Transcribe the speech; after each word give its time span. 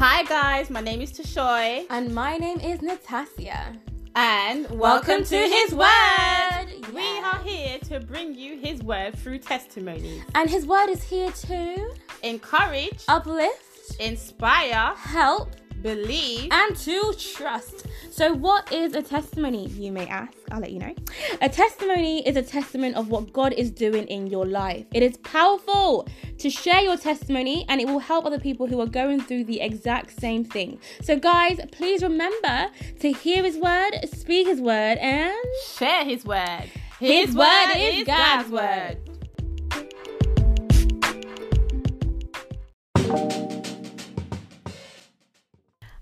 Hi 0.00 0.22
guys, 0.22 0.70
my 0.70 0.80
name 0.80 1.02
is 1.02 1.12
Tashoy. 1.12 1.84
And 1.90 2.14
my 2.14 2.38
name 2.38 2.58
is 2.58 2.80
Natasha. 2.80 3.76
And 4.16 4.62
welcome, 4.70 4.78
welcome 4.78 5.24
to, 5.24 5.36
His 5.36 5.74
Word. 5.74 5.84
word. 5.84 6.94
We 6.94 7.18
are 7.18 7.38
here 7.44 7.78
to 7.80 8.00
bring 8.00 8.34
you 8.34 8.58
His 8.58 8.82
Word 8.82 9.14
through 9.18 9.40
testimonies. 9.40 10.22
And 10.34 10.48
His 10.48 10.64
Word 10.64 10.88
is 10.88 11.02
here 11.02 11.30
to 11.30 11.94
encourage, 12.22 13.04
uplift, 13.08 14.00
inspire, 14.00 14.94
help, 14.96 15.50
believe, 15.82 16.48
and 16.50 16.76
to 16.76 17.14
trust. 17.18 17.86
So, 18.10 18.32
what 18.32 18.70
is 18.72 18.94
a 18.94 19.02
testimony, 19.02 19.68
you 19.68 19.92
may 19.92 20.06
ask? 20.06 20.32
I'll 20.50 20.60
let 20.60 20.72
you 20.72 20.80
know. 20.80 20.94
A 21.40 21.48
testimony 21.48 22.26
is 22.26 22.36
a 22.36 22.42
testament 22.42 22.96
of 22.96 23.08
what 23.08 23.32
God 23.32 23.52
is 23.52 23.70
doing 23.70 24.06
in 24.08 24.26
your 24.26 24.46
life. 24.46 24.86
It 24.92 25.02
is 25.02 25.16
powerful 25.18 26.08
to 26.38 26.50
share 26.50 26.80
your 26.80 26.96
testimony 26.96 27.64
and 27.68 27.80
it 27.80 27.86
will 27.86 27.98
help 27.98 28.26
other 28.26 28.40
people 28.40 28.66
who 28.66 28.80
are 28.80 28.86
going 28.86 29.20
through 29.20 29.44
the 29.44 29.60
exact 29.60 30.20
same 30.20 30.44
thing. 30.44 30.78
So, 31.02 31.16
guys, 31.16 31.60
please 31.72 32.02
remember 32.02 32.68
to 33.00 33.12
hear 33.12 33.42
His 33.42 33.56
word, 33.56 33.92
speak 34.12 34.46
His 34.46 34.60
word, 34.60 34.98
and 34.98 35.34
share 35.76 36.04
His 36.04 36.24
word. 36.24 36.70
His, 36.98 37.28
his 37.28 37.34
word, 37.34 37.66
word 37.68 37.76
is 37.76 38.04
God's 38.04 38.50
word. 38.50 38.98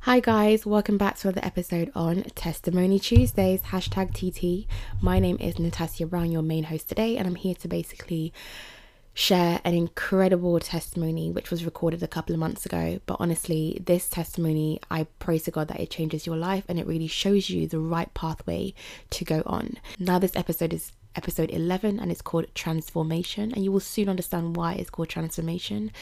Hi 0.08 0.20
guys, 0.20 0.64
welcome 0.64 0.96
back 0.96 1.18
to 1.18 1.28
another 1.28 1.44
episode 1.46 1.92
on 1.94 2.22
Testimony 2.34 2.98
Tuesdays, 2.98 3.60
hashtag 3.60 4.14
TT. 4.14 4.66
My 5.02 5.18
name 5.18 5.36
is 5.38 5.58
Natasha 5.58 6.06
Brown, 6.06 6.32
your 6.32 6.40
main 6.40 6.64
host 6.64 6.88
today, 6.88 7.18
and 7.18 7.28
I'm 7.28 7.34
here 7.34 7.54
to 7.56 7.68
basically 7.68 8.32
share 9.12 9.60
an 9.66 9.74
incredible 9.74 10.58
testimony 10.60 11.30
which 11.30 11.50
was 11.50 11.62
recorded 11.62 12.02
a 12.02 12.08
couple 12.08 12.34
of 12.34 12.38
months 12.40 12.64
ago. 12.64 13.00
But 13.04 13.18
honestly, 13.20 13.82
this 13.84 14.08
testimony, 14.08 14.80
I 14.90 15.06
pray 15.18 15.40
to 15.40 15.50
God 15.50 15.68
that 15.68 15.80
it 15.80 15.90
changes 15.90 16.24
your 16.24 16.36
life 16.36 16.64
and 16.68 16.80
it 16.80 16.86
really 16.86 17.06
shows 17.06 17.50
you 17.50 17.66
the 17.66 17.78
right 17.78 18.12
pathway 18.14 18.72
to 19.10 19.24
go 19.26 19.42
on. 19.44 19.76
Now, 19.98 20.18
this 20.18 20.34
episode 20.34 20.72
is 20.72 20.90
episode 21.16 21.50
11 21.50 22.00
and 22.00 22.10
it's 22.10 22.22
called 22.22 22.46
transformation 22.54 23.52
and 23.52 23.62
you 23.62 23.70
will 23.70 23.78
soon 23.78 24.08
understand 24.08 24.56
why 24.56 24.72
it's 24.72 24.88
called 24.88 25.10
transformation 25.10 25.92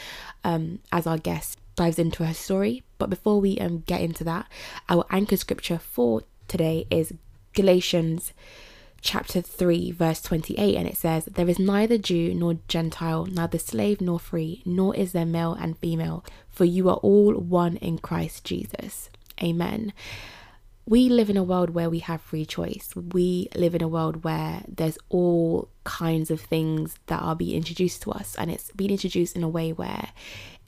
um, 0.45 0.79
as 0.93 1.05
our 1.05 1.17
guest 1.17 1.59
dives 1.75 1.99
into 1.99 2.23
her 2.23 2.33
story. 2.33 2.83
But 2.97 3.09
before 3.09 3.39
we 3.39 3.57
um, 3.59 3.83
get 3.85 4.01
into 4.01 4.23
that, 4.23 4.47
our 4.89 5.05
anchor 5.09 5.37
scripture 5.37 5.79
for 5.79 6.23
today 6.47 6.87
is 6.89 7.13
Galatians 7.53 8.33
chapter 9.01 9.41
3, 9.41 9.91
verse 9.91 10.21
28, 10.21 10.75
and 10.75 10.87
it 10.87 10.97
says, 10.97 11.25
There 11.25 11.49
is 11.49 11.59
neither 11.59 11.97
Jew 11.97 12.33
nor 12.33 12.57
Gentile, 12.67 13.25
neither 13.25 13.57
slave 13.57 14.01
nor 14.01 14.19
free, 14.19 14.61
nor 14.65 14.95
is 14.95 15.11
there 15.11 15.25
male 15.25 15.53
and 15.53 15.77
female, 15.77 16.25
for 16.49 16.65
you 16.65 16.89
are 16.89 16.97
all 16.97 17.33
one 17.33 17.77
in 17.77 17.99
Christ 17.99 18.43
Jesus. 18.43 19.09
Amen. 19.41 19.93
We 20.89 21.09
live 21.09 21.29
in 21.29 21.35
a 21.35 21.43
world 21.43 21.71
where 21.71 21.89
we 21.89 21.99
have 21.99 22.21
free 22.21 22.45
choice. 22.45 22.95
We 22.95 23.49
live 23.53 23.75
in 23.75 23.83
a 23.83 23.89
world 23.89 24.23
where 24.23 24.63
there's 24.69 24.97
all 25.09 25.67
kinds 25.83 26.31
of 26.31 26.39
things 26.39 26.95
that 27.07 27.21
are 27.21 27.35
being 27.35 27.57
introduced 27.57 28.03
to 28.03 28.11
us, 28.11 28.35
and 28.39 28.49
it's 28.49 28.71
being 28.71 28.91
introduced 28.91 29.35
in 29.35 29.43
a 29.43 29.49
way 29.49 29.73
where 29.73 30.09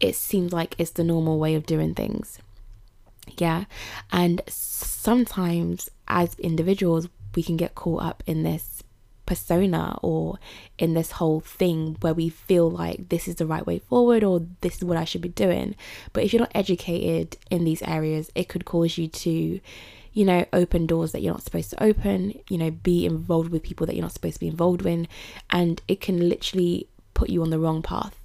it 0.02 0.17
seems 0.17 0.52
like 0.52 0.76
it's 0.78 0.92
the 0.92 1.06
normal 1.06 1.39
way 1.39 1.56
of 1.56 1.66
doing 1.66 1.95
things. 1.95 2.38
Yeah. 3.38 3.64
And 4.11 4.42
sometimes 4.48 5.89
as 6.09 6.36
individuals, 6.36 7.08
we 7.33 7.42
can 7.42 7.56
get 7.56 7.76
caught 7.76 8.04
up 8.04 8.22
in 8.26 8.44
this 8.44 8.83
persona 9.26 9.98
or 10.02 10.38
in 10.78 10.95
this 10.95 11.11
whole 11.11 11.39
thing 11.39 11.95
where 12.02 12.14
we 12.14 12.28
feel 12.28 12.70
like 12.70 13.08
this 13.08 13.28
is 13.28 13.36
the 13.36 13.45
right 13.45 13.66
way 13.66 13.80
forward 13.80 14.23
or 14.23 14.42
this 14.59 14.78
is 14.78 14.83
what 14.83 14.98
I 14.98 15.06
should 15.06 15.22
be 15.22 15.30
doing. 15.30 15.76
But 16.11 16.23
if 16.23 16.33
you're 16.33 16.42
not 16.42 16.52
educated 16.54 17.38
in 17.50 17.64
these 17.64 17.81
areas, 17.83 18.31
it 18.36 18.50
could 18.50 18.66
cause 18.66 18.98
you 18.98 19.08
to, 19.08 19.61
you 20.14 20.26
know, 20.26 20.46
open 20.54 20.86
doors 20.86 21.11
that 21.11 21.22
you're 21.22 21.33
not 21.33 21.44
supposed 21.44 21.70
to 21.72 21.83
open, 21.83 22.39
you 22.50 22.58
know, 22.58 22.72
be 22.72 23.06
involved 23.06 23.52
with 23.52 23.64
people 23.64 23.86
that 23.88 23.95
you're 23.95 24.04
not 24.04 24.14
supposed 24.14 24.36
to 24.36 24.39
be 24.39 24.48
involved 24.48 24.86
in, 24.86 25.08
and 25.50 25.82
it 25.88 26.02
can 26.02 26.28
literally 26.30 26.88
put 27.14 27.30
you 27.30 27.42
on 27.42 27.50
the 27.50 27.60
wrong 27.60 27.82
path. 27.82 28.16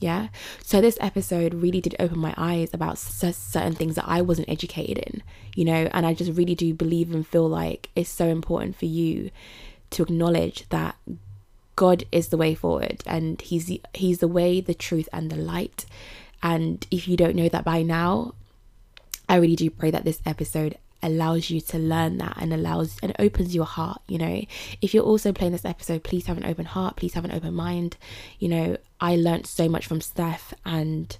Yeah. 0.00 0.28
So 0.62 0.80
this 0.80 0.96
episode 1.00 1.52
really 1.52 1.82
did 1.82 1.94
open 1.98 2.18
my 2.18 2.34
eyes 2.36 2.72
about 2.72 2.96
certain 2.96 3.74
things 3.74 3.96
that 3.96 4.08
I 4.08 4.22
wasn't 4.22 4.48
educated 4.48 4.96
in, 4.96 5.22
you 5.54 5.64
know, 5.66 5.90
and 5.92 6.06
I 6.06 6.14
just 6.14 6.32
really 6.32 6.54
do 6.54 6.72
believe 6.72 7.12
and 7.12 7.26
feel 7.26 7.46
like 7.46 7.90
it's 7.94 8.08
so 8.08 8.26
important 8.28 8.76
for 8.76 8.86
you 8.86 9.30
to 9.90 10.02
acknowledge 10.02 10.66
that 10.70 10.96
God 11.76 12.04
is 12.10 12.28
the 12.28 12.38
way 12.38 12.54
forward 12.54 13.02
and 13.04 13.40
he's 13.42 13.66
the, 13.66 13.82
he's 13.92 14.20
the 14.20 14.28
way, 14.28 14.62
the 14.62 14.74
truth 14.74 15.08
and 15.12 15.30
the 15.30 15.36
light. 15.36 15.84
And 16.42 16.86
if 16.90 17.06
you 17.06 17.18
don't 17.18 17.36
know 17.36 17.50
that 17.50 17.64
by 17.64 17.82
now, 17.82 18.34
I 19.28 19.36
really 19.36 19.56
do 19.56 19.68
pray 19.68 19.90
that 19.90 20.04
this 20.04 20.22
episode 20.24 20.78
allows 21.02 21.50
you 21.50 21.60
to 21.60 21.78
learn 21.78 22.18
that 22.18 22.36
and 22.40 22.52
allows 22.52 22.96
and 23.02 23.14
opens 23.18 23.54
your 23.54 23.64
heart 23.64 24.00
you 24.08 24.18
know. 24.18 24.44
If 24.80 24.94
you're 24.94 25.04
also 25.04 25.32
playing 25.32 25.52
this 25.52 25.64
episode 25.64 26.02
please 26.04 26.26
have 26.26 26.36
an 26.36 26.44
open 26.44 26.66
heart 26.66 26.96
please 26.96 27.14
have 27.14 27.24
an 27.24 27.32
open 27.32 27.54
mind. 27.54 27.96
You 28.38 28.48
know 28.48 28.76
i 29.00 29.16
learned 29.16 29.46
so 29.46 29.68
much 29.68 29.86
from 29.86 30.00
steph 30.00 30.52
and 30.64 31.16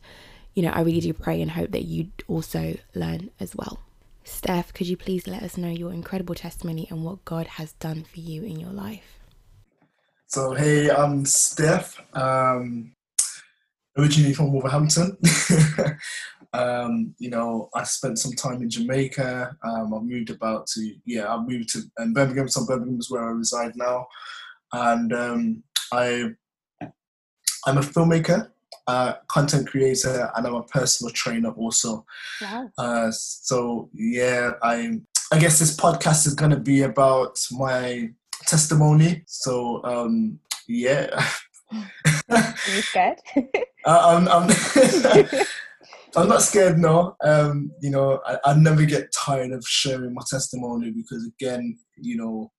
you 0.54 0.62
know 0.62 0.70
i 0.70 0.80
really 0.82 1.00
do 1.00 1.12
pray 1.14 1.40
and 1.40 1.50
hope 1.50 1.70
that 1.70 1.84
you 1.84 2.08
also 2.28 2.76
learn 2.94 3.30
as 3.40 3.56
well. 3.56 3.80
Steph 4.24 4.72
could 4.74 4.86
you 4.86 4.96
please 4.96 5.26
let 5.26 5.42
us 5.42 5.56
know 5.56 5.70
your 5.70 5.92
incredible 5.92 6.34
testimony 6.34 6.86
and 6.90 7.04
what 7.04 7.24
god 7.24 7.46
has 7.46 7.72
done 7.74 8.04
for 8.04 8.20
you 8.20 8.42
in 8.42 8.60
your 8.60 8.70
life? 8.70 9.18
So 10.26 10.54
hey 10.54 10.90
i'm 10.90 11.24
steph 11.24 12.00
um 12.14 12.92
originally 13.98 14.32
from 14.34 14.52
wolverhampton 14.52 15.16
Um, 16.52 17.14
you 17.18 17.30
know, 17.30 17.70
I 17.74 17.84
spent 17.84 18.18
some 18.18 18.32
time 18.32 18.62
in 18.62 18.70
Jamaica. 18.70 19.56
Um, 19.62 19.94
I 19.94 19.98
moved 19.98 20.30
about 20.30 20.66
to 20.68 20.94
yeah, 21.04 21.32
I 21.32 21.40
moved 21.40 21.70
to 21.70 21.82
and 21.98 22.14
Birmingham. 22.14 22.48
So 22.48 22.66
Birmingham 22.66 22.98
is 22.98 23.10
where 23.10 23.22
I 23.22 23.32
reside 23.32 23.76
now, 23.76 24.08
and 24.72 25.12
um, 25.12 25.62
I 25.92 26.30
I'm 27.66 27.78
a 27.78 27.82
filmmaker, 27.82 28.50
uh, 28.86 29.14
content 29.28 29.68
creator, 29.68 30.30
and 30.34 30.46
I'm 30.46 30.54
a 30.54 30.62
personal 30.62 31.12
trainer 31.12 31.50
also. 31.50 32.04
Wow. 32.40 32.70
Uh, 32.76 33.10
so 33.12 33.90
yeah, 33.94 34.52
I 34.62 35.00
I 35.32 35.38
guess 35.38 35.60
this 35.60 35.76
podcast 35.76 36.26
is 36.26 36.34
gonna 36.34 36.58
be 36.58 36.82
about 36.82 37.38
my 37.52 38.10
testimony. 38.46 39.22
So 39.26 39.82
um, 39.84 40.40
yeah. 40.66 41.24
you 41.72 42.82
scared? 42.82 43.18
uh, 43.36 43.48
I'm, 43.84 44.28
I'm 44.28 44.48
I'm 46.16 46.28
not 46.28 46.42
scared, 46.42 46.78
no. 46.78 47.16
Um, 47.22 47.70
you 47.80 47.90
know, 47.90 48.20
I, 48.26 48.38
I 48.44 48.54
never 48.54 48.84
get 48.84 49.12
tired 49.12 49.52
of 49.52 49.64
sharing 49.66 50.14
my 50.14 50.22
testimony 50.28 50.90
because, 50.90 51.28
again, 51.38 51.78
you 51.96 52.16
know, 52.16 52.50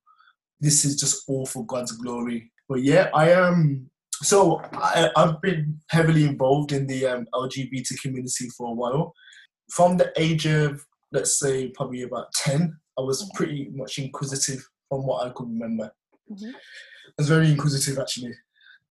this 0.60 0.86
is 0.86 0.96
just 0.96 1.24
all 1.28 1.46
for 1.46 1.66
God's 1.66 1.92
glory. 1.94 2.52
But 2.70 2.84
yeah, 2.84 3.10
I 3.14 3.32
am. 3.32 3.54
Um, 3.54 3.88
so 4.24 4.62
I, 4.74 5.10
have 5.16 5.42
been 5.42 5.80
heavily 5.90 6.26
involved 6.26 6.72
in 6.72 6.86
the 6.86 7.08
um, 7.08 7.28
LGBT 7.34 8.00
community 8.02 8.50
for 8.56 8.68
a 8.68 8.74
while. 8.74 9.14
From 9.72 9.98
the 9.98 10.14
age 10.16 10.46
of, 10.46 10.80
let's 11.12 11.40
say, 11.40 11.70
probably 11.70 12.04
about 12.04 12.32
10, 12.34 12.78
I 13.00 13.02
was 13.02 13.30
pretty 13.34 13.70
much 13.74 13.98
inquisitive 13.98 14.64
from 14.90 15.08
what 15.08 15.26
I 15.26 15.32
could 15.32 15.50
remember. 15.50 15.92
Mm-hmm. 16.30 16.50
I 16.50 17.14
was 17.18 17.30
very 17.30 17.50
inquisitive, 17.50 17.98
actually. 17.98 18.34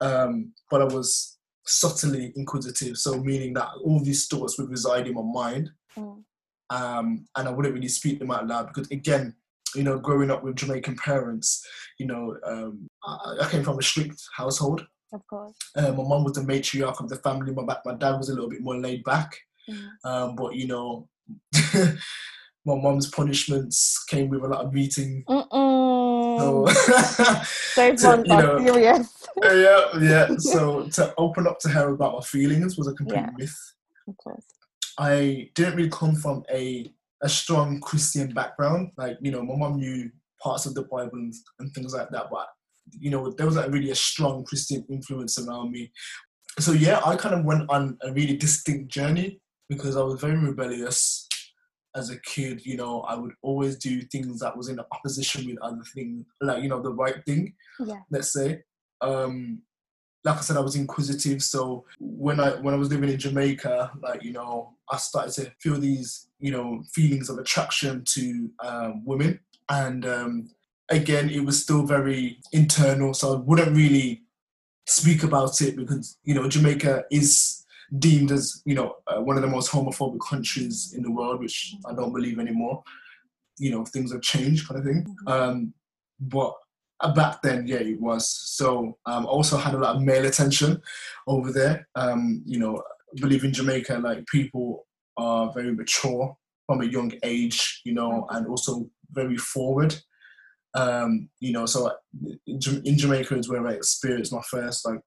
Um, 0.00 0.52
but 0.68 0.82
I 0.82 0.86
was 0.86 1.38
subtly 1.66 2.32
inquisitive, 2.36 2.96
so 2.96 3.16
meaning 3.22 3.54
that 3.54 3.68
all 3.84 4.00
these 4.00 4.26
thoughts 4.26 4.58
would 4.58 4.70
reside 4.70 5.06
in 5.06 5.14
my 5.14 5.22
mind, 5.22 5.70
mm. 5.96 6.22
um, 6.70 7.26
and 7.36 7.48
I 7.48 7.50
wouldn't 7.50 7.74
really 7.74 7.88
speak 7.88 8.18
them 8.18 8.30
out 8.30 8.46
loud 8.46 8.68
because, 8.68 8.90
again, 8.90 9.34
you 9.74 9.82
know, 9.82 9.98
growing 9.98 10.30
up 10.30 10.42
with 10.42 10.56
Jamaican 10.56 10.96
parents, 10.96 11.64
you 11.98 12.06
know, 12.06 12.36
um, 12.44 12.88
I, 13.04 13.36
I, 13.42 13.48
came 13.50 13.62
from 13.62 13.78
a 13.78 13.82
strict 13.82 14.20
household. 14.36 14.84
Of 15.12 15.26
course. 15.28 15.54
Uh, 15.76 15.92
my 15.92 16.02
mum 16.02 16.24
was 16.24 16.34
the 16.34 16.40
matriarch 16.40 17.00
of 17.00 17.08
the 17.08 17.16
family. 17.16 17.52
My 17.52 17.62
my 17.84 17.94
dad 17.94 18.16
was 18.16 18.28
a 18.28 18.34
little 18.34 18.50
bit 18.50 18.62
more 18.62 18.76
laid 18.76 19.04
back, 19.04 19.36
mm. 19.68 19.88
um, 20.04 20.36
but 20.36 20.54
you 20.54 20.66
know. 20.66 21.08
my 22.66 22.74
mom's 22.74 23.08
punishments 23.08 24.04
came 24.04 24.28
with 24.28 24.42
a 24.42 24.46
lot 24.46 24.64
of 24.64 24.72
beating. 24.72 25.24
Oh. 26.38 26.66
So, 27.74 27.96
so 27.96 28.18
you 28.18 28.24
know, 28.24 28.58
serious. 28.64 29.26
yeah, 29.42 29.98
yeah. 30.00 30.28
So 30.38 30.88
to 30.88 31.14
open 31.16 31.46
up 31.46 31.58
to 31.60 31.68
her 31.70 31.90
about 31.94 32.14
my 32.14 32.20
feelings 32.20 32.76
was 32.76 32.88
a 32.88 32.94
complete 32.94 33.20
yeah, 33.20 33.30
myth. 33.36 33.56
Of 34.08 34.16
course. 34.16 34.44
I 34.98 35.50
didn't 35.54 35.76
really 35.76 35.90
come 35.90 36.14
from 36.14 36.44
a 36.50 36.92
a 37.22 37.28
strong 37.28 37.80
Christian 37.80 38.32
background. 38.32 38.92
Like, 38.96 39.18
you 39.20 39.30
know, 39.30 39.42
my 39.42 39.54
mom 39.54 39.76
knew 39.76 40.10
parts 40.42 40.64
of 40.64 40.74
the 40.74 40.82
Bible 40.82 41.18
and, 41.18 41.34
and 41.58 41.72
things 41.74 41.92
like 41.94 42.08
that, 42.10 42.30
but 42.30 42.48
you 42.98 43.10
know, 43.10 43.30
there 43.30 43.46
was 43.46 43.56
like 43.56 43.70
really 43.70 43.90
a 43.90 43.94
strong 43.94 44.44
Christian 44.44 44.84
influence 44.90 45.38
around 45.38 45.70
me. 45.70 45.92
So 46.58 46.72
yeah, 46.72 47.00
I 47.04 47.16
kind 47.16 47.34
of 47.34 47.44
went 47.44 47.68
on 47.70 47.98
a 48.02 48.12
really 48.12 48.36
distinct 48.36 48.90
journey 48.90 49.40
because 49.68 49.96
I 49.96 50.02
was 50.02 50.20
very 50.20 50.36
rebellious 50.36 51.28
as 51.94 52.10
a 52.10 52.20
kid, 52.20 52.64
you 52.64 52.76
know, 52.76 53.02
I 53.02 53.14
would 53.14 53.32
always 53.42 53.76
do 53.76 54.00
things 54.02 54.40
that 54.40 54.56
was 54.56 54.68
in 54.68 54.80
opposition 54.80 55.46
with 55.46 55.58
other 55.62 55.82
things, 55.94 56.24
like 56.40 56.62
you 56.62 56.68
know, 56.68 56.80
the 56.80 56.92
right 56.92 57.24
thing. 57.24 57.54
Yeah. 57.78 58.00
Let's 58.10 58.32
say, 58.32 58.62
um, 59.00 59.62
like 60.24 60.36
I 60.36 60.40
said, 60.40 60.56
I 60.56 60.60
was 60.60 60.76
inquisitive. 60.76 61.42
So 61.42 61.84
when 61.98 62.40
I 62.40 62.50
when 62.50 62.74
I 62.74 62.76
was 62.76 62.90
living 62.90 63.08
in 63.08 63.18
Jamaica, 63.18 63.92
like 64.02 64.22
you 64.22 64.32
know, 64.32 64.74
I 64.90 64.96
started 64.98 65.32
to 65.34 65.52
feel 65.60 65.80
these 65.80 66.28
you 66.38 66.52
know 66.52 66.82
feelings 66.92 67.28
of 67.28 67.38
attraction 67.38 68.04
to 68.14 68.50
um, 68.60 69.04
women, 69.04 69.40
and 69.68 70.06
um, 70.06 70.50
again, 70.90 71.30
it 71.30 71.44
was 71.44 71.62
still 71.62 71.84
very 71.86 72.38
internal. 72.52 73.14
So 73.14 73.34
I 73.34 73.40
wouldn't 73.40 73.76
really 73.76 74.22
speak 74.86 75.22
about 75.22 75.60
it 75.60 75.76
because 75.76 76.18
you 76.24 76.34
know 76.34 76.48
Jamaica 76.48 77.04
is 77.10 77.59
deemed 77.98 78.30
as 78.30 78.62
you 78.64 78.74
know 78.74 78.96
uh, 79.06 79.20
one 79.20 79.36
of 79.36 79.42
the 79.42 79.48
most 79.48 79.70
homophobic 79.70 80.20
countries 80.28 80.94
in 80.96 81.02
the 81.02 81.10
world, 81.10 81.40
which 81.40 81.74
I 81.86 81.94
don't 81.94 82.12
believe 82.12 82.38
anymore. 82.38 82.82
You 83.58 83.70
know, 83.72 83.84
things 83.84 84.12
have 84.12 84.22
changed, 84.22 84.68
kind 84.68 84.78
of 84.80 84.86
thing. 84.86 85.16
Um, 85.26 85.74
but 86.20 86.54
uh, 87.00 87.12
back 87.12 87.42
then, 87.42 87.66
yeah, 87.66 87.78
it 87.78 88.00
was. 88.00 88.30
So 88.30 88.98
um, 89.06 89.26
also 89.26 89.56
had 89.56 89.74
a 89.74 89.78
lot 89.78 89.96
of 89.96 90.02
male 90.02 90.26
attention 90.26 90.80
over 91.26 91.52
there. 91.52 91.88
Um, 91.94 92.42
you 92.46 92.58
know, 92.58 92.76
I 92.78 93.20
believe 93.20 93.44
in 93.44 93.52
Jamaica, 93.52 93.98
like 93.98 94.26
people 94.26 94.86
are 95.16 95.52
very 95.52 95.74
mature 95.74 96.36
from 96.66 96.82
a 96.82 96.86
young 96.86 97.12
age, 97.24 97.80
you 97.84 97.92
know, 97.92 98.26
and 98.30 98.46
also 98.46 98.88
very 99.10 99.36
forward. 99.36 99.94
Um, 100.74 101.28
you 101.40 101.52
know, 101.52 101.66
so 101.66 101.90
in, 102.46 102.60
in 102.84 102.96
Jamaica 102.96 103.36
is 103.36 103.48
where 103.48 103.66
I 103.66 103.72
experienced 103.72 104.32
my 104.32 104.42
first 104.42 104.86
like 104.86 105.02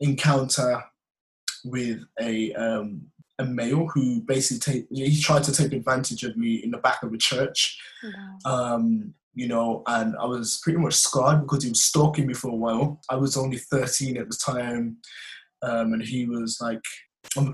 encounter 0.00 0.82
with 1.64 2.04
a 2.20 2.52
um, 2.54 3.02
a 3.38 3.44
male 3.44 3.86
who 3.88 4.20
basically 4.22 4.58
take, 4.58 4.86
he 4.90 5.20
tried 5.20 5.44
to 5.44 5.52
take 5.52 5.72
advantage 5.72 6.22
of 6.22 6.36
me 6.36 6.56
in 6.56 6.70
the 6.70 6.78
back 6.78 7.02
of 7.02 7.12
a 7.12 7.18
church. 7.18 7.78
Wow. 8.02 8.74
Um, 8.74 9.14
you 9.34 9.48
know, 9.48 9.82
and 9.86 10.14
I 10.16 10.26
was 10.26 10.60
pretty 10.62 10.78
much 10.78 10.94
scarred 10.94 11.40
because 11.42 11.62
he 11.62 11.70
was 11.70 11.82
stalking 11.82 12.26
me 12.26 12.34
for 12.34 12.50
a 12.50 12.54
while. 12.54 13.00
I 13.08 13.16
was 13.16 13.36
only 13.36 13.56
13 13.56 14.18
at 14.18 14.28
the 14.28 14.36
time, 14.36 14.98
um, 15.62 15.94
and 15.94 16.02
he 16.02 16.26
was 16.26 16.58
like 16.60 16.82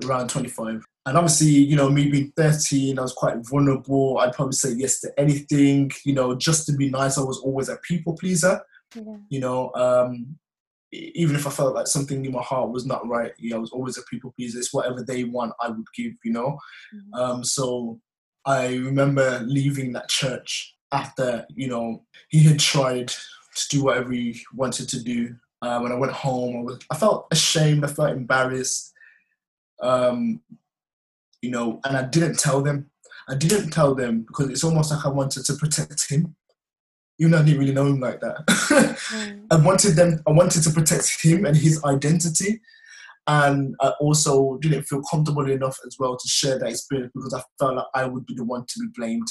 around 0.05 0.29
25. 0.29 0.83
And 1.07 1.17
obviously, 1.17 1.49
you 1.51 1.77
know, 1.77 1.89
me 1.89 2.11
being 2.11 2.33
13, 2.37 2.99
I 2.99 3.03
was 3.03 3.13
quite 3.13 3.37
vulnerable. 3.49 4.19
I'd 4.19 4.33
probably 4.33 4.55
say 4.55 4.73
yes 4.73 5.01
to 5.01 5.13
anything, 5.19 5.91
you 6.05 6.15
know, 6.15 6.35
just 6.35 6.67
to 6.67 6.73
be 6.73 6.91
nice. 6.91 7.17
I 7.17 7.23
was 7.23 7.39
always 7.39 7.69
a 7.69 7.77
people 7.77 8.15
pleaser, 8.15 8.61
yeah. 8.95 9.17
you 9.29 9.41
know. 9.41 9.73
Um, 9.75 10.37
even 10.93 11.37
if 11.37 11.47
I 11.47 11.51
felt 11.51 11.75
like 11.75 11.87
something 11.87 12.25
in 12.25 12.33
my 12.33 12.43
heart 12.43 12.71
was 12.71 12.87
not 12.87 13.07
right, 13.07 13.33
yeah, 13.39 13.57
I 13.57 13.59
was 13.59 13.71
always 13.71 13.99
a 13.99 14.03
people 14.03 14.33
pleaser. 14.37 14.59
It's 14.59 14.73
whatever 14.73 15.03
they 15.03 15.25
want, 15.25 15.53
I 15.61 15.69
would 15.69 15.87
give, 15.95 16.13
you 16.25 16.33
know. 16.33 16.59
Mm-hmm. 16.95 17.15
Um, 17.15 17.45
so 17.45 18.01
I 18.47 18.77
remember 18.77 19.43
leaving 19.47 19.93
that 19.93 20.09
church 20.09 20.75
after 20.91 21.47
you 21.55 21.69
know 21.69 22.05
he 22.31 22.43
had 22.45 22.59
tried 22.59 23.09
to 23.09 23.69
do 23.69 23.85
whatever 23.85 24.13
he 24.13 24.41
wanted 24.55 24.89
to 24.89 25.03
do. 25.03 25.35
Uh, 25.61 25.81
when 25.81 25.93
I 25.93 25.97
went 25.97 26.13
home, 26.13 26.57
I, 26.57 26.61
was, 26.61 26.79
I 26.91 26.97
felt 26.97 27.27
ashamed. 27.31 27.85
I 27.85 27.89
felt 27.89 28.11
embarrassed. 28.11 28.93
Um, 29.83 30.41
you 31.43 31.51
know, 31.51 31.81
and 31.85 31.97
I 31.97 32.03
didn't 32.03 32.39
tell 32.39 32.63
them. 32.63 32.91
I 33.29 33.35
didn't 33.35 33.71
tell 33.71 33.95
them 33.95 34.23
because 34.23 34.49
it's 34.49 34.65
almost 34.65 34.91
like 34.91 35.05
I 35.05 35.11
wanted 35.11 35.45
to 35.45 35.55
protect 35.55 36.09
him, 36.09 36.35
even 37.19 37.33
though 37.33 37.39
I 37.39 37.43
didn't 37.43 37.61
really 37.61 37.75
know 37.75 37.87
him 37.87 38.01
like 38.01 38.21
that. 38.21 38.47
mm. 38.47 39.47
I 39.51 39.57
wanted 39.57 39.97
them. 39.97 40.23
I 40.27 40.33
wanted 40.33 40.63
to 40.63 40.71
protect 40.71 41.23
him 41.23 41.45
and 41.45 41.57
his 41.57 41.83
identity, 41.85 42.61
and 43.27 43.75
I 43.81 43.91
also 44.01 44.59
didn't 44.59 44.85
feel 44.85 45.03
comfortable 45.11 45.51
enough 45.51 45.79
as 45.87 45.97
well 45.99 46.17
to 46.17 46.29
share 46.29 46.59
that 46.59 46.69
experience 46.69 47.13
because 47.15 47.35
I 47.35 47.43
felt 47.59 47.77
like 47.77 47.87
I 47.95 48.07
would 48.07 48.27
be 48.27 48.35
the 48.35 48.45
one 48.45 48.65
to 48.67 48.81
be 48.81 48.87
blamed 48.95 49.29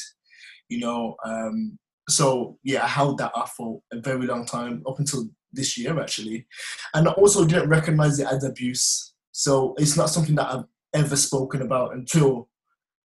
you 0.69 0.79
know. 0.79 1.15
Um, 1.25 1.77
so 2.09 2.57
yeah, 2.63 2.83
I 2.83 2.87
held 2.87 3.17
that 3.19 3.31
up 3.35 3.49
for 3.49 3.81
a 3.91 3.99
very 3.99 4.25
long 4.25 4.45
time 4.45 4.83
up 4.87 4.99
until 4.99 5.27
this 5.51 5.77
year 5.77 5.99
actually, 5.99 6.47
and 6.93 7.07
I 7.07 7.11
also 7.13 7.45
didn't 7.45 7.69
recognize 7.69 8.19
it 8.19 8.27
as 8.27 8.43
abuse. 8.43 9.13
So 9.31 9.75
it's 9.77 9.97
not 9.97 10.09
something 10.09 10.35
that 10.35 10.51
I've 10.51 10.65
ever 10.93 11.15
spoken 11.15 11.61
about 11.61 11.93
until 11.93 12.49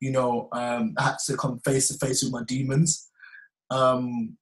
you 0.01 0.11
know 0.11 0.49
um, 0.53 0.95
I 0.99 1.03
had 1.05 1.17
to 1.27 1.37
come 1.37 1.61
face 1.61 1.89
to 1.89 2.07
face 2.07 2.23
with 2.23 2.33
my 2.33 2.43
demons. 2.47 3.09
Um, 3.71 4.37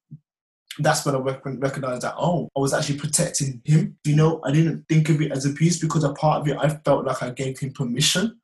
that's 0.78 1.04
when 1.04 1.16
I 1.16 1.18
recognized 1.18 2.02
that 2.02 2.14
oh, 2.16 2.48
I 2.56 2.60
was 2.60 2.72
actually 2.72 2.98
protecting 2.98 3.60
him. 3.64 3.96
You 4.04 4.16
know, 4.16 4.40
I 4.44 4.52
didn't 4.52 4.84
think 4.88 5.08
of 5.08 5.20
it 5.20 5.32
as 5.32 5.44
abuse 5.44 5.78
because 5.78 6.04
a 6.04 6.12
part 6.12 6.40
of 6.40 6.48
it 6.48 6.56
I 6.58 6.68
felt 6.68 7.04
like 7.04 7.22
I 7.22 7.30
gave 7.30 7.58
him 7.58 7.72
permission. 7.72 8.38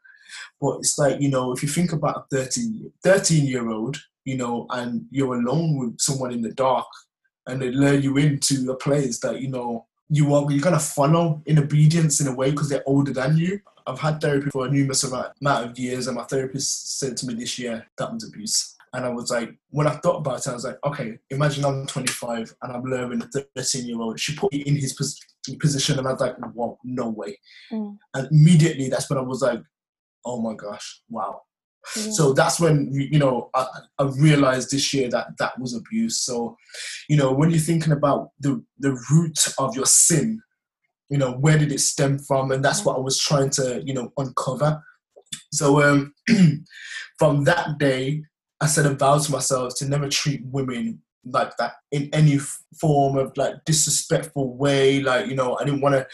But 0.61 0.79
it's 0.79 0.99
like 0.99 1.21
you 1.21 1.29
know, 1.29 1.53
if 1.53 1.63
you 1.63 1.69
think 1.69 1.93
about 1.93 2.27
a 2.31 2.37
13, 2.37 2.93
13 3.03 3.47
year 3.47 3.71
old 3.71 3.99
you 4.27 4.37
know, 4.37 4.67
and 4.71 5.07
you're 5.11 5.37
alone 5.37 5.79
with 5.79 5.99
someone 5.99 6.33
in 6.33 6.43
the 6.43 6.53
dark 6.53 6.87
and 7.47 7.63
they 7.63 7.71
lure 7.71 7.95
you 7.95 8.19
into 8.19 8.71
a 8.71 8.77
place 8.77 9.21
that, 9.21 9.41
you 9.41 9.49
know, 9.49 9.87
you 10.11 10.35
are 10.35 10.51
you're 10.51 10.61
gonna 10.61 10.79
follow 10.79 11.43
in 11.47 11.59
obedience 11.59 12.21
in 12.21 12.29
a 12.29 12.35
way 12.35 12.51
because 12.51 12.69
they're 12.69 12.83
older 12.87 13.13
than 13.13 13.37
you. 13.37 13.61
I've 13.87 13.99
had 13.99 14.21
therapy 14.21 14.51
for 14.51 14.67
a 14.67 14.71
numerous 14.71 15.05
amount 15.05 15.35
of 15.43 15.79
years, 15.79 16.07
and 16.07 16.17
my 16.17 16.25
therapist 16.25 16.99
said 16.99 17.17
to 17.19 17.27
me 17.27 17.35
this 17.35 17.59
year 17.59 17.87
that 17.99 18.13
was 18.13 18.25
abuse. 18.25 18.76
And 18.97 19.05
I 19.05 19.11
was 19.11 19.31
like, 19.31 19.55
when 19.71 19.87
I 19.87 19.97
thought 19.97 20.19
about 20.19 20.39
it, 20.39 20.49
I 20.49 20.55
was 20.55 20.65
like, 20.65 20.79
okay, 20.85 21.19
imagine 21.31 21.65
I'm 21.65 21.87
25 21.87 22.55
and 22.63 22.73
I'm 22.73 22.83
learning 22.83 23.23
a 23.23 23.27
13 23.27 23.87
year 23.87 24.01
old. 24.01 24.19
She 24.19 24.35
put 24.35 24.53
me 24.53 24.61
in 24.61 24.75
his 24.75 24.95
pos- 24.95 25.21
position, 25.61 25.99
and 25.99 26.09
I 26.09 26.13
was 26.13 26.21
like, 26.21 26.37
wow, 26.55 26.79
no 26.83 27.11
way. 27.11 27.39
Mm. 27.73 27.97
And 28.15 28.29
immediately, 28.33 28.89
that's 28.89 29.09
when 29.09 29.19
I 29.19 29.23
was 29.23 29.43
like, 29.43 29.61
oh 30.25 30.41
my 30.41 30.55
gosh, 30.55 31.03
wow, 31.09 31.43
so 31.95 32.33
that's 32.33 32.59
when 32.59 32.91
you 32.93 33.19
know 33.19 33.51
I, 33.55 33.67
I, 33.99 34.05
realized 34.05 34.71
this 34.71 34.93
year 34.93 35.09
that 35.11 35.39
that 35.39 35.59
was 35.59 35.75
abuse. 35.75 36.21
So, 36.23 36.57
you 37.09 37.17
know, 37.17 37.33
when 37.33 37.51
you're 37.51 37.61
thinking 37.61 37.93
about 37.93 38.31
the 38.41 38.63
the 38.79 38.99
root 39.11 39.39
of 39.59 39.77
your 39.77 39.87
sin, 39.87 40.43
you 41.09 41.19
know, 41.19 41.33
where 41.33 41.57
did 41.57 41.73
it 41.73 41.81
stem 41.81 42.19
from? 42.19 42.51
And 42.51 42.65
that's 42.65 42.85
what 42.85 42.97
I 42.97 43.01
was 43.01 43.19
trying 43.19 43.51
to 43.51 43.83
you 43.85 43.95
know 43.95 44.13
uncover. 44.19 44.83
So 45.53 45.83
um, 45.83 46.13
from 47.19 47.45
that 47.45 47.79
day, 47.79 48.23
I 48.61 48.67
said 48.67 48.87
a 48.87 48.95
vow 48.95 49.19
to 49.19 49.33
myself 49.33 49.75
to 49.77 49.89
never 49.89 50.09
treat 50.09 50.45
women 50.45 51.03
like 51.25 51.57
that 51.57 51.75
in 51.93 52.09
any 52.13 52.39
form 52.79 53.19
of 53.19 53.37
like 53.37 53.65
disrespectful 53.65 54.57
way. 54.57 55.01
Like 55.01 55.27
you 55.27 55.35
know, 55.35 55.57
I 55.57 55.65
didn't 55.65 55.81
want 55.81 55.95
to. 55.95 56.07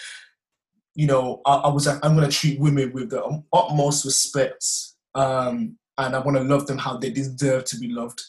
You 0.95 1.07
know, 1.07 1.41
I, 1.47 1.55
I 1.55 1.69
was 1.69 1.87
like, 1.87 2.05
I'm 2.05 2.15
going 2.15 2.29
to 2.29 2.37
treat 2.37 2.61
women 2.61 2.93
with 2.93 3.09
the 3.09 3.43
utmost 3.51 4.05
respect 4.05 4.63
um, 5.15 5.79
and 5.99 6.17
I 6.17 6.19
want 6.21 6.37
to 6.37 6.43
love 6.43 6.67
them 6.67 6.79
how 6.79 6.97
they 6.97 7.11
deserve 7.11 7.65
to 7.67 7.79
be 7.79 7.89
loved. 7.89 8.21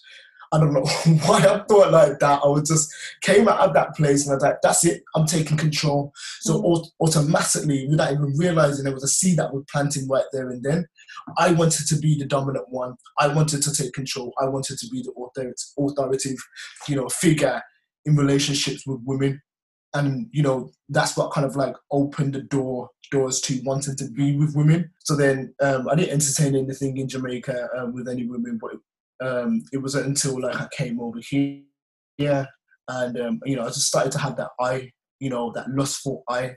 I 0.53 0.59
don't 0.59 0.73
know 0.73 0.85
why 1.25 1.39
I 1.39 1.63
thought 1.67 1.91
like 1.91 2.19
that. 2.19 2.41
I 2.43 2.47
was 2.47 2.69
just 2.69 2.93
came 3.21 3.47
out 3.47 3.59
of 3.59 3.73
that 3.73 3.95
place 3.95 4.25
and 4.25 4.31
I 4.31 4.35
was 4.35 4.43
like, 4.43 4.57
that's 4.61 4.85
it, 4.85 5.03
I'm 5.15 5.25
taking 5.25 5.57
control. 5.57 6.13
So 6.41 6.61
mm. 6.61 6.87
automatically, 6.99 7.87
without 7.89 8.13
even 8.13 8.33
realizing 8.37 8.85
there 8.85 8.93
was 8.93 9.03
a 9.03 9.07
seed 9.07 9.37
that 9.37 9.53
was 9.53 9.65
planting 9.71 10.07
right 10.07 10.25
there 10.31 10.49
and 10.49 10.63
then, 10.63 10.85
I 11.37 11.51
wanted 11.51 11.87
to 11.87 11.97
be 11.97 12.17
the 12.17 12.25
dominant 12.25 12.65
one. 12.69 12.95
I 13.19 13.27
wanted 13.27 13.61
to 13.63 13.73
take 13.73 13.93
control. 13.93 14.33
I 14.41 14.45
wanted 14.45 14.77
to 14.79 14.87
be 14.87 15.03
the 15.03 15.11
authoritative, 15.77 16.37
you 16.87 16.95
know, 16.95 17.07
figure 17.09 17.61
in 18.05 18.15
relationships 18.15 18.85
with 18.85 18.99
women 19.05 19.41
and 19.93 20.27
you 20.31 20.41
know 20.41 20.71
that's 20.89 21.15
what 21.15 21.31
kind 21.31 21.45
of 21.45 21.55
like 21.55 21.75
opened 21.91 22.33
the 22.33 22.41
door 22.41 22.89
doors 23.11 23.39
to 23.41 23.61
wanting 23.63 23.95
to 23.95 24.09
be 24.09 24.35
with 24.35 24.55
women. 24.55 24.89
So 25.03 25.15
then 25.15 25.53
um, 25.61 25.87
I 25.87 25.95
didn't 25.95 26.13
entertain 26.13 26.55
anything 26.55 26.97
in 26.97 27.07
Jamaica 27.07 27.69
um, 27.77 27.93
with 27.93 28.07
any 28.07 28.25
women, 28.25 28.57
but 28.59 28.71
um, 29.23 29.63
it 29.71 29.77
wasn't 29.77 30.07
until 30.07 30.41
like 30.41 30.55
I 30.55 30.67
came 30.75 30.99
over 30.99 31.19
here, 31.19 32.47
and 32.87 33.19
um, 33.19 33.39
you 33.45 33.55
know 33.55 33.63
I 33.63 33.67
just 33.67 33.87
started 33.87 34.11
to 34.13 34.19
have 34.19 34.35
that 34.37 34.49
eye, 34.59 34.91
you 35.19 35.29
know, 35.29 35.51
that 35.53 35.69
lustful 35.69 36.23
eye, 36.29 36.55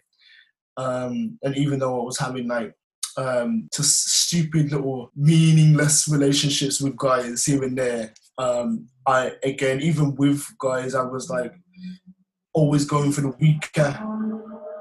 um, 0.77 1.39
and 1.43 1.57
even 1.57 1.79
though 1.79 2.01
I 2.01 2.05
was 2.05 2.19
having 2.19 2.49
like 2.49 2.75
um, 3.17 3.69
just 3.75 4.09
stupid 4.09 4.73
little 4.73 5.11
meaningless 5.17 6.09
relationships 6.09 6.81
with 6.81 6.97
guys 6.97 7.45
here 7.45 7.63
and 7.63 7.77
there. 7.79 8.13
Um, 8.39 8.89
I 9.07 9.33
again, 9.43 9.81
even 9.81 10.15
with 10.17 10.45
guys, 10.61 10.95
I 10.95 11.03
was 11.03 11.31
like 11.31 11.53
always 12.53 12.85
going 12.85 13.13
for 13.13 13.23
the 13.23 13.35
weaker, 13.41 13.99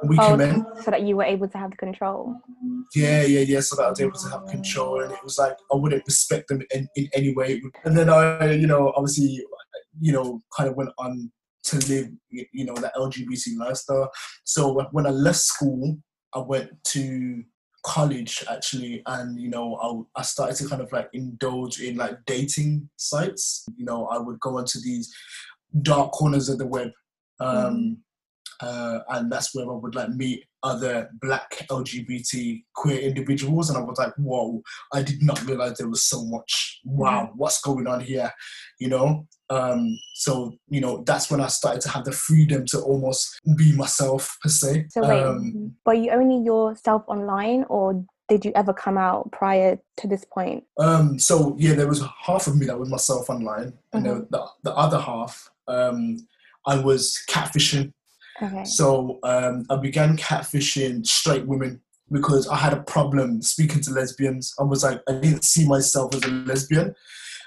weaker 0.06 0.24
oh, 0.24 0.38
men. 0.38 0.66
So 0.82 0.92
that 0.92 1.04
you 1.04 1.18
were 1.18 1.24
able 1.24 1.48
to 1.48 1.58
have 1.58 1.72
the 1.72 1.78
control. 1.78 2.40
Yeah, 2.94 3.24
yeah, 3.24 3.42
yeah. 3.42 3.60
So 3.60 3.76
that 3.76 3.86
I 3.86 3.90
was 3.90 4.02
able 4.02 4.20
to 4.20 4.30
have 4.30 4.46
control, 4.48 5.02
and 5.02 5.12
it 5.12 5.24
was 5.24 5.38
like 5.38 5.58
I 5.72 5.76
wouldn't 5.76 6.06
respect 6.06 6.48
them 6.48 6.62
in, 6.74 6.88
in 6.96 7.10
any 7.14 7.34
way. 7.34 7.62
And 7.84 7.98
then 7.98 8.10
I, 8.10 8.54
you 8.54 8.68
know, 8.68 8.94
obviously, 8.96 9.44
you 10.00 10.12
know, 10.12 10.42
kind 10.56 10.70
of 10.70 10.76
went 10.76 10.92
on 10.98 11.32
to 11.66 11.78
live, 11.88 12.10
you 12.30 12.66
know, 12.66 12.76
the 12.76 12.92
LGBT 12.96 13.58
lifestyle. 13.58 14.12
So 14.44 14.86
when 14.92 15.08
I 15.08 15.10
left 15.10 15.40
school, 15.40 15.98
I 16.34 16.40
went 16.40 16.72
to 16.86 17.44
college 17.86 18.44
actually 18.50 19.04
and 19.06 19.40
you 19.40 19.48
know 19.48 20.08
I, 20.16 20.20
I 20.20 20.24
started 20.24 20.56
to 20.58 20.68
kind 20.68 20.82
of 20.82 20.92
like 20.92 21.08
indulge 21.14 21.80
in 21.80 21.98
like 21.98 22.18
dating 22.26 22.90
sites 22.96 23.64
you 23.78 23.86
know 23.86 24.08
i 24.08 24.18
would 24.18 24.40
go 24.40 24.58
into 24.58 24.80
these 24.80 25.14
dark 25.84 26.12
corners 26.12 26.50
of 26.50 26.58
the 26.58 26.66
web 26.66 26.90
um, 27.40 27.98
uh, 28.62 29.00
and 29.10 29.32
that's 29.32 29.54
where 29.54 29.70
I 29.70 29.76
would 29.76 29.96
like 29.96 30.10
meet 30.10 30.46
other 30.64 31.10
black 31.22 31.66
LGBT 31.70 32.64
queer 32.74 33.00
individuals, 33.00 33.70
and 33.70 33.78
I 33.78 33.82
was 33.82 33.98
like, 33.98 34.14
whoa, 34.16 34.62
I 34.94 35.02
did 35.04 35.22
not 35.22 35.46
realize 35.46 35.78
there 35.78 35.90
was 35.90 36.04
so 36.04 36.24
much. 36.26 36.82
Wow, 36.84 37.32
what's 37.36 37.62
going 37.62 37.88
on 37.88 38.02
here? 38.02 38.32
You 38.80 38.90
know. 38.90 39.28
Um, 39.48 39.96
so 40.16 40.58
you 40.70 40.82
know 40.82 41.04
that's 41.06 41.30
when 41.30 41.40
I 41.40 41.48
started 41.48 41.82
to 41.82 41.90
have 41.90 42.04
the 42.04 42.12
freedom 42.12 42.66
to 42.68 42.80
almost 42.80 43.40
be 43.56 43.76
myself 43.76 44.36
per 44.42 44.50
se. 44.50 44.88
So 44.90 45.08
wait, 45.08 45.24
Um, 45.24 45.76
were 45.86 45.94
you 45.94 46.10
only 46.10 46.44
yourself 46.44 47.04
online, 47.08 47.64
or 47.70 48.04
did 48.28 48.44
you 48.44 48.52
ever 48.56 48.74
come 48.74 48.98
out 48.98 49.32
prior 49.32 49.80
to 49.98 50.08
this 50.08 50.26
point? 50.26 50.64
Um, 50.80 51.20
so 51.20 51.56
yeah, 51.60 51.74
there 51.74 51.88
was 51.88 52.02
half 52.26 52.48
of 52.48 52.58
me 52.58 52.66
that 52.66 52.80
was 52.80 52.90
myself 52.90 53.30
online, 53.30 53.74
and 53.94 54.06
then 54.06 54.28
the, 54.32 54.48
the 54.64 54.74
other 54.76 55.00
half, 55.00 55.52
um, 55.68 56.26
I 56.66 56.80
was 56.80 57.22
catfishing. 57.30 57.94
Okay. 58.42 58.64
So 58.66 59.20
um, 59.24 59.66
I 59.70 59.78
began 59.78 60.18
catfishing 60.18 61.06
straight 61.06 61.48
women 61.48 61.82
because 62.12 62.48
I 62.48 62.58
had 62.58 62.74
a 62.74 62.84
problem 62.84 63.42
speaking 63.42 63.82
to 63.82 63.92
lesbians. 63.92 64.54
I 64.60 64.64
was 64.64 64.84
like, 64.84 65.02
I 65.10 65.14
didn't 65.14 65.44
see 65.44 65.68
myself 65.68 66.14
as 66.16 66.24
a 66.24 66.28
lesbian. 66.30 66.94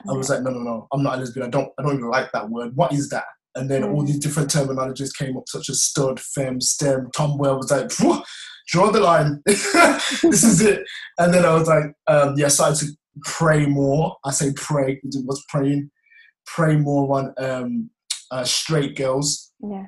I 0.08 0.12
was 0.12 0.30
like, 0.30 0.42
no, 0.42 0.50
no, 0.50 0.60
no, 0.60 0.86
I'm 0.92 1.02
not 1.02 1.16
a 1.16 1.20
lesbian. 1.20 1.46
I 1.46 1.50
don't, 1.50 1.70
I 1.78 1.82
don't 1.82 1.96
even 1.96 2.08
like 2.08 2.30
that 2.32 2.48
word. 2.48 2.74
What 2.76 2.92
is 2.92 3.08
that? 3.10 3.24
And 3.54 3.68
then 3.70 3.82
all 3.82 4.02
Mm. 4.02 4.06
these 4.06 4.18
different 4.20 4.50
terminologies 4.50 5.12
came 5.16 5.36
up, 5.36 5.44
such 5.48 5.68
as 5.68 5.82
stud, 5.82 6.20
femme, 6.20 6.60
stem, 6.60 7.08
tomboy. 7.16 7.48
I 7.48 7.52
was 7.52 7.70
like, 7.70 7.90
"Phew, 7.90 8.22
draw 8.68 8.90
the 8.90 9.00
line. 9.00 9.42
this 9.46 10.44
is 10.44 10.60
it. 10.60 10.84
And 11.18 11.34
then 11.34 11.44
I 11.44 11.54
was 11.54 11.66
like, 11.66 11.86
um, 12.06 12.34
yeah, 12.36 12.46
I 12.46 12.50
started 12.50 12.78
to 12.86 12.92
pray 13.24 13.66
more. 13.66 14.16
I 14.24 14.30
say 14.30 14.52
pray 14.54 14.94
because 14.94 15.16
it 15.16 15.26
was 15.26 15.44
praying. 15.48 15.90
Pray 16.46 16.76
more 16.76 17.18
on 17.18 17.34
um, 17.38 17.90
uh, 18.30 18.44
straight 18.44 18.94
girls. 18.96 19.52
yeah. 19.60 19.86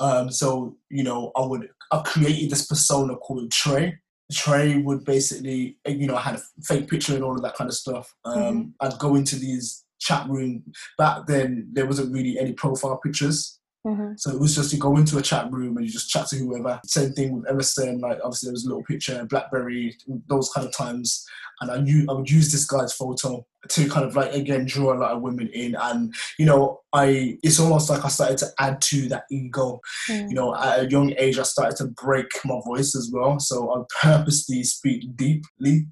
Um, 0.00 0.30
so 0.30 0.76
you 0.90 1.02
know, 1.04 1.32
I 1.36 1.44
would 1.44 1.68
I 1.92 2.02
created 2.02 2.50
this 2.50 2.66
persona 2.66 3.16
called 3.16 3.50
Trey. 3.50 3.98
Trey 4.32 4.78
would 4.78 5.04
basically, 5.04 5.78
you 5.86 6.06
know, 6.06 6.16
I 6.16 6.20
had 6.22 6.36
a 6.36 6.42
fake 6.64 6.88
picture 6.88 7.14
and 7.14 7.22
all 7.22 7.36
of 7.36 7.42
that 7.42 7.56
kind 7.56 7.68
of 7.68 7.76
stuff. 7.76 8.12
Um, 8.24 8.34
Mhm. 8.42 8.72
I'd 8.80 8.98
go 8.98 9.14
into 9.16 9.36
these 9.36 9.84
chat 10.00 10.28
room. 10.28 10.62
Back 10.98 11.26
then, 11.26 11.68
there 11.72 11.86
wasn't 11.86 12.12
really 12.12 12.38
any 12.38 12.52
profile 12.52 12.98
pictures, 13.04 13.58
hmm 13.86 14.12
so 14.16 14.30
it 14.30 14.40
was 14.40 14.54
just 14.54 14.72
you 14.72 14.78
go 14.78 14.96
into 14.96 15.18
a 15.18 15.22
chat 15.22 15.52
room 15.52 15.76
and 15.76 15.84
you 15.86 15.92
just 15.92 16.08
chat 16.08 16.26
to 16.28 16.36
whoever. 16.36 16.80
Same 16.86 17.12
thing 17.12 17.34
with 17.36 17.44
MSN. 17.46 18.00
Like 18.00 18.18
obviously, 18.24 18.46
there 18.48 18.52
was 18.54 18.64
a 18.64 18.68
little 18.68 18.82
picture, 18.84 19.24
BlackBerry, 19.26 19.94
those 20.28 20.50
kind 20.54 20.66
of 20.66 20.74
times, 20.74 21.24
and 21.64 21.72
I 21.72 21.80
knew 21.80 22.06
I 22.08 22.12
would 22.12 22.30
use 22.30 22.52
this 22.52 22.66
guy's 22.66 22.92
photo 22.92 23.44
to 23.68 23.88
kind 23.88 24.04
of 24.04 24.14
like 24.14 24.32
again 24.34 24.66
draw 24.66 24.92
a 24.92 25.00
lot 25.00 25.12
of 25.12 25.22
women 25.22 25.48
in 25.54 25.74
and 25.74 26.14
you 26.38 26.44
know 26.44 26.80
i 26.92 27.38
it's 27.42 27.58
almost 27.58 27.88
like 27.88 28.04
i 28.04 28.08
started 28.08 28.36
to 28.36 28.46
add 28.58 28.78
to 28.78 29.08
that 29.08 29.24
ego 29.30 29.80
Mm. 30.08 30.28
you 30.28 30.34
know, 30.34 30.54
at 30.54 30.80
a 30.80 30.90
young 30.90 31.14
age, 31.18 31.38
I 31.38 31.42
started 31.42 31.76
to 31.78 31.86
break 31.86 32.26
my 32.44 32.60
voice 32.64 32.94
as 32.94 33.10
well. 33.12 33.38
So 33.38 33.72
I 33.74 33.82
purposely 34.02 34.62
speak 34.64 35.16
deeply, 35.16 35.86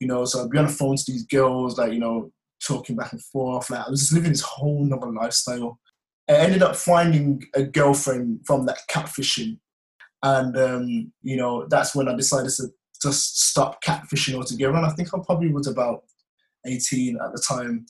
you 0.00 0.06
know. 0.06 0.24
So 0.24 0.42
I'd 0.42 0.50
be 0.50 0.58
on 0.58 0.66
the 0.66 0.72
phone 0.72 0.96
to 0.96 1.04
these 1.06 1.26
girls, 1.26 1.78
like, 1.78 1.92
you 1.92 1.98
know, 1.98 2.30
talking 2.66 2.96
back 2.96 3.12
and 3.12 3.22
forth. 3.22 3.70
Like, 3.70 3.86
I 3.86 3.90
was 3.90 4.00
just 4.00 4.12
living 4.12 4.32
this 4.32 4.40
whole 4.40 4.84
nother 4.84 5.12
lifestyle. 5.12 5.78
I 6.28 6.34
ended 6.34 6.62
up 6.62 6.76
finding 6.76 7.42
a 7.54 7.62
girlfriend 7.62 8.40
from 8.46 8.66
that 8.66 8.78
catfishing. 8.90 9.58
And, 10.22 10.56
um, 10.56 11.12
you 11.22 11.36
know, 11.36 11.66
that's 11.68 11.94
when 11.94 12.08
I 12.08 12.16
decided 12.16 12.50
to 12.56 12.68
just 13.04 13.40
stop 13.48 13.82
catfishing 13.84 14.34
altogether. 14.34 14.74
And 14.74 14.86
I 14.86 14.90
think 14.90 15.08
I 15.14 15.18
probably 15.24 15.52
was 15.52 15.66
about 15.66 16.02
18 16.66 17.18
at 17.22 17.32
the 17.32 17.42
time 17.46 17.86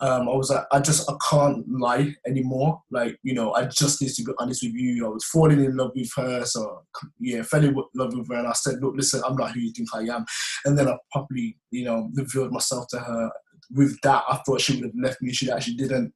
um, 0.00 0.28
I 0.28 0.34
was 0.34 0.50
like, 0.50 0.64
I 0.72 0.80
just, 0.80 1.10
I 1.10 1.14
can't 1.30 1.66
lie 1.70 2.14
anymore. 2.26 2.82
Like, 2.90 3.18
you 3.22 3.32
know, 3.32 3.54
I 3.54 3.64
just 3.64 4.02
need 4.02 4.12
to 4.12 4.24
be 4.24 4.32
honest 4.38 4.62
with 4.62 4.74
you. 4.74 5.06
I 5.06 5.08
was 5.08 5.24
falling 5.24 5.64
in 5.64 5.74
love 5.74 5.92
with 5.94 6.10
her. 6.16 6.44
So, 6.44 6.82
yeah, 7.18 7.42
fell 7.42 7.64
in 7.64 7.74
love 7.94 8.14
with 8.14 8.28
her. 8.28 8.34
And 8.34 8.46
I 8.46 8.52
said, 8.52 8.82
look, 8.82 8.94
listen, 8.94 9.22
I'm 9.26 9.36
not 9.36 9.52
who 9.52 9.60
you 9.60 9.72
think 9.72 9.88
I 9.94 10.00
am. 10.14 10.26
And 10.66 10.78
then 10.78 10.88
I 10.88 10.96
probably, 11.12 11.56
you 11.70 11.84
know, 11.84 12.10
revealed 12.14 12.52
myself 12.52 12.86
to 12.90 12.98
her. 12.98 13.30
With 13.70 13.98
that, 14.02 14.24
I 14.28 14.36
thought 14.44 14.60
she 14.60 14.74
would 14.74 14.84
have 14.84 14.92
left 15.02 15.22
me. 15.22 15.32
She 15.32 15.50
actually 15.50 15.76
didn't. 15.76 16.12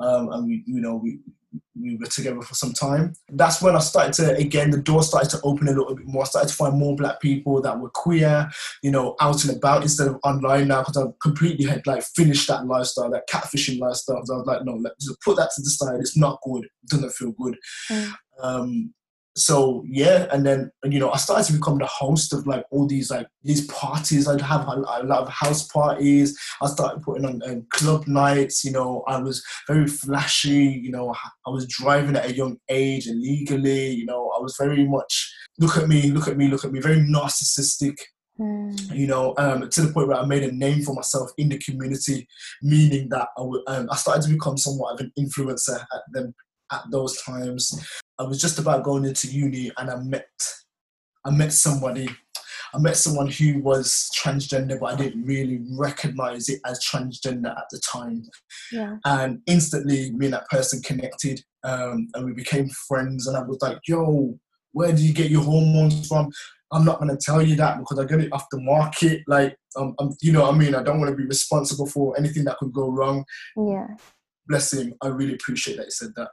Um, 0.00 0.28
and 0.30 0.46
we, 0.46 0.62
you 0.66 0.82
know, 0.82 0.96
we, 0.96 1.20
we 1.80 1.96
were 1.96 2.06
together 2.06 2.40
for 2.42 2.54
some 2.54 2.72
time. 2.72 3.14
That's 3.28 3.60
when 3.60 3.74
I 3.74 3.80
started 3.80 4.12
to, 4.14 4.36
again, 4.36 4.70
the 4.70 4.78
door 4.78 5.02
started 5.02 5.30
to 5.30 5.40
open 5.42 5.68
a 5.68 5.72
little 5.72 5.94
bit 5.94 6.06
more. 6.06 6.22
I 6.22 6.26
started 6.26 6.48
to 6.48 6.54
find 6.54 6.78
more 6.78 6.96
black 6.96 7.20
people 7.20 7.60
that 7.62 7.78
were 7.78 7.90
queer, 7.90 8.48
you 8.82 8.90
know, 8.90 9.16
out 9.20 9.44
and 9.44 9.56
about 9.56 9.82
instead 9.82 10.08
of 10.08 10.18
online 10.24 10.68
now 10.68 10.82
because 10.82 10.96
I 10.96 11.06
completely 11.20 11.66
had 11.66 11.86
like 11.86 12.02
finished 12.02 12.48
that 12.48 12.66
lifestyle, 12.66 13.10
that 13.10 13.28
catfishing 13.28 13.80
lifestyle. 13.80 14.22
So 14.24 14.34
I 14.34 14.38
was 14.38 14.46
like, 14.46 14.64
no, 14.64 14.74
let's 14.74 15.04
just 15.04 15.20
put 15.22 15.36
that 15.36 15.50
to 15.54 15.62
the 15.62 15.70
side. 15.70 16.00
It's 16.00 16.16
not 16.16 16.38
good. 16.44 16.64
It 16.64 16.90
doesn't 16.90 17.12
feel 17.12 17.32
good. 17.32 17.56
Mm. 17.90 18.12
Um, 18.40 18.94
so 19.36 19.84
yeah, 19.86 20.26
and 20.32 20.46
then 20.46 20.70
you 20.84 21.00
know 21.00 21.10
I 21.10 21.16
started 21.16 21.46
to 21.46 21.54
become 21.54 21.78
the 21.78 21.86
host 21.86 22.32
of 22.32 22.46
like 22.46 22.64
all 22.70 22.86
these 22.86 23.10
like 23.10 23.26
these 23.42 23.66
parties. 23.66 24.28
I'd 24.28 24.40
have 24.40 24.68
a, 24.68 24.72
a 24.72 25.02
lot 25.04 25.22
of 25.22 25.28
house 25.28 25.66
parties. 25.66 26.38
I 26.62 26.66
started 26.68 27.02
putting 27.02 27.24
on 27.24 27.42
um, 27.48 27.66
club 27.70 28.06
nights. 28.06 28.64
You 28.64 28.72
know, 28.72 29.02
I 29.08 29.18
was 29.18 29.44
very 29.66 29.86
flashy. 29.86 30.80
You 30.82 30.90
know, 30.92 31.14
I 31.46 31.50
was 31.50 31.66
driving 31.66 32.16
at 32.16 32.26
a 32.30 32.34
young 32.34 32.58
age 32.68 33.06
illegally. 33.06 33.90
You 33.90 34.06
know, 34.06 34.32
I 34.36 34.40
was 34.40 34.56
very 34.58 34.86
much 34.86 35.32
look 35.58 35.76
at 35.76 35.88
me, 35.88 36.10
look 36.10 36.28
at 36.28 36.36
me, 36.36 36.48
look 36.48 36.64
at 36.64 36.72
me, 36.72 36.80
very 36.80 37.00
narcissistic 37.00 37.96
Mm. 38.40 38.92
you 38.92 39.06
know, 39.06 39.32
um, 39.38 39.68
to 39.70 39.82
the 39.82 39.92
point 39.92 40.08
where 40.08 40.16
I 40.16 40.26
made 40.26 40.42
a 40.42 40.50
name 40.50 40.82
for 40.82 40.92
myself 40.92 41.30
in 41.38 41.50
the 41.50 41.58
community, 41.58 42.26
meaning 42.62 43.08
that 43.10 43.28
I, 43.38 43.40
w- 43.40 43.62
um, 43.68 43.86
I 43.92 43.96
started 43.96 44.24
to 44.24 44.30
become 44.30 44.58
somewhat 44.58 44.94
of 44.94 45.00
an 45.00 45.12
influencer 45.16 45.80
at 45.80 46.02
them 46.12 46.34
at 46.72 46.82
those 46.90 47.20
times. 47.22 47.72
I 48.18 48.24
was 48.24 48.40
just 48.40 48.58
about 48.58 48.84
going 48.84 49.04
into 49.04 49.28
uni, 49.28 49.70
and 49.76 49.90
I 49.90 49.96
met, 49.96 50.28
I 51.24 51.30
met 51.30 51.52
somebody. 51.52 52.08
I 52.74 52.78
met 52.78 52.96
someone 52.96 53.28
who 53.28 53.60
was 53.60 54.10
transgender, 54.16 54.78
but 54.80 54.94
I 54.94 54.96
didn't 54.96 55.24
really 55.24 55.60
recognize 55.78 56.48
it 56.48 56.60
as 56.66 56.84
transgender 56.84 57.56
at 57.56 57.66
the 57.70 57.80
time. 57.80 58.24
Yeah. 58.72 58.96
And 59.04 59.40
instantly, 59.46 60.10
me 60.12 60.26
and 60.26 60.34
that 60.34 60.48
person 60.48 60.82
connected, 60.82 61.40
um, 61.62 62.08
and 62.14 62.24
we 62.24 62.32
became 62.32 62.68
friends. 62.88 63.26
And 63.26 63.36
I 63.36 63.42
was 63.42 63.58
like, 63.62 63.78
"Yo, 63.86 64.38
where 64.72 64.92
do 64.92 65.04
you 65.04 65.14
get 65.14 65.30
your 65.30 65.44
hormones 65.44 66.08
from?" 66.08 66.32
I'm 66.72 66.84
not 66.84 66.98
gonna 66.98 67.16
tell 67.16 67.40
you 67.40 67.54
that 67.56 67.78
because 67.78 67.98
I 68.00 68.04
get 68.04 68.20
it 68.20 68.32
off 68.32 68.50
the 68.50 68.60
market. 68.60 69.22
Like, 69.28 69.56
um, 69.76 69.94
um, 70.00 70.16
you 70.20 70.32
know 70.32 70.42
what 70.42 70.54
I 70.54 70.58
mean? 70.58 70.74
I 70.74 70.82
don't 70.82 70.98
want 70.98 71.10
to 71.10 71.16
be 71.16 71.24
responsible 71.26 71.86
for 71.86 72.18
anything 72.18 72.44
that 72.44 72.58
could 72.58 72.72
go 72.72 72.90
wrong. 72.90 73.24
Yeah. 73.56 73.86
Bless 74.48 74.72
him. 74.72 74.94
I 75.00 75.08
really 75.08 75.34
appreciate 75.34 75.76
that 75.76 75.84
he 75.84 75.90
said 75.90 76.10
that. 76.16 76.30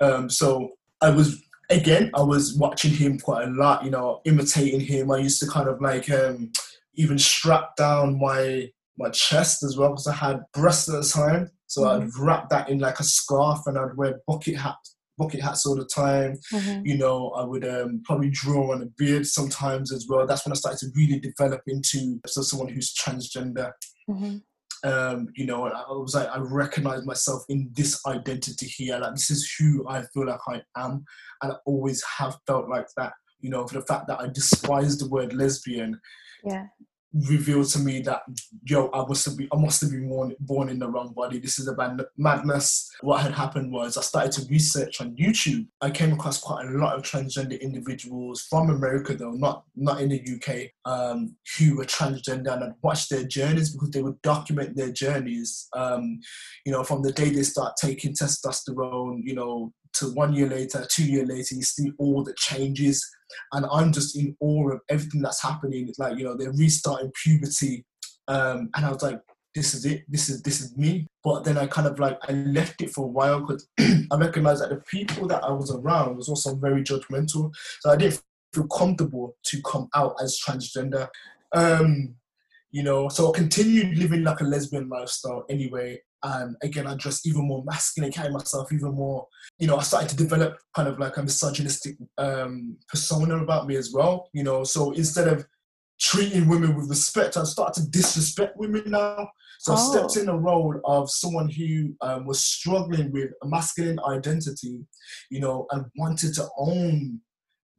Um, 0.00 0.30
so 0.30 0.70
I 1.00 1.10
was 1.10 1.42
again, 1.70 2.10
I 2.14 2.22
was 2.22 2.54
watching 2.56 2.92
him 2.92 3.18
quite 3.18 3.48
a 3.48 3.50
lot. 3.50 3.84
You 3.84 3.90
know, 3.90 4.20
imitating 4.24 4.80
him. 4.80 5.10
I 5.10 5.18
used 5.18 5.40
to 5.40 5.48
kind 5.48 5.68
of 5.68 5.80
like 5.80 6.10
um, 6.10 6.52
even 6.94 7.18
strap 7.18 7.76
down 7.76 8.18
my 8.18 8.68
my 8.96 9.10
chest 9.10 9.62
as 9.62 9.76
well 9.76 9.90
because 9.90 10.06
I 10.06 10.14
had 10.14 10.42
breasts 10.52 10.88
at 10.88 11.00
the 11.02 11.08
time. 11.08 11.50
So 11.66 11.84
I'd 11.88 12.08
wrap 12.18 12.48
that 12.50 12.68
in 12.68 12.78
like 12.78 13.00
a 13.00 13.04
scarf 13.04 13.60
and 13.66 13.76
I'd 13.76 13.96
wear 13.96 14.20
bucket 14.28 14.56
hats, 14.56 14.96
bucket 15.18 15.40
hats 15.40 15.66
all 15.66 15.74
the 15.74 15.84
time 15.84 16.38
hmm 16.52 16.82
you 16.84 16.96
know, 16.96 17.30
I 17.30 17.44
would 17.44 17.66
um, 17.66 18.02
probably 18.04 18.30
draw 18.30 18.72
on 18.72 18.82
a 18.82 18.86
beard 18.98 19.26
sometimes 19.26 19.92
as 19.92 20.06
well. 20.08 20.26
That's 20.26 20.44
when 20.46 20.52
I 20.52 20.56
started 20.56 20.78
to 20.80 20.92
really 20.94 21.18
develop 21.18 21.62
into 21.66 22.20
so 22.26 22.42
someone 22.42 22.68
who's 22.68 22.94
transgender. 22.94 23.72
hmm 24.06 24.36
Um, 24.84 25.28
you 25.34 25.46
know, 25.46 25.66
I 25.66 25.92
was 25.92 26.14
like, 26.14 26.28
I 26.28 26.38
recognize 26.38 27.04
myself 27.06 27.42
in 27.48 27.70
this 27.72 28.00
identity 28.06 28.66
here. 28.66 28.98
Like, 28.98 29.14
this 29.14 29.30
is 29.30 29.50
who 29.58 29.88
I 29.88 30.02
feel 30.12 30.26
like 30.26 30.40
I 30.46 30.62
am, 30.76 31.04
and 31.42 31.52
I 31.52 31.56
always 31.64 32.04
have 32.18 32.36
felt 32.46 32.68
like 32.68 32.86
that. 32.96 33.12
You 33.40 33.50
know, 33.50 33.66
for 33.66 33.80
the 33.80 33.86
fact 33.86 34.06
that 34.08 34.20
I 34.20 34.28
despise 34.28 34.98
the 34.98 35.08
word 35.08 35.32
lesbian 35.32 36.00
Yeah. 36.44 36.66
Revealed 37.14 37.68
to 37.68 37.78
me 37.78 38.00
that 38.00 38.22
yo, 38.64 38.90
I 38.92 39.06
must 39.06 39.24
have 39.26 39.36
been, 39.36 39.48
I 39.52 39.56
must 39.56 39.80
have 39.80 39.90
been 39.90 40.08
born, 40.08 40.34
born 40.40 40.68
in 40.68 40.78
the 40.78 40.88
wrong 40.88 41.12
body. 41.14 41.38
This 41.38 41.58
is 41.58 41.68
a 41.68 41.74
bad 41.74 42.00
madness. 42.16 42.90
What 43.00 43.22
had 43.22 43.32
happened 43.32 43.72
was 43.72 43.96
I 43.96 44.00
started 44.00 44.32
to 44.32 44.48
research 44.48 45.00
on 45.00 45.16
YouTube. 45.16 45.66
I 45.80 45.90
came 45.90 46.12
across 46.12 46.40
quite 46.40 46.66
a 46.66 46.70
lot 46.70 46.96
of 46.96 47.02
transgender 47.02 47.60
individuals 47.60 48.46
from 48.50 48.70
America, 48.70 49.14
though 49.14 49.32
not 49.32 49.64
not 49.76 50.00
in 50.00 50.08
the 50.08 50.20
UK, 50.20 50.70
um, 50.84 51.36
who 51.58 51.76
were 51.76 51.84
transgender, 51.84 52.52
and 52.52 52.64
I'd 52.64 53.08
their 53.10 53.24
journeys 53.24 53.70
because 53.70 53.90
they 53.90 54.02
would 54.02 54.20
document 54.22 54.76
their 54.76 54.92
journeys. 54.92 55.68
Um, 55.72 56.20
you 56.64 56.72
know, 56.72 56.82
from 56.82 57.02
the 57.02 57.12
day 57.12 57.30
they 57.30 57.42
start 57.42 57.74
taking 57.76 58.12
testosterone, 58.14 59.20
you 59.22 59.34
know, 59.34 59.72
to 59.94 60.12
one 60.14 60.32
year 60.32 60.48
later, 60.48 60.86
two 60.88 61.04
year 61.04 61.24
later, 61.24 61.54
you 61.54 61.62
see 61.62 61.92
all 61.98 62.22
the 62.24 62.34
changes 62.36 63.08
and 63.52 63.66
I'm 63.70 63.92
just 63.92 64.16
in 64.16 64.36
awe 64.40 64.72
of 64.72 64.80
everything 64.88 65.22
that's 65.22 65.42
happening. 65.42 65.88
It's 65.88 65.98
like 65.98 66.18
you 66.18 66.24
know 66.24 66.36
they're 66.36 66.52
restarting 66.52 67.12
puberty, 67.22 67.84
um, 68.28 68.70
and 68.74 68.84
I 68.84 68.90
was 68.90 69.02
like, 69.02 69.20
this 69.54 69.72
is 69.74 69.84
it. 69.84 70.04
This 70.08 70.28
is 70.28 70.42
this 70.42 70.60
is 70.60 70.76
me. 70.76 71.06
But 71.22 71.44
then 71.44 71.56
I 71.56 71.66
kind 71.66 71.86
of 71.86 71.98
like 71.98 72.18
I 72.28 72.32
left 72.32 72.82
it 72.82 72.90
for 72.90 73.04
a 73.04 73.08
while 73.08 73.40
because 73.40 73.68
I 73.78 74.16
recognized 74.16 74.62
that 74.62 74.70
the 74.70 74.82
people 74.88 75.28
that 75.28 75.44
I 75.44 75.50
was 75.50 75.70
around 75.70 76.16
was 76.16 76.28
also 76.28 76.54
very 76.56 76.82
judgmental. 76.82 77.52
So 77.80 77.90
I 77.90 77.96
didn't 77.96 78.20
feel 78.52 78.66
comfortable 78.68 79.36
to 79.44 79.62
come 79.62 79.88
out 79.94 80.16
as 80.22 80.40
transgender. 80.44 81.08
Um, 81.54 82.14
you 82.72 82.82
know, 82.82 83.08
so 83.08 83.32
I 83.32 83.38
continued 83.38 83.96
living 83.96 84.24
like 84.24 84.40
a 84.40 84.44
lesbian 84.44 84.88
lifestyle 84.88 85.44
anyway. 85.48 86.00
And 86.24 86.56
again, 86.62 86.86
I 86.86 86.94
dressed 86.94 87.26
even 87.26 87.46
more 87.46 87.62
masculine, 87.64 88.10
carry 88.10 88.30
myself 88.32 88.72
even 88.72 88.94
more. 88.94 89.26
You 89.58 89.66
know, 89.66 89.76
I 89.76 89.82
started 89.82 90.08
to 90.08 90.16
develop 90.16 90.56
kind 90.74 90.88
of 90.88 90.98
like 90.98 91.18
a 91.18 91.22
misogynistic 91.22 91.96
um, 92.18 92.76
persona 92.88 93.36
about 93.42 93.66
me 93.66 93.76
as 93.76 93.92
well. 93.92 94.30
You 94.32 94.42
know, 94.42 94.64
so 94.64 94.92
instead 94.92 95.28
of 95.28 95.44
treating 96.00 96.48
women 96.48 96.74
with 96.74 96.88
respect, 96.88 97.36
I 97.36 97.44
started 97.44 97.84
to 97.84 97.90
disrespect 97.90 98.56
women 98.56 98.84
now. 98.90 99.28
So 99.60 99.74
I 99.74 99.76
stepped 99.76 100.16
Oh. 100.16 100.20
in 100.20 100.26
the 100.26 100.34
role 100.34 100.80
of 100.84 101.10
someone 101.10 101.48
who 101.48 101.94
um, 102.00 102.26
was 102.26 102.42
struggling 102.42 103.12
with 103.12 103.30
a 103.42 103.46
masculine 103.46 104.00
identity, 104.08 104.80
you 105.30 105.40
know, 105.40 105.66
and 105.70 105.84
wanted 105.96 106.34
to 106.34 106.48
own 106.58 107.20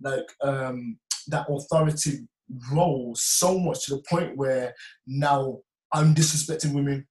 like 0.01 0.25
um, 0.41 0.97
that 1.27 1.47
authority 1.49 2.27
role 2.71 3.13
so 3.17 3.57
much 3.59 3.85
to 3.85 3.95
the 3.95 4.03
point 4.09 4.37
where 4.37 4.73
now 5.07 5.59
I'm 5.93 6.13
disrespecting 6.13 6.73
women. 6.73 7.07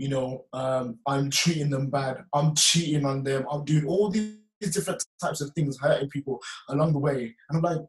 You 0.00 0.08
know, 0.08 0.44
um, 0.54 0.98
I'm 1.06 1.28
treating 1.28 1.68
them 1.68 1.90
bad. 1.90 2.24
I'm 2.32 2.54
cheating 2.54 3.04
on 3.04 3.22
them. 3.22 3.44
I'm 3.50 3.66
doing 3.66 3.86
all 3.86 4.08
these 4.08 4.32
different 4.72 5.04
types 5.20 5.42
of 5.42 5.50
things, 5.50 5.78
hurting 5.78 6.08
people 6.08 6.40
along 6.70 6.94
the 6.94 6.98
way. 6.98 7.36
And 7.50 7.58
I'm 7.58 7.62
like, 7.62 7.84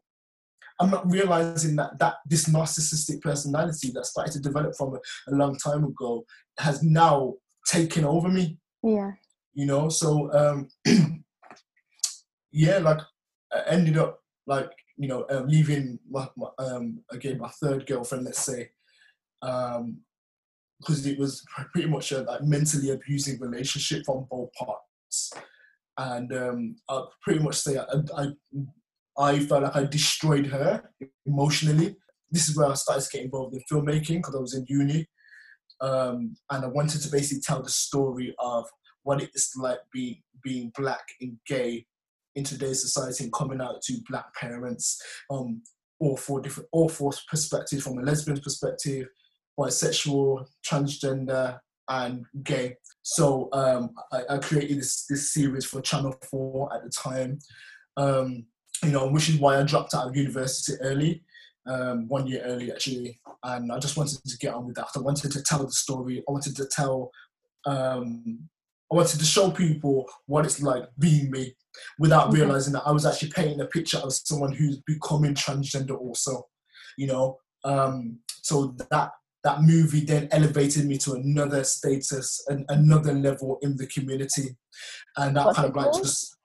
I'm 0.78 0.90
not 0.90 1.10
realizing 1.10 1.74
that 1.76 1.98
that 2.00 2.16
this 2.26 2.50
narcissistic 2.50 3.22
personality 3.22 3.92
that 3.94 4.04
started 4.04 4.32
to 4.34 4.40
develop 4.40 4.74
from 4.76 4.94
a, 4.94 4.98
a 5.30 5.32
long 5.34 5.56
time 5.56 5.84
ago 5.84 6.24
has 6.58 6.82
now 6.82 7.32
taken 7.66 8.04
over 8.04 8.28
me 8.28 8.58
Yeah. 8.82 9.12
you 9.54 9.66
know 9.66 9.88
so 9.88 10.30
um 10.34 10.68
yeah 12.50 12.78
like 12.78 13.00
i 13.54 13.62
ended 13.68 13.96
up 13.96 14.20
like 14.46 14.70
you 14.96 15.08
know 15.08 15.24
um, 15.30 15.46
leaving 15.46 15.98
my, 16.10 16.28
my 16.36 16.48
um 16.58 16.98
again 17.10 17.38
my 17.38 17.48
third 17.62 17.86
girlfriend 17.86 18.24
let's 18.24 18.40
say 18.40 18.70
um 19.42 19.98
because 20.82 21.06
it 21.06 21.18
was 21.18 21.44
pretty 21.72 21.88
much 21.88 22.12
a 22.12 22.22
like 22.22 22.42
mentally 22.42 22.90
abusing 22.90 23.40
relationship 23.40 24.04
from 24.04 24.26
both 24.30 24.50
parts. 24.54 25.32
And 25.98 26.32
um 26.32 26.76
i 26.88 27.02
pretty 27.22 27.40
much 27.40 27.56
say 27.56 27.78
i 27.78 27.84
i, 28.16 28.26
I 29.18 29.38
felt 29.40 29.64
like 29.64 29.76
i 29.76 29.84
destroyed 29.84 30.46
her 30.46 30.90
emotionally. 31.26 31.96
This 32.30 32.48
is 32.48 32.56
where 32.56 32.68
i 32.68 32.74
started 32.74 33.04
to 33.04 33.16
get 33.16 33.24
involved 33.24 33.54
in 33.54 33.62
filmmaking 33.70 34.16
because 34.16 34.34
i 34.34 34.38
was 34.38 34.54
in 34.54 34.64
uni. 34.68 35.06
Um, 35.80 36.36
and 36.48 36.64
I 36.64 36.68
wanted 36.68 37.02
to 37.02 37.10
basically 37.10 37.42
tell 37.42 37.60
the 37.60 37.68
story 37.68 38.32
of 38.38 38.66
what 39.02 39.20
it 39.20 39.30
is 39.34 39.50
like 39.56 39.80
being 39.92 40.22
being 40.42 40.72
black 40.76 41.04
and 41.20 41.36
gay 41.46 41.86
in 42.34 42.44
today's 42.44 42.80
society 42.80 43.24
and 43.24 43.32
coming 43.32 43.60
out 43.60 43.82
to 43.82 44.00
black 44.08 44.34
parents, 44.34 45.00
um, 45.30 45.62
all 46.00 46.16
four 46.16 46.40
different, 46.40 46.68
all 46.72 46.88
four 46.88 47.12
perspectives 47.28 47.82
from 47.82 47.98
a 47.98 48.02
lesbian 48.02 48.40
perspective, 48.40 49.06
bisexual, 49.58 50.46
transgender, 50.64 51.58
and 51.88 52.24
gay. 52.42 52.76
So 53.02 53.48
um, 53.52 53.90
I, 54.12 54.22
I 54.34 54.38
created 54.38 54.78
this 54.78 55.04
this 55.06 55.32
series 55.32 55.64
for 55.64 55.80
Channel 55.80 56.14
Four 56.30 56.72
at 56.74 56.84
the 56.84 56.90
time, 56.90 57.38
um, 57.96 58.46
you 58.82 58.90
know, 58.90 59.08
which 59.08 59.28
is 59.28 59.38
why 59.38 59.58
I 59.58 59.62
dropped 59.64 59.94
out 59.94 60.08
of 60.08 60.16
university 60.16 60.78
early, 60.80 61.22
um, 61.66 62.08
one 62.08 62.26
year 62.26 62.42
early 62.44 62.70
actually, 62.72 63.20
and 63.42 63.72
I 63.72 63.78
just 63.78 63.96
wanted 63.96 64.22
to 64.24 64.38
get 64.38 64.54
on 64.54 64.66
with 64.66 64.76
that. 64.76 64.88
I 64.96 65.00
wanted 65.00 65.32
to 65.32 65.42
tell 65.42 65.64
the 65.64 65.72
story. 65.72 66.22
I 66.28 66.32
wanted 66.32 66.56
to 66.56 66.66
tell, 66.66 67.10
um, 67.66 68.48
I 68.90 68.94
wanted 68.94 69.18
to 69.18 69.24
show 69.24 69.50
people 69.50 70.08
what 70.26 70.44
it's 70.44 70.62
like 70.62 70.84
being 70.98 71.30
me, 71.30 71.54
without 71.98 72.28
Okay. 72.28 72.38
realizing 72.40 72.72
that 72.74 72.86
I 72.86 72.92
was 72.92 73.06
actually 73.06 73.30
painting 73.30 73.60
a 73.60 73.66
picture 73.66 73.98
of 73.98 74.12
someone 74.12 74.52
who's 74.52 74.80
becoming 74.86 75.34
transgender 75.34 75.98
also, 75.98 76.46
you 76.96 77.06
know. 77.08 77.38
Um, 77.64 78.18
so 78.42 78.76
that 78.90 79.10
that 79.44 79.62
movie 79.62 80.04
then 80.04 80.28
elevated 80.30 80.86
me 80.86 80.96
to 80.98 81.12
another 81.14 81.64
status 81.64 82.44
and 82.48 82.64
another 82.68 83.12
level 83.12 83.58
in 83.62 83.76
the 83.76 83.86
community, 83.86 84.56
and 85.16 85.36
that 85.36 85.46
What's 85.46 85.56
kind 85.58 85.68
of 85.70 85.76
like 85.76 85.86
called? 85.90 86.02
just 86.02 86.36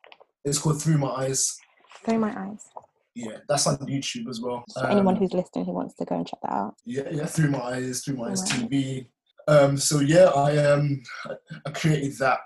it's 0.45 0.57
called 0.59 0.81
Through 0.81 0.97
My 0.97 1.09
Eyes. 1.09 1.55
Through 2.05 2.19
my 2.19 2.33
eyes. 2.37 2.61
Yeah, 3.15 3.37
that's 3.49 3.65
on 3.67 3.77
YouTube 3.77 4.29
as 4.29 4.39
well. 4.41 4.63
For 4.73 4.87
anyone 4.87 5.15
Um, 5.15 5.19
who's 5.21 5.33
listening 5.33 5.65
who 5.65 5.73
wants 5.73 5.95
to 5.95 6.05
go 6.05 6.15
and 6.15 6.27
check 6.27 6.39
that 6.43 6.51
out. 6.51 6.75
yeah, 6.85 7.09
yeah, 7.11 7.25
through 7.25 7.49
my 7.49 7.59
eyes, 7.59 8.03
through 8.03 8.15
my 8.17 8.29
eyes 8.29 8.41
Right. 8.53 8.69
TV. 8.69 9.07
Um, 9.47 9.77
so 9.77 9.99
yeah, 10.01 10.25
I 10.25 10.57
um, 10.57 11.01
I 11.65 11.69
created 11.71 12.17
that, 12.19 12.39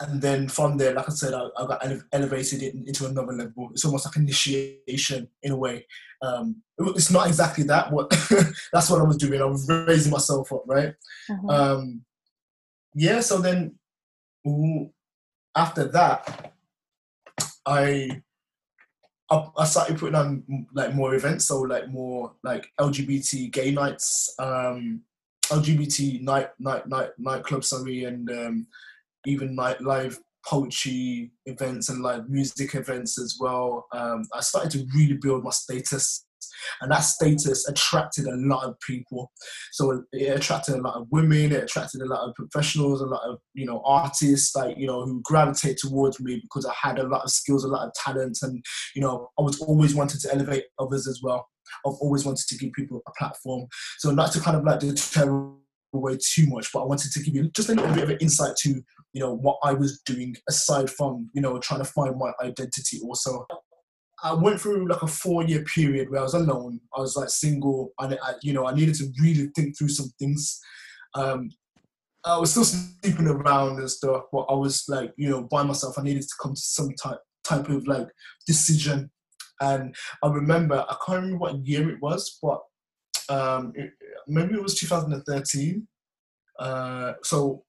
and 0.00 0.20
then 0.20 0.48
from 0.48 0.76
there, 0.76 0.92
like 0.94 1.08
I 1.08 1.12
said, 1.12 1.32
I, 1.34 1.46
I 1.58 1.66
got 1.66 1.84
ele- 1.86 2.02
elevated 2.12 2.62
it 2.62 2.74
into 2.74 3.06
another 3.06 3.32
level. 3.32 3.70
It's 3.72 3.84
almost 3.84 4.04
like 4.06 4.16
initiation 4.16 5.28
in 5.42 5.52
a 5.52 5.56
way. 5.56 5.86
Um, 6.22 6.62
it- 6.78 6.96
it's 6.96 7.10
not 7.10 7.26
exactly 7.26 7.64
that, 7.64 7.90
but 7.90 8.10
that's 8.72 8.90
what 8.90 9.00
I 9.00 9.04
was 9.04 9.16
doing. 9.16 9.40
I 9.40 9.46
was 9.46 9.68
raising 9.68 10.12
myself 10.12 10.52
up, 10.52 10.64
right? 10.66 10.94
Mhm. 11.30 11.50
Um, 11.50 12.04
yeah. 12.94 13.20
So 13.20 13.38
then, 13.38 13.78
after 15.54 15.84
that, 15.88 16.52
I 17.66 18.22
I, 19.30 19.48
I 19.58 19.64
started 19.64 19.98
putting 19.98 20.14
on 20.14 20.66
like 20.72 20.94
more 20.94 21.14
events, 21.14 21.46
so 21.46 21.62
like 21.62 21.88
more 21.88 22.32
like 22.44 22.68
LGBT 22.78 23.50
gay 23.50 23.72
nights, 23.72 24.34
um, 24.38 25.02
LGBT 25.46 26.22
night 26.22 26.50
night 26.60 26.86
night 26.86 27.10
nightclub, 27.18 27.64
sorry, 27.64 28.04
and 28.04 28.30
um, 28.30 28.66
even 29.26 29.56
like 29.56 29.80
live 29.80 30.18
poetry 30.46 31.32
events 31.46 31.88
and 31.88 32.02
live 32.02 32.28
music 32.28 32.74
events 32.74 33.18
as 33.20 33.36
well. 33.40 33.86
Um, 33.92 34.22
I 34.32 34.40
started 34.40 34.70
to 34.72 34.86
really 34.94 35.18
build 35.20 35.42
my 35.42 35.50
status, 35.50 36.24
and 36.80 36.90
that 36.90 37.00
status 37.00 37.68
attracted 37.68 38.26
a 38.26 38.36
lot 38.36 38.64
of 38.64 38.78
people. 38.80 39.30
So 39.72 40.04
it 40.12 40.36
attracted 40.36 40.76
a 40.76 40.80
lot 40.80 40.94
of 40.94 41.08
women, 41.10 41.52
it 41.52 41.64
attracted 41.64 42.00
a 42.00 42.06
lot 42.06 42.28
of 42.28 42.34
professionals, 42.34 43.00
a 43.00 43.06
lot 43.06 43.22
of 43.24 43.38
you 43.54 43.66
know 43.66 43.82
artists, 43.84 44.54
like 44.54 44.76
you 44.78 44.86
know 44.86 45.04
who 45.04 45.20
gravitate 45.24 45.78
towards 45.78 46.20
me 46.20 46.40
because 46.40 46.64
I 46.64 46.72
had 46.80 46.98
a 46.98 47.08
lot 47.08 47.24
of 47.24 47.30
skills, 47.30 47.64
a 47.64 47.68
lot 47.68 47.86
of 47.86 47.92
talent, 47.94 48.38
and 48.42 48.64
you 48.94 49.02
know 49.02 49.28
I 49.38 49.42
was 49.42 49.60
always 49.60 49.94
wanted 49.94 50.20
to 50.20 50.32
elevate 50.32 50.64
others 50.78 51.08
as 51.08 51.20
well. 51.22 51.48
I've 51.84 51.94
always 52.00 52.24
wanted 52.24 52.46
to 52.46 52.56
give 52.56 52.72
people 52.72 53.02
a 53.06 53.12
platform. 53.18 53.66
So 53.98 54.12
not 54.12 54.30
to 54.32 54.40
kind 54.40 54.56
of 54.56 54.64
like 54.64 54.78
deter 54.78 55.50
away 55.94 56.18
too 56.22 56.46
much, 56.46 56.72
but 56.72 56.82
I 56.82 56.86
wanted 56.86 57.12
to 57.12 57.22
give 57.22 57.34
you 57.34 57.50
just 57.50 57.68
a 57.68 57.74
little 57.74 57.94
bit 57.94 58.04
of 58.04 58.10
an 58.10 58.18
insight 58.20 58.56
to 58.62 58.82
you 59.12 59.20
know 59.20 59.34
what 59.34 59.58
I 59.62 59.72
was 59.72 60.00
doing 60.00 60.36
aside 60.48 60.90
from 60.90 61.30
you 61.32 61.40
know 61.40 61.58
trying 61.58 61.80
to 61.80 61.84
find 61.86 62.16
my 62.18 62.32
identity 62.42 63.00
also. 63.02 63.46
I 64.22 64.32
went 64.32 64.60
through 64.60 64.88
like 64.88 65.02
a 65.02 65.06
four 65.06 65.44
year 65.44 65.62
period 65.64 66.10
where 66.10 66.20
I 66.20 66.24
was 66.24 66.34
alone. 66.34 66.80
I 66.96 67.00
was 67.00 67.16
like 67.16 67.28
single, 67.28 67.92
and 67.98 68.18
I, 68.22 68.34
you 68.42 68.52
know 68.52 68.66
I 68.66 68.74
needed 68.74 68.94
to 68.96 69.10
really 69.20 69.50
think 69.54 69.76
through 69.76 69.88
some 69.88 70.10
things. 70.18 70.60
Um, 71.14 71.50
I 72.24 72.38
was 72.38 72.50
still 72.50 72.64
sleeping 72.64 73.28
around 73.28 73.78
and 73.78 73.90
stuff, 73.90 74.24
but 74.32 74.46
I 74.48 74.54
was 74.54 74.84
like 74.88 75.12
you 75.16 75.30
know 75.30 75.42
by 75.42 75.62
myself. 75.62 75.98
I 75.98 76.02
needed 76.02 76.22
to 76.22 76.34
come 76.40 76.54
to 76.54 76.60
some 76.60 76.90
type 77.02 77.20
type 77.44 77.68
of 77.68 77.86
like 77.86 78.08
decision, 78.46 79.10
and 79.60 79.94
I 80.22 80.28
remember 80.28 80.84
I 80.88 80.96
can't 81.06 81.22
remember 81.22 81.38
what 81.38 81.66
year 81.66 81.88
it 81.90 82.02
was, 82.02 82.38
but 82.42 82.60
um, 83.28 83.72
it, 83.74 83.90
maybe 84.26 84.54
it 84.54 84.62
was 84.62 84.78
2013. 84.78 85.86
Uh, 86.58 87.12
so 87.22 87.64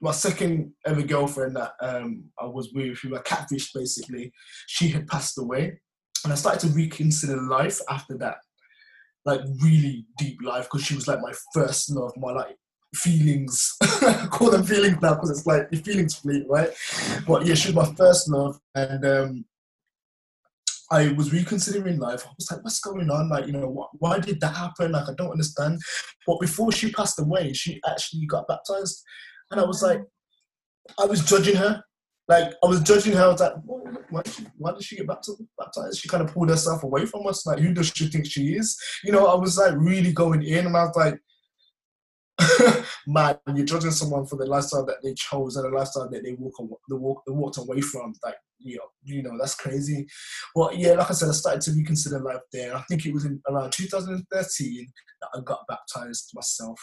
my 0.00 0.12
second 0.12 0.72
ever 0.86 1.02
girlfriend 1.02 1.56
that 1.56 1.72
um, 1.80 2.24
I 2.40 2.46
was 2.46 2.72
with, 2.72 2.98
who 2.98 3.16
I 3.16 3.20
catfished 3.20 3.70
basically, 3.74 4.32
she 4.66 4.88
had 4.88 5.08
passed 5.08 5.38
away, 5.38 5.80
and 6.24 6.32
I 6.32 6.36
started 6.36 6.60
to 6.60 6.74
reconsider 6.74 7.40
life 7.42 7.80
after 7.88 8.16
that, 8.18 8.36
like 9.24 9.40
really 9.62 10.06
deep 10.16 10.38
life, 10.42 10.64
because 10.64 10.86
she 10.86 10.94
was 10.94 11.08
like 11.08 11.20
my 11.20 11.32
first 11.52 11.90
love, 11.90 12.12
my 12.16 12.32
like 12.32 12.56
feelings. 12.94 13.76
I 13.82 14.28
call 14.30 14.50
them 14.50 14.64
feelings 14.64 14.98
now 15.02 15.14
because 15.14 15.30
it's 15.30 15.46
like 15.46 15.68
your 15.70 15.82
feelings 15.82 16.14
fleet, 16.14 16.46
right? 16.48 16.70
But 17.26 17.46
yeah, 17.46 17.54
she 17.54 17.72
was 17.72 17.88
my 17.88 17.94
first 17.94 18.28
love, 18.28 18.58
and 18.74 19.04
um, 19.04 19.44
I 20.90 21.12
was 21.12 21.32
reconsidering 21.32 21.98
life. 21.98 22.24
I 22.26 22.30
was 22.36 22.50
like, 22.50 22.64
what's 22.64 22.80
going 22.80 23.10
on? 23.10 23.28
Like, 23.28 23.46
you 23.46 23.52
know, 23.52 23.68
wh- 23.68 24.00
why 24.00 24.18
did 24.18 24.40
that 24.40 24.56
happen? 24.56 24.92
Like, 24.92 25.08
I 25.08 25.14
don't 25.14 25.30
understand. 25.32 25.80
But 26.26 26.40
before 26.40 26.72
she 26.72 26.90
passed 26.92 27.20
away, 27.20 27.52
she 27.52 27.80
actually 27.86 28.26
got 28.26 28.48
baptized. 28.48 29.02
And 29.50 29.60
I 29.60 29.64
was 29.64 29.82
like, 29.82 30.00
I 30.98 31.04
was 31.04 31.24
judging 31.24 31.56
her. 31.56 31.82
Like, 32.26 32.52
I 32.62 32.66
was 32.66 32.80
judging 32.80 33.14
her. 33.14 33.24
I 33.24 33.28
was 33.28 33.40
like, 33.40 33.52
why, 34.10 34.22
did, 34.22 34.32
she, 34.32 34.46
why 34.56 34.72
did 34.72 34.82
she 34.82 34.96
get 34.96 35.06
baptized? 35.06 35.98
She 35.98 36.08
kind 36.08 36.22
of 36.22 36.32
pulled 36.32 36.50
herself 36.50 36.82
away 36.82 37.06
from 37.06 37.26
us. 37.26 37.46
Like, 37.46 37.58
who 37.58 37.72
does 37.74 37.88
she 37.94 38.08
think 38.08 38.26
she 38.26 38.54
is? 38.54 38.78
You 39.04 39.12
know, 39.12 39.26
I 39.26 39.34
was 39.34 39.58
like 39.58 39.74
really 39.76 40.12
going 40.12 40.42
in, 40.42 40.66
and 40.66 40.76
I 40.76 40.84
was 40.84 40.96
like, 40.96 41.18
man, 43.06 43.38
you're 43.54 43.66
judging 43.66 43.90
someone 43.90 44.26
for 44.26 44.36
the 44.36 44.46
lifestyle 44.46 44.86
that 44.86 45.02
they 45.02 45.14
chose 45.14 45.56
and 45.56 45.64
the 45.64 45.76
lifestyle 45.76 46.08
that 46.08 46.22
they 46.22 46.34
walk, 46.34 46.54
they 46.88 46.96
walk, 46.96 47.22
they 47.26 47.32
walked 47.32 47.58
away 47.58 47.80
from. 47.80 48.12
Like, 48.24 48.36
you 48.58 48.76
know, 48.76 48.84
you 49.02 49.22
know, 49.22 49.36
that's 49.38 49.54
crazy. 49.54 50.06
But 50.54 50.76
yeah, 50.76 50.92
like 50.92 51.10
I 51.10 51.14
said, 51.14 51.28
I 51.28 51.32
started 51.32 51.62
to 51.62 51.72
reconsider 51.72 52.20
life 52.20 52.40
there. 52.52 52.76
I 52.76 52.82
think 52.82 53.06
it 53.06 53.14
was 53.14 53.24
in 53.24 53.40
around 53.48 53.72
2013 53.72 54.86
that 55.20 55.28
I 55.34 55.40
got 55.42 55.64
baptized 55.68 56.30
myself. 56.34 56.78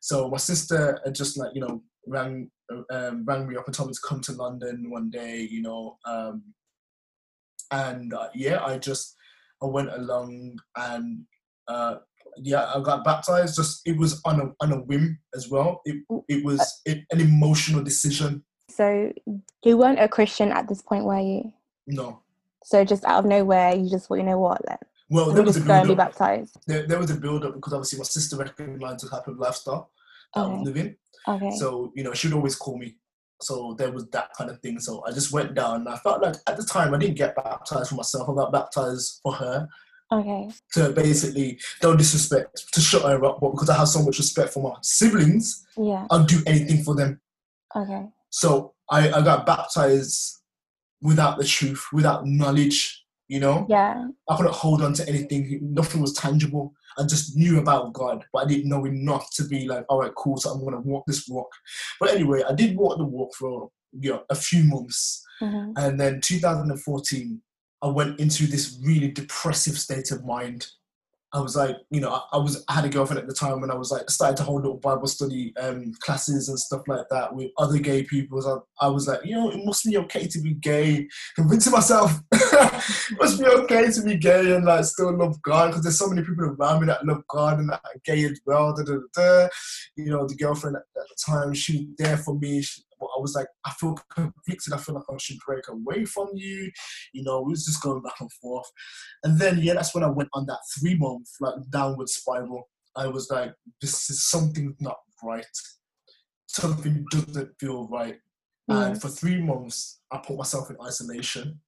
So 0.00 0.30
my 0.30 0.38
sister 0.38 0.98
just 1.12 1.38
like 1.38 1.50
you 1.54 1.60
know 1.60 1.82
rang 2.06 2.50
um, 2.90 3.24
rang 3.26 3.46
me 3.46 3.56
up 3.56 3.66
and 3.66 3.74
told 3.74 3.88
me 3.88 3.94
to 3.94 4.00
come 4.06 4.20
to 4.22 4.32
London 4.32 4.90
one 4.90 5.10
day, 5.10 5.46
you 5.50 5.62
know, 5.62 5.98
um, 6.06 6.42
and 7.70 8.14
uh, 8.14 8.28
yeah, 8.34 8.64
I 8.64 8.78
just 8.78 9.14
I 9.62 9.66
went 9.66 9.92
along 9.92 10.58
and 10.76 11.24
uh, 11.68 11.96
yeah, 12.36 12.70
I 12.74 12.80
got 12.80 13.04
baptized. 13.04 13.56
Just 13.56 13.82
it 13.86 13.96
was 13.96 14.20
on 14.24 14.40
a 14.40 14.64
on 14.64 14.72
a 14.72 14.76
whim 14.80 15.18
as 15.34 15.48
well. 15.48 15.80
It 15.84 16.02
it 16.28 16.44
was 16.44 16.80
it, 16.84 17.04
an 17.10 17.20
emotional 17.20 17.82
decision. 17.82 18.44
So 18.68 19.12
you 19.64 19.76
weren't 19.76 20.00
a 20.00 20.08
Christian 20.08 20.52
at 20.52 20.68
this 20.68 20.82
point, 20.82 21.04
were 21.04 21.18
you? 21.18 21.52
No, 21.86 22.22
So 22.64 22.84
just 22.84 23.04
out 23.04 23.20
of 23.20 23.24
nowhere, 23.26 23.74
you 23.74 23.90
just 23.90 24.06
thought, 24.06 24.14
you 24.16 24.22
know 24.22 24.38
what, 24.38 24.66
let 24.68 24.80
well 25.08 25.32
there 25.32 25.42
was 25.42 25.56
a 25.56 25.60
just 25.60 25.66
go 25.66 25.80
be 25.82 25.88
build 25.88 26.00
up. 26.00 26.06
baptized. 26.08 26.56
There, 26.66 26.86
there 26.86 26.98
was 26.98 27.10
a 27.10 27.16
build 27.16 27.44
up 27.44 27.54
because 27.54 27.72
obviously 27.72 27.98
my 27.98 28.04
sister 28.04 28.36
recognized 28.36 29.04
the 29.04 29.08
type 29.10 29.26
of 29.26 29.38
lifestyle 29.38 29.90
that 30.34 30.42
I 30.42 30.46
was 30.46 30.62
living. 30.64 30.96
Okay. 31.26 31.50
So 31.50 31.92
you 31.96 32.04
know 32.04 32.12
she'd 32.14 32.32
always 32.32 32.54
call 32.54 32.78
me. 32.78 32.96
So 33.42 33.74
there 33.78 33.90
was 33.90 34.06
that 34.10 34.30
kind 34.36 34.50
of 34.50 34.60
thing. 34.60 34.78
So 34.78 35.02
I 35.06 35.12
just 35.12 35.32
went 35.32 35.54
down. 35.54 35.80
And 35.80 35.88
I 35.88 35.96
felt 35.96 36.22
like 36.22 36.36
at 36.46 36.56
the 36.56 36.62
time 36.62 36.94
I 36.94 36.98
didn't 36.98 37.16
get 37.16 37.34
baptized 37.34 37.88
for 37.88 37.96
myself. 37.96 38.28
I 38.28 38.34
got 38.34 38.52
baptized 38.52 39.20
for 39.22 39.32
her 39.32 39.66
okay. 40.12 40.48
to 40.72 40.90
basically 40.90 41.58
don't 41.80 41.96
disrespect 41.96 42.72
to 42.72 42.80
shut 42.80 43.02
her 43.02 43.24
up, 43.24 43.38
but 43.40 43.50
because 43.52 43.70
I 43.70 43.76
have 43.76 43.88
so 43.88 44.02
much 44.02 44.18
respect 44.18 44.52
for 44.52 44.62
my 44.62 44.76
siblings, 44.82 45.66
Yeah. 45.76 46.06
I'll 46.10 46.24
do 46.24 46.40
anything 46.46 46.82
for 46.82 46.94
them. 46.94 47.20
Okay. 47.74 48.06
So 48.30 48.74
I, 48.90 49.10
I 49.10 49.22
got 49.22 49.46
baptized 49.46 50.38
without 51.00 51.38
the 51.38 51.44
truth, 51.44 51.84
without 51.92 52.26
knowledge, 52.26 53.04
you 53.28 53.40
know? 53.40 53.66
Yeah. 53.68 54.08
I 54.28 54.36
couldn't 54.36 54.54
hold 54.54 54.82
on 54.82 54.92
to 54.94 55.08
anything. 55.08 55.58
Nothing 55.62 56.00
was 56.00 56.12
tangible. 56.14 56.72
I 56.98 57.04
just 57.04 57.36
knew 57.36 57.58
about 57.58 57.92
God, 57.92 58.24
but 58.32 58.44
I 58.44 58.48
didn't 58.48 58.68
know 58.68 58.84
enough 58.84 59.30
to 59.34 59.44
be 59.44 59.66
like, 59.66 59.84
all 59.88 60.00
right, 60.00 60.14
cool, 60.16 60.36
so 60.36 60.50
I'm 60.50 60.60
going 60.60 60.74
to 60.74 60.80
walk 60.80 61.04
this 61.06 61.26
walk. 61.28 61.48
But 61.98 62.10
anyway, 62.10 62.42
I 62.48 62.52
did 62.52 62.76
walk 62.76 62.98
the 62.98 63.04
walk 63.04 63.34
for 63.36 63.70
you 63.92 64.10
know, 64.10 64.22
a 64.30 64.34
few 64.34 64.64
months. 64.64 65.24
hmm 65.38 65.72
And 65.76 65.98
then 66.00 66.20
2014, 66.20 67.40
I 67.82 67.88
went 67.88 68.20
into 68.20 68.46
this 68.46 68.78
really 68.84 69.10
depressive 69.10 69.78
state 69.78 70.10
of 70.10 70.24
mind. 70.24 70.66
I 71.32 71.40
was 71.40 71.54
like, 71.54 71.76
you 71.90 72.00
know, 72.00 72.10
I, 72.10 72.22
I 72.32 72.38
was 72.38 72.64
I 72.68 72.74
had 72.74 72.84
a 72.84 72.88
girlfriend 72.88 73.20
at 73.20 73.28
the 73.28 73.34
time, 73.34 73.62
and 73.62 73.70
I 73.70 73.76
was 73.76 73.92
like, 73.92 74.10
started 74.10 74.36
to 74.38 74.42
hold 74.42 74.62
little 74.62 74.78
Bible 74.78 75.06
study 75.06 75.54
um, 75.58 75.92
classes 76.00 76.48
and 76.48 76.58
stuff 76.58 76.82
like 76.88 77.06
that 77.10 77.32
with 77.32 77.52
other 77.56 77.78
gay 77.78 78.02
people. 78.02 78.42
So 78.42 78.66
I, 78.80 78.86
I 78.86 78.88
was 78.88 79.06
like, 79.06 79.24
you 79.24 79.36
know, 79.36 79.50
it 79.50 79.64
must 79.64 79.84
be 79.84 79.96
okay 79.98 80.26
to 80.26 80.40
be 80.40 80.54
gay. 80.54 81.08
Convincing 81.36 81.72
myself, 81.72 82.20
it 82.32 83.18
must 83.20 83.38
be 83.38 83.46
okay 83.46 83.92
to 83.92 84.02
be 84.02 84.16
gay 84.16 84.56
and 84.56 84.64
like 84.64 84.84
still 84.84 85.16
love 85.16 85.40
God 85.42 85.68
because 85.68 85.84
there's 85.84 85.98
so 85.98 86.08
many 86.08 86.22
people 86.22 86.46
around 86.46 86.80
me 86.80 86.88
that 86.88 87.06
love 87.06 87.22
God 87.28 87.60
and 87.60 87.70
that 87.70 87.80
are 87.84 88.00
gay 88.04 88.24
as 88.24 88.40
well. 88.44 88.74
Da, 88.74 88.82
da, 88.82 88.98
da. 89.14 89.48
You 89.94 90.10
know, 90.10 90.26
the 90.26 90.34
girlfriend 90.34 90.76
at, 90.76 90.82
at 91.00 91.08
the 91.08 91.32
time, 91.32 91.54
she 91.54 91.86
was 91.86 91.96
there 91.96 92.16
for 92.16 92.34
me. 92.34 92.60
She, 92.62 92.82
was 93.20 93.34
like, 93.34 93.46
I 93.64 93.72
feel 93.72 93.98
conflicted. 94.12 94.72
I 94.72 94.78
feel 94.78 94.94
like 94.94 95.04
I 95.10 95.16
should 95.18 95.38
break 95.46 95.68
away 95.68 96.04
from 96.04 96.28
you. 96.34 96.70
You 97.12 97.22
know, 97.22 97.42
we 97.42 97.50
was 97.50 97.64
just 97.64 97.82
going 97.82 98.02
back 98.02 98.20
and 98.20 98.32
forth. 98.32 98.68
And 99.24 99.38
then, 99.38 99.58
yeah, 99.60 99.74
that's 99.74 99.94
when 99.94 100.04
I 100.04 100.10
went 100.10 100.30
on 100.34 100.46
that 100.46 100.60
three 100.78 100.96
month 100.96 101.28
like 101.40 101.54
downward 101.70 102.08
spiral. 102.08 102.68
I 102.96 103.06
was 103.06 103.30
like, 103.30 103.52
this 103.80 104.10
is 104.10 104.28
something 104.28 104.74
not 104.80 104.96
right. 105.22 105.44
Something 106.46 107.04
doesn't 107.10 107.52
feel 107.60 107.88
right. 107.88 108.16
Mm. 108.70 108.86
And 108.86 109.00
for 109.00 109.08
three 109.08 109.40
months, 109.40 110.00
I 110.12 110.18
put 110.18 110.36
myself 110.36 110.70
in 110.70 110.76
isolation. 110.84 111.60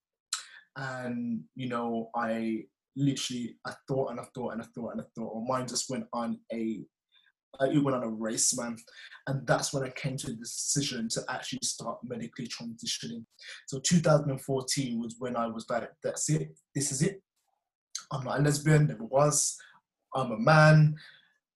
And, 0.77 1.43
you 1.55 1.69
know, 1.69 2.11
I 2.17 2.65
literally, 2.97 3.57
I 3.67 3.75
thought 3.87 4.11
and 4.11 4.21
I 4.21 4.25
thought 4.35 4.53
and 4.53 4.63
I 4.63 4.67
thought 4.75 4.93
and 4.93 5.01
I 5.01 5.05
thought, 5.15 5.45
my 5.45 5.59
mind 5.59 5.69
just 5.69 5.91
went 5.91 6.07
on 6.13 6.39
a, 6.53 6.81
it 7.61 7.83
went 7.83 7.97
on 7.97 8.05
a 8.05 8.09
race, 8.09 8.57
man. 8.57 8.77
And 9.27 9.47
that's 9.47 9.73
when 9.73 9.85
I 9.85 9.91
came 9.91 10.17
to 10.19 10.29
the 10.29 10.37
decision 10.37 11.09
to 11.11 11.23
actually 11.29 11.61
start 11.63 11.99
medically 12.03 12.49
transitioning. 12.49 13.25
So 13.67 13.79
2014 13.79 15.01
was 15.01 15.17
when 15.19 15.37
I 15.37 15.47
was 15.47 15.69
like, 15.71 15.89
that's 16.03 16.29
it, 16.31 16.57
this 16.75 16.91
is 16.91 17.03
it. 17.03 17.23
I'm 18.11 18.25
not 18.25 18.41
a 18.41 18.43
lesbian, 18.43 18.87
never 18.87 19.05
was. 19.05 19.57
I'm 20.15 20.33
a 20.33 20.39
man. 20.39 20.97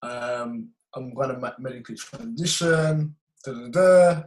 Um, 0.02 0.70
I'm 0.94 1.12
gonna 1.14 1.54
medically 1.58 1.96
transition. 1.96 3.14
Da, 3.44 3.52
da, 3.52 3.68
da. 3.68 4.22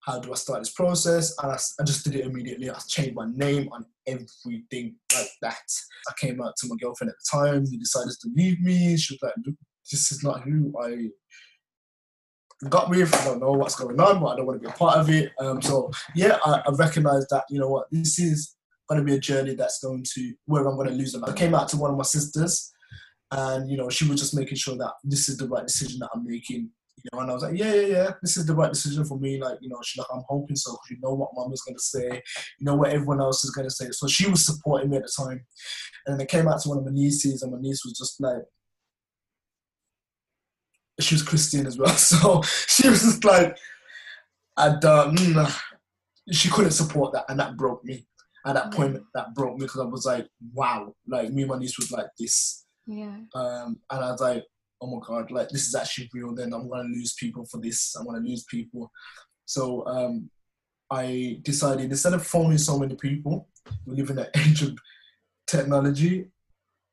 How 0.00 0.18
do 0.18 0.32
I 0.32 0.36
start 0.36 0.60
this 0.60 0.72
process? 0.72 1.34
And 1.42 1.52
I, 1.52 1.58
I 1.80 1.84
just 1.84 2.04
did 2.04 2.16
it 2.16 2.26
immediately. 2.26 2.70
I 2.70 2.78
changed 2.88 3.14
my 3.14 3.26
name 3.34 3.68
on 3.72 3.86
everything 4.06 4.96
like 5.14 5.30
that. 5.42 5.62
I 6.08 6.12
came 6.20 6.42
out 6.42 6.56
to 6.58 6.68
my 6.68 6.76
girlfriend 6.80 7.10
at 7.10 7.16
the 7.18 7.38
time. 7.38 7.66
He 7.70 7.78
decided 7.78 8.14
to 8.20 8.30
leave 8.34 8.60
me. 8.60 8.96
She 8.96 9.14
was 9.14 9.22
like, 9.22 9.34
"Look, 9.46 9.54
this 9.92 10.10
is 10.10 10.24
not 10.24 10.42
who 10.42 10.74
I 10.82 11.10
got 12.68 12.90
with. 12.90 13.14
I 13.14 13.24
don't 13.24 13.40
know 13.40 13.52
what's 13.52 13.76
going 13.76 14.00
on, 14.00 14.20
but 14.20 14.26
I 14.26 14.36
don't 14.36 14.46
want 14.46 14.60
to 14.62 14.68
be 14.68 14.72
a 14.72 14.76
part 14.76 14.98
of 14.98 15.10
it. 15.10 15.32
Um, 15.38 15.60
so 15.62 15.90
yeah, 16.14 16.38
I, 16.44 16.62
I 16.66 16.70
recognize 16.72 17.26
that 17.28 17.44
you 17.50 17.60
know 17.60 17.68
what 17.68 17.86
this 17.92 18.18
is 18.18 18.56
going 18.88 19.00
to 19.00 19.04
be 19.04 19.14
a 19.14 19.20
journey 19.20 19.54
that's 19.54 19.78
going 19.82 20.04
to 20.14 20.34
where 20.46 20.66
I'm 20.66 20.76
going 20.76 20.88
to 20.88 20.94
lose 20.94 21.12
them. 21.12 21.24
I 21.24 21.32
came 21.32 21.54
out 21.54 21.68
to 21.68 21.76
one 21.76 21.90
of 21.90 21.96
my 21.96 22.02
sisters, 22.04 22.72
and 23.30 23.70
you 23.70 23.76
know 23.76 23.88
she 23.88 24.08
was 24.08 24.20
just 24.20 24.34
making 24.34 24.56
sure 24.56 24.76
that 24.76 24.92
this 25.04 25.28
is 25.28 25.36
the 25.36 25.48
right 25.48 25.66
decision 25.66 26.00
that 26.00 26.10
I'm 26.14 26.26
making. 26.26 26.70
You 27.04 27.10
know, 27.14 27.20
and 27.22 27.30
I 27.32 27.34
was 27.34 27.42
like, 27.42 27.58
yeah, 27.58 27.74
yeah, 27.74 27.86
yeah, 27.86 28.10
this 28.22 28.36
is 28.36 28.46
the 28.46 28.54
right 28.54 28.72
decision 28.72 29.04
for 29.04 29.18
me. 29.18 29.40
Like, 29.40 29.58
you 29.60 29.68
know, 29.68 29.78
she's 29.82 29.98
like, 29.98 30.06
I'm 30.14 30.22
hoping 30.28 30.54
so. 30.54 30.70
'cause 30.70 30.90
You 30.90 30.98
know 31.02 31.14
what 31.14 31.30
mom 31.34 31.52
is 31.52 31.62
going 31.62 31.74
to 31.74 31.82
say. 31.82 32.22
You 32.60 32.64
know 32.64 32.76
what 32.76 32.90
everyone 32.90 33.20
else 33.20 33.42
is 33.42 33.50
going 33.50 33.66
to 33.66 33.74
say. 33.74 33.88
So 33.90 34.06
she 34.06 34.30
was 34.30 34.46
supporting 34.46 34.90
me 34.90 34.98
at 34.98 35.02
the 35.02 35.12
time. 35.16 35.44
And 36.06 36.14
then 36.14 36.20
I 36.20 36.26
came 36.26 36.46
out 36.46 36.60
to 36.62 36.68
one 36.68 36.78
of 36.78 36.84
my 36.84 36.92
nieces, 36.92 37.42
and 37.42 37.50
my 37.50 37.58
niece 37.60 37.82
was 37.84 37.98
just 37.98 38.20
like, 38.20 38.42
she 41.02 41.14
was 41.14 41.22
Christian 41.22 41.66
as 41.66 41.78
well. 41.78 41.94
So 41.96 42.42
she 42.66 42.88
was 42.88 43.02
just 43.02 43.24
like, 43.24 43.56
and 44.56 44.84
um, 44.84 45.16
she 46.30 46.48
couldn't 46.50 46.72
support 46.72 47.12
that, 47.14 47.24
and 47.28 47.38
that 47.40 47.56
broke 47.56 47.84
me. 47.84 48.06
At 48.44 48.54
that 48.54 48.72
point, 48.72 48.98
that 49.14 49.34
broke 49.34 49.54
me 49.58 49.66
because 49.66 49.80
I 49.80 49.84
was 49.84 50.04
like, 50.04 50.26
wow, 50.52 50.92
like 51.06 51.30
me 51.30 51.42
and 51.42 51.50
my 51.50 51.58
niece 51.58 51.78
was 51.78 51.92
like 51.92 52.06
this, 52.18 52.64
Yeah. 52.86 53.18
um, 53.34 53.78
and 53.90 54.04
I 54.04 54.10
was 54.10 54.20
like, 54.20 54.44
oh 54.80 54.86
my 54.88 55.00
god, 55.06 55.30
like 55.30 55.48
this 55.50 55.68
is 55.68 55.74
actually 55.76 56.10
real. 56.12 56.34
Then 56.34 56.52
I'm 56.52 56.68
gonna 56.68 56.82
lose 56.88 57.14
people 57.14 57.44
for 57.46 57.60
this. 57.60 57.94
I'm 57.94 58.04
gonna 58.04 58.18
lose 58.18 58.44
people. 58.44 58.90
So 59.44 59.86
um, 59.86 60.28
I 60.90 61.38
decided 61.42 61.90
instead 61.90 62.14
of 62.14 62.26
phoning 62.26 62.58
so 62.58 62.78
many 62.78 62.96
people, 62.96 63.48
we 63.86 63.96
live 63.96 64.10
in 64.10 64.16
the 64.16 64.30
age 64.38 64.62
of 64.62 64.76
technology. 65.46 66.26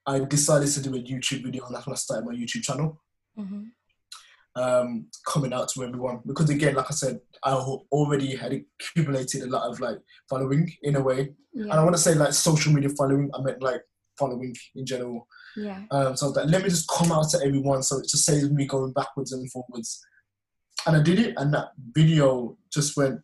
I 0.05 0.19
decided 0.19 0.69
to 0.69 0.81
do 0.81 0.95
a 0.95 0.99
YouTube 0.99 1.43
video, 1.43 1.65
and 1.65 1.75
that's 1.75 1.85
when 1.87 1.93
I 1.93 1.97
started 1.97 2.25
my 2.25 2.33
YouTube 2.33 2.61
channel 2.63 3.01
hmm 3.35 3.63
um, 4.59 5.05
coming 5.25 5.53
out 5.53 5.69
to 5.69 5.83
everyone 5.83 6.19
because 6.27 6.49
again, 6.49 6.75
like 6.75 6.87
I 6.89 6.93
said, 6.93 7.19
I 7.43 7.53
already 7.53 8.35
had 8.35 8.51
accumulated 8.53 9.43
a 9.43 9.47
lot 9.47 9.69
of 9.69 9.79
like 9.79 9.97
following 10.29 10.71
in 10.83 10.95
a 10.97 11.01
way, 11.01 11.29
and 11.53 11.71
I 11.71 11.83
want 11.83 11.95
to 11.95 12.01
say 12.01 12.13
like 12.13 12.33
social 12.33 12.73
media 12.73 12.89
following. 12.97 13.31
I 13.33 13.41
meant 13.41 13.61
like 13.61 13.81
following 14.17 14.53
in 14.75 14.85
general. 14.85 15.27
Yeah. 15.55 15.83
Um, 15.91 16.15
so 16.17 16.29
like, 16.29 16.47
let 16.47 16.63
me 16.63 16.69
just 16.69 16.89
come 16.89 17.11
out 17.11 17.29
to 17.29 17.39
everyone, 17.43 17.83
so 17.83 17.99
it 17.99 18.09
just 18.09 18.25
saves 18.25 18.49
me 18.51 18.65
going 18.65 18.91
backwards 18.91 19.31
and 19.31 19.49
forwards. 19.51 20.05
And 20.85 20.97
I 20.97 21.01
did 21.01 21.19
it, 21.19 21.35
and 21.37 21.53
that 21.53 21.69
video 21.93 22.57
just 22.73 22.97
went 22.97 23.21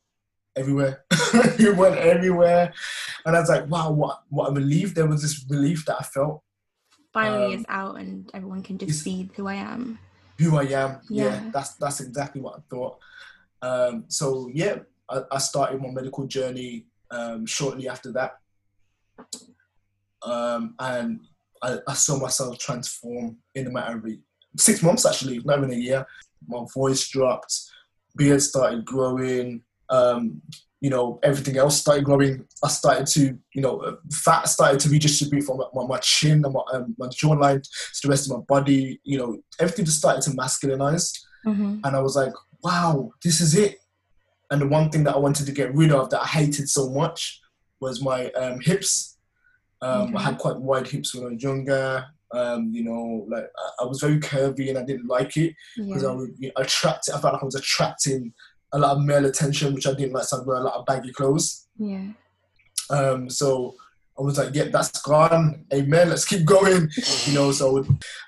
everywhere. 0.55 1.03
it 1.11 1.75
went 1.75 1.97
everywhere, 1.97 2.73
and 3.25 3.35
I 3.35 3.39
was 3.41 3.49
like, 3.49 3.67
wow, 3.69 3.91
what 3.91 4.21
what 4.29 4.51
a 4.51 4.53
relief! 4.53 4.95
There 4.95 5.07
was 5.07 5.21
this 5.21 5.45
relief 5.49 5.85
that 5.85 5.97
I 5.99 6.03
felt. 6.03 6.41
Finally, 7.13 7.45
Um, 7.45 7.59
it's 7.59 7.65
out, 7.67 7.95
and 7.99 8.29
everyone 8.33 8.63
can 8.63 8.77
just 8.77 9.03
see 9.03 9.29
who 9.35 9.47
I 9.47 9.55
am. 9.55 9.99
Who 10.37 10.57
I 10.57 10.63
am. 10.63 11.01
Yeah, 11.09 11.25
Yeah. 11.25 11.49
that's 11.53 11.75
that's 11.75 11.99
exactly 12.01 12.41
what 12.41 12.57
I 12.57 12.61
thought. 12.69 12.97
Um, 13.61 14.05
so 14.07 14.49
yeah, 14.53 14.79
I, 15.09 15.21
I 15.31 15.37
started 15.37 15.81
my 15.81 15.89
medical 15.89 16.25
journey 16.27 16.85
um, 17.11 17.45
shortly 17.45 17.87
after 17.87 18.11
that, 18.13 18.37
um, 20.23 20.75
and 20.79 21.19
I, 21.61 21.77
I 21.87 21.93
saw 21.93 22.19
myself 22.19 22.57
transform 22.57 23.37
in 23.55 23.67
a 23.67 23.71
matter 23.71 23.97
of 23.97 24.05
six 24.57 24.81
months. 24.83 25.05
Actually, 25.05 25.39
not 25.45 25.59
even 25.59 25.71
a 25.71 25.75
year. 25.75 26.05
My 26.47 26.65
voice 26.73 27.07
dropped, 27.07 27.53
beard 28.15 28.41
started 28.41 28.85
growing. 28.85 29.63
You 30.85 30.91
know, 30.91 31.19
everything 31.29 31.57
else 31.57 31.75
started 31.81 32.05
growing. 32.05 32.33
I 32.63 32.67
started 32.67 33.07
to, 33.15 33.21
you 33.55 33.61
know, 33.63 33.75
uh, 33.87 33.95
fat 34.25 34.43
started 34.47 34.79
to 34.81 34.89
redistribute 34.89 35.45
from 35.45 35.57
my, 35.57 35.65
my, 35.73 35.85
my 35.93 35.97
chin 35.97 36.45
and 36.45 36.53
my, 36.53 36.61
um, 36.73 36.95
my 37.01 37.07
jawline 37.07 37.61
to 37.63 37.99
the 38.03 38.09
rest 38.09 38.29
of 38.29 38.37
my 38.37 38.43
body. 38.55 38.99
You 39.03 39.17
know, 39.17 39.29
everything 39.59 39.85
just 39.85 39.97
started 39.97 40.21
to 40.25 40.31
masculinize. 40.41 41.07
hmm 41.43 41.75
And 41.83 41.91
I 41.95 42.01
was 42.01 42.15
like, 42.15 42.33
wow, 42.63 43.11
this 43.23 43.37
is 43.45 43.51
it. 43.65 43.73
And 44.51 44.61
the 44.61 44.67
one 44.67 44.87
thing 44.91 45.03
that 45.05 45.15
I 45.15 45.17
wanted 45.17 45.45
to 45.47 45.51
get 45.61 45.73
rid 45.73 45.91
of 45.91 46.09
that 46.11 46.21
I 46.21 46.27
hated 46.39 46.67
so 46.69 46.83
much 46.91 47.41
was 47.81 48.03
my 48.11 48.29
um, 48.41 48.59
hips. 48.69 49.17
Um, 49.81 50.15
I 50.17 50.21
had 50.21 50.37
quite 50.37 50.57
wide 50.69 50.87
hips 50.87 51.15
when 51.15 51.23
I 51.25 51.29
was 51.33 51.43
younger. 51.43 52.05
Um, 52.31 52.69
you 52.77 52.83
know, 52.83 53.25
like 53.33 53.47
I, 53.63 53.83
I 53.83 53.85
was 53.85 53.99
very 54.01 54.19
curvy 54.19 54.69
and 54.69 54.77
I 54.77 54.83
didn't 54.83 55.07
like 55.17 55.33
it 55.37 55.51
because 55.87 56.03
I 56.03 56.09
Yeah. 56.11 56.17
was 56.19 56.29
you 56.41 56.47
know, 56.49 56.61
attracted. 56.63 57.13
I 57.15 57.19
felt 57.21 57.33
like 57.33 57.43
I 57.43 57.51
was 57.51 57.55
attracting 57.63 58.33
a 58.75 58.79
lot 58.79 58.97
of 58.97 59.03
male 59.03 59.25
attention, 59.25 59.73
which 59.73 59.87
I 59.87 59.93
didn't 59.93 60.13
like. 60.13 60.25
So 60.25 60.41
I 60.41 60.43
wear 60.43 60.57
a 60.57 60.63
lot 60.63 60.75
of 60.75 60.85
baggy 60.85 61.11
clothes. 61.11 61.67
Yeah. 61.77 62.07
Um, 62.89 63.29
so 63.29 63.75
I 64.19 64.21
was 64.21 64.37
like, 64.37 64.53
yeah, 64.53 64.65
that's 64.71 65.01
gone. 65.01 65.65
Amen. 65.73 66.09
Let's 66.09 66.25
keep 66.25 66.45
going. 66.45 66.89
You 67.25 67.33
know, 67.33 67.51
so 67.51 67.85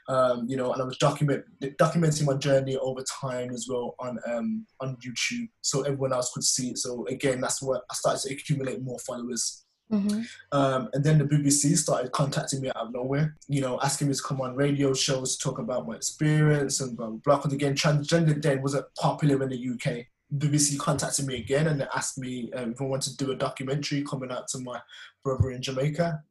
um, 0.07 0.45
you 0.47 0.57
know, 0.57 0.71
and 0.71 0.81
I 0.81 0.85
was 0.85 0.97
document 0.97 1.43
documenting 1.61 2.25
my 2.25 2.35
journey 2.35 2.77
over 2.77 3.03
time 3.21 3.51
as 3.51 3.67
well 3.69 3.95
on 3.99 4.17
um 4.27 4.65
on 4.79 4.97
YouTube, 5.05 5.49
so 5.61 5.81
everyone 5.81 6.13
else 6.13 6.31
could 6.33 6.43
see 6.43 6.69
it. 6.69 6.77
So 6.77 7.05
again, 7.07 7.41
that's 7.41 7.61
where 7.61 7.79
I 7.89 7.93
started 7.93 8.21
to 8.27 8.33
accumulate 8.33 8.81
more 8.81 8.99
followers. 8.99 9.65
Mm-hmm. 9.91 10.21
Um, 10.51 10.89
and 10.91 11.01
then 11.01 11.17
the 11.17 11.23
BBC 11.23 11.77
started 11.77 12.11
contacting 12.11 12.59
me 12.59 12.67
out 12.69 12.87
of 12.87 12.93
nowhere, 12.93 13.37
you 13.47 13.61
know, 13.61 13.79
asking 13.81 14.09
me 14.09 14.15
to 14.15 14.21
come 14.21 14.41
on 14.41 14.53
radio 14.53 14.93
shows, 14.93 15.37
talk 15.37 15.59
about 15.59 15.87
my 15.87 15.95
experience 15.95 16.81
and 16.81 16.97
blah, 16.97 17.07
blah, 17.07 17.19
blah. 17.23 17.37
Because 17.37 17.53
again, 17.53 17.73
transgender 17.73 18.41
then 18.41 18.61
wasn't 18.61 18.85
popular 18.99 19.41
in 19.43 19.49
the 19.49 19.69
UK. 19.69 20.05
BBC 20.35 20.77
contacted 20.77 21.25
me 21.25 21.37
again 21.37 21.67
and 21.67 21.79
they 21.79 21.87
asked 21.95 22.17
me 22.17 22.51
um, 22.53 22.71
if 22.73 22.81
I 22.81 22.85
wanted 22.85 23.17
to 23.17 23.25
do 23.25 23.31
a 23.31 23.35
documentary 23.35 24.03
coming 24.03 24.31
out 24.31 24.47
to 24.49 24.59
my 24.59 24.81
brother 25.23 25.51
in 25.51 25.61
Jamaica. 25.61 26.21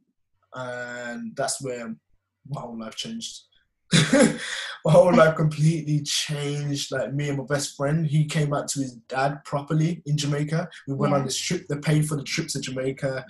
And 0.55 1.35
that's 1.35 1.63
where 1.63 1.95
my 2.49 2.61
whole 2.61 2.79
life 2.79 2.97
changed. 2.97 3.43
my 4.87 4.92
whole 4.92 5.12
life 5.12 5.35
completely 5.37 6.01
changed. 6.03 6.92
Like 6.92 7.12
me 7.12 7.29
and 7.29 7.38
my 7.38 7.44
best 7.44 7.77
friend, 7.77 8.07
he 8.07 8.25
came 8.25 8.55
out 8.55 8.68
to 8.68 8.81
his 8.81 8.92
dad 9.09 9.44
properly 9.44 10.03
in 10.07 10.16
Jamaica. 10.16 10.68
We 10.87 10.94
went 10.94 11.12
Yeah. 11.12 11.18
on 11.18 11.25
this 11.25 11.37
trip. 11.37 11.66
They 11.68 11.77
paid 11.77 12.07
for 12.07 12.16
the 12.16 12.22
trip 12.22 12.49
to 12.49 12.61
Jamaica. 12.61 13.25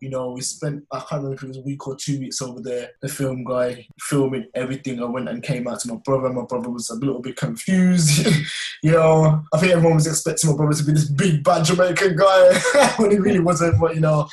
You 0.00 0.10
know, 0.10 0.32
we 0.32 0.40
spent 0.40 0.84
I 0.90 1.00
can't 1.00 1.22
remember 1.22 1.34
if 1.34 1.42
it 1.42 1.48
was 1.48 1.56
a 1.58 1.62
week 1.62 1.86
or 1.86 1.96
two 1.96 2.18
weeks 2.18 2.40
over 2.40 2.60
there. 2.60 2.90
The 3.02 3.08
film 3.08 3.44
guy 3.44 3.86
filming 4.00 4.46
everything. 4.54 5.02
I 5.02 5.04
went 5.06 5.28
and 5.28 5.42
came 5.42 5.68
out 5.68 5.80
to 5.80 5.88
my 5.88 5.96
brother. 6.04 6.30
My 6.30 6.44
brother 6.44 6.70
was 6.70 6.88
a 6.90 6.94
little 6.94 7.20
bit 7.20 7.36
confused. 7.36 8.26
you 8.82 8.92
know, 8.92 9.42
I 9.52 9.58
think 9.58 9.72
everyone 9.72 9.96
was 9.96 10.06
expecting 10.06 10.50
my 10.50 10.56
brother 10.56 10.76
to 10.76 10.84
be 10.84 10.92
this 10.92 11.10
big 11.10 11.44
bad 11.44 11.64
Jamaican 11.64 12.16
guy 12.16 12.58
when 12.96 13.10
he 13.10 13.18
really 13.18 13.40
wasn't. 13.40 13.78
But 13.80 13.94
you 13.94 14.00
know, 14.00 14.28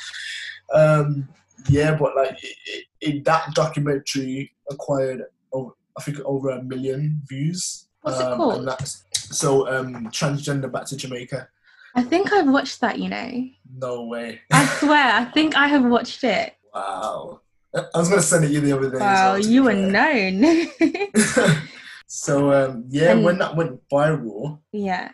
um, 0.72 1.28
yeah. 1.68 1.94
But 1.94 2.16
like 2.16 2.42
it, 2.42 2.56
it, 2.66 2.84
it, 3.00 3.24
that 3.26 3.54
documentary 3.54 4.52
acquired 4.70 5.24
over, 5.52 5.72
I 5.98 6.02
think 6.02 6.20
over 6.20 6.50
a 6.50 6.62
million 6.62 7.22
views. 7.28 7.86
What's 8.02 8.18
it 8.20 8.26
Um, 8.26 8.36
called? 8.38 8.58
And 8.60 8.68
that's, 8.68 9.04
so 9.12 9.68
um, 9.68 10.06
transgender 10.10 10.70
back 10.72 10.86
to 10.86 10.96
Jamaica. 10.96 11.48
I 11.94 12.02
think 12.02 12.32
I've 12.32 12.48
watched 12.48 12.80
that. 12.80 12.98
You 12.98 13.08
know, 13.08 13.44
No 13.76 14.04
way. 14.06 14.40
I 14.52 14.64
swear, 14.66 15.12
I 15.14 15.24
think 15.34 15.56
I 15.56 15.66
have 15.68 15.84
watched 15.84 16.22
it. 16.24 16.54
Wow. 16.74 17.40
I 17.74 17.98
was 17.98 18.08
gonna 18.08 18.22
send 18.22 18.44
it 18.44 18.50
you 18.50 18.60
the 18.60 18.72
other 18.76 18.90
day. 18.90 18.98
Wow, 18.98 19.32
well, 19.32 19.38
you 19.40 19.62
were 19.64 19.74
known. 19.74 20.66
so 22.06 22.52
um, 22.52 22.84
yeah, 22.88 23.12
And- 23.12 23.24
when 23.24 23.38
that 23.38 23.54
went 23.56 23.80
viral, 23.92 24.58
yeah, 24.72 25.10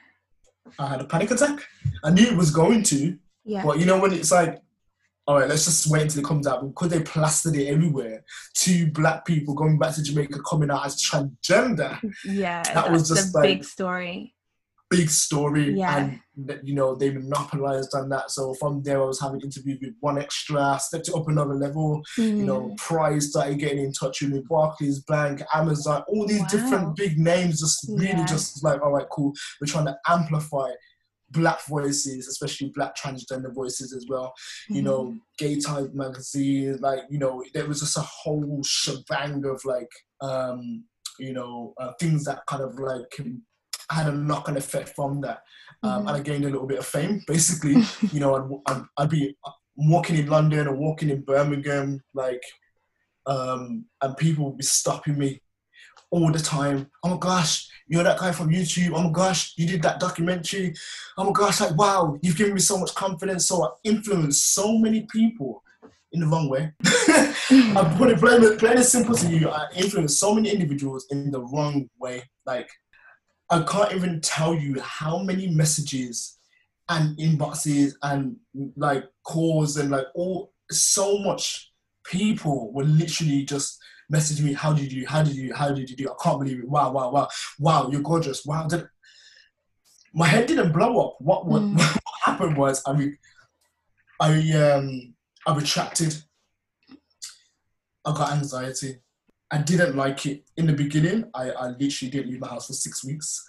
I 0.78 0.86
had 0.88 1.00
a 1.00 1.04
panic 1.04 1.30
attack. 1.30 1.60
I 2.02 2.10
knew 2.10 2.26
it 2.26 2.36
was 2.36 2.50
going 2.50 2.82
to, 2.84 3.18
yeah, 3.44 3.62
but 3.64 3.78
you 3.78 3.84
know 3.86 3.98
when 4.00 4.12
it's 4.12 4.30
like, 4.32 4.62
all 5.26 5.38
right, 5.38 5.48
let's 5.48 5.64
just 5.64 5.86
wait 5.90 6.02
until 6.02 6.20
it 6.20 6.24
comes 6.26 6.46
out 6.46 6.64
because 6.66 6.88
they 6.90 7.00
plastered 7.02 7.56
it 7.56 7.66
everywhere. 7.68 8.24
Two 8.54 8.90
black 8.92 9.24
people 9.24 9.54
going 9.54 9.78
back 9.78 9.94
to 9.96 10.02
Jamaica 10.02 10.38
coming 10.48 10.70
out 10.70 10.86
as 10.86 11.02
transgender. 11.02 11.98
yeah. 12.24 12.62
that 12.74 12.90
was 12.90 13.08
just 13.08 13.34
a 13.34 13.38
like- 13.38 13.48
big 13.58 13.64
story. 13.64 14.32
Big 14.88 15.10
story, 15.10 15.72
Yeah. 15.76 15.96
and 16.36 16.60
you 16.62 16.72
know 16.72 16.94
they 16.94 17.10
monopolized 17.10 17.92
on 17.96 18.08
that. 18.10 18.30
So 18.30 18.54
from 18.54 18.84
there, 18.84 19.02
I 19.02 19.06
was 19.06 19.20
having 19.20 19.40
interviews 19.40 19.80
with 19.82 20.00
1Xtra, 20.00 20.78
stepped 20.80 21.08
it 21.08 21.14
up 21.16 21.26
another 21.26 21.54
level. 21.54 22.02
you 22.16 22.44
know, 22.44 22.60
Mm. 22.68 22.76
Price 22.76 23.30
started 23.30 23.58
getting 23.58 23.80
in 23.80 23.92
touch 23.92 24.22
with 24.22 24.30
me, 24.30 24.44
Barclays 24.48 25.00
Bank, 25.00 25.42
Amazon, 25.52 26.04
all 26.06 26.24
these 26.24 26.38
Wow. 26.42 26.46
different 26.52 26.96
big 26.96 27.18
names 27.18 27.58
just 27.58 27.84
really 27.88 28.10
Yeah. 28.10 28.26
just 28.26 28.62
like, 28.62 28.80
all 28.80 28.92
right, 28.92 29.08
cool. 29.10 29.32
We're 29.60 29.66
trying 29.66 29.86
to 29.86 29.96
amplify 30.06 30.70
black 31.30 31.64
voices, 31.66 32.28
especially 32.28 32.70
black 32.74 32.96
transgender 32.96 33.52
voices 33.54 33.92
as 33.92 34.06
well. 34.08 34.32
You 34.68 34.80
Mhm. 34.80 34.84
know, 34.84 35.16
Gay 35.38 35.58
Times 35.60 35.92
magazine, 35.94 36.78
like, 36.80 37.00
you 37.10 37.18
know, 37.18 37.42
there 37.54 37.66
was 37.66 37.80
just 37.80 37.96
a 37.96 38.00
whole 38.02 38.62
shebang 38.64 39.44
of 39.44 39.64
like, 39.64 39.90
um, 40.20 40.84
you 41.18 41.32
know, 41.32 41.74
uh, 41.80 41.92
things 42.00 42.24
that 42.24 42.44
kind 42.46 42.62
of 42.62 42.78
like 42.78 43.16
had 43.90 44.06
a 44.08 44.12
knock-on 44.12 44.56
effect 44.56 44.90
from 44.90 45.20
that. 45.22 45.42
Um, 45.82 45.90
Mhm. 46.04 46.08
And 46.08 46.10
I 46.10 46.20
gained 46.20 46.44
a 46.44 46.50
little 46.50 46.66
bit 46.66 46.78
of 46.78 46.86
fame, 46.86 47.22
basically 47.26 47.74
you 48.12 48.20
know, 48.20 48.34
I'd, 48.66 48.72
I'd, 48.76 48.82
I'd 48.98 49.10
be 49.10 49.36
walking 49.76 50.16
in 50.16 50.26
London 50.28 50.66
or 50.68 50.74
walking 50.76 51.10
in 51.10 51.22
Birmingham, 51.22 52.00
like, 52.14 52.42
um, 53.26 53.86
and 54.00 54.16
people 54.16 54.46
would 54.46 54.58
be 54.58 54.64
stopping 54.64 55.18
me 55.18 55.42
all 56.10 56.30
the 56.30 56.38
time. 56.38 56.90
Oh 57.02 57.10
my 57.10 57.18
gosh, 57.18 57.68
you're 57.88 58.04
that 58.04 58.18
guy 58.18 58.32
from 58.32 58.50
YouTube. 58.50 58.92
Oh 58.94 59.02
my 59.02 59.10
gosh, 59.10 59.54
you 59.56 59.66
did 59.66 59.82
that 59.82 60.00
documentary. 60.00 60.74
Oh 61.16 61.24
my 61.24 61.32
gosh, 61.32 61.60
like, 61.60 61.76
wow, 61.76 62.18
you've 62.22 62.36
given 62.36 62.54
me 62.54 62.60
so 62.60 62.78
much 62.78 62.94
confidence. 62.94 63.46
So 63.46 63.64
I 63.64 63.68
influenced 63.84 64.54
so 64.54 64.78
many 64.78 65.06
people 65.10 65.62
in 66.12 66.20
the 66.20 66.26
wrong 66.26 66.48
way. 66.48 66.72
I 66.84 67.94
put 67.98 68.10
it 68.10 68.18
plain, 68.18 68.58
plain 68.58 68.76
and 68.76 68.84
simple 68.84 69.14
to 69.14 69.28
you. 69.28 69.48
I 69.48 69.66
influenced 69.76 70.18
so 70.18 70.34
many 70.34 70.50
individuals 70.50 71.06
in 71.10 71.30
the 71.30 71.40
wrong 71.40 71.88
way. 71.98 72.22
Like, 72.44 72.68
I 73.50 73.62
can't 73.62 73.92
even 73.92 74.20
tell 74.20 74.54
you 74.54 74.80
how 74.80 75.18
many 75.18 75.48
messages 75.48 76.38
and 76.88 77.16
inboxes 77.18 77.92
and 78.02 78.36
like 78.76 79.04
calls 79.24 79.76
and 79.76 79.90
like 79.90 80.06
all 80.14 80.52
so 80.70 81.18
much 81.18 81.72
people 82.04 82.72
were 82.72 82.84
literally 82.84 83.44
just 83.44 83.78
messaging 84.12 84.44
me, 84.44 84.52
how 84.52 84.72
did 84.72 84.92
you, 84.92 85.06
how 85.06 85.22
did 85.22 85.34
you, 85.34 85.54
how 85.54 85.72
did 85.72 85.90
you 85.90 85.96
do? 85.96 86.08
I 86.10 86.22
can't 86.22 86.38
believe 86.40 86.60
it. 86.60 86.68
Wow, 86.68 86.92
wow, 86.92 87.10
wow, 87.10 87.28
wow, 87.58 87.88
you're 87.90 88.02
gorgeous. 88.02 88.44
Wow, 88.44 88.66
did 88.66 88.86
my 90.14 90.26
head 90.26 90.46
didn't 90.46 90.72
blow 90.72 91.08
up. 91.08 91.16
What 91.20 91.46
what, 91.46 91.62
Mm. 91.62 91.76
what 91.78 92.00
happened 92.24 92.56
was 92.56 92.82
I 92.86 92.92
re- 92.92 93.18
I 94.20 94.52
um 94.52 95.14
I 95.46 95.54
retracted. 95.54 96.16
I 98.04 98.12
got 98.14 98.32
anxiety. 98.32 99.00
I 99.50 99.58
didn't 99.58 99.96
like 99.96 100.26
it 100.26 100.44
in 100.56 100.66
the 100.66 100.72
beginning. 100.72 101.30
I, 101.34 101.50
I 101.50 101.66
literally 101.68 102.10
didn't 102.10 102.30
leave 102.30 102.40
my 102.40 102.48
house 102.48 102.66
for 102.66 102.72
six 102.72 103.04
weeks. 103.04 103.44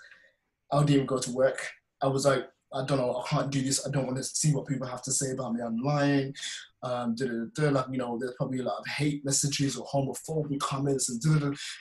I 0.72 0.80
didn't 0.80 0.90
even 0.92 1.06
go 1.06 1.20
to 1.20 1.32
work. 1.32 1.60
I 2.02 2.08
was 2.08 2.26
like, 2.26 2.48
I 2.74 2.86
don't 2.86 2.98
know, 2.98 3.24
I 3.24 3.28
can't 3.28 3.50
do 3.50 3.62
this. 3.62 3.86
I 3.88 3.92
don't 3.92 4.06
want 4.06 4.18
to 4.18 4.24
see 4.24 4.54
what 4.54 4.68
people 4.68 4.88
have 4.88 5.02
to 5.04 5.12
say 5.12 5.32
about 5.32 5.54
me 5.54 5.62
online. 5.62 6.34
Um, 6.84 7.16
da, 7.16 7.26
da, 7.26 7.46
da, 7.56 7.70
like, 7.70 7.86
you 7.92 7.98
know, 7.98 8.18
there's 8.20 8.34
probably 8.38 8.60
a 8.60 8.64
lot 8.64 8.80
of 8.80 8.88
hate 8.88 9.24
messages 9.26 9.78
or 9.78 9.86
homophobic 9.88 10.60
comments 10.60 11.10
and 11.10 11.22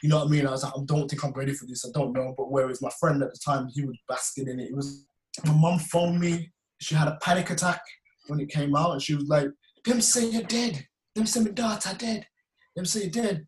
you 0.03 0.09
know 0.09 0.19
what 0.19 0.29
I 0.29 0.31
mean? 0.31 0.47
I 0.47 0.53
was 0.53 0.63
like, 0.63 0.73
I 0.77 0.81
don't 0.85 1.09
think 1.09 1.25
I'm 1.25 1.33
ready 1.33 1.53
for 1.53 1.67
this. 1.67 1.85
I 1.85 1.91
don't 1.93 2.13
know. 2.13 2.35
But 2.37 2.51
whereas 2.51 2.81
my 2.81 2.91
friend 3.01 3.23
at 3.23 3.33
the 3.33 3.41
time, 3.45 3.69
he 3.69 3.85
was 3.85 3.99
basking 4.09 4.49
in 4.49 4.61
it. 4.61 4.71
It 4.71 4.77
was 4.77 5.07
my 5.45 5.53
mum 5.53 5.79
phoned 5.79 6.21
me. 6.21 6.51
She 6.81 6.95
had 6.95 7.09
a 7.09 7.19
panic 7.23 7.51
attack 7.51 7.81
when 8.29 8.41
it 8.41 8.49
came 8.49 8.75
out, 8.77 8.93
and 8.93 9.03
she 9.03 9.15
was 9.15 9.29
like, 9.29 9.49
"Them 9.85 10.01
say 10.01 10.27
you're 10.29 10.43
dead. 10.43 10.87
Them 11.15 11.27
say 11.27 11.41
my 11.41 11.51
daughter 11.51 11.95
dead. 11.97 12.27
Them 12.75 12.85
say 12.85 13.03
you're 13.03 13.11
dead." 13.11 13.47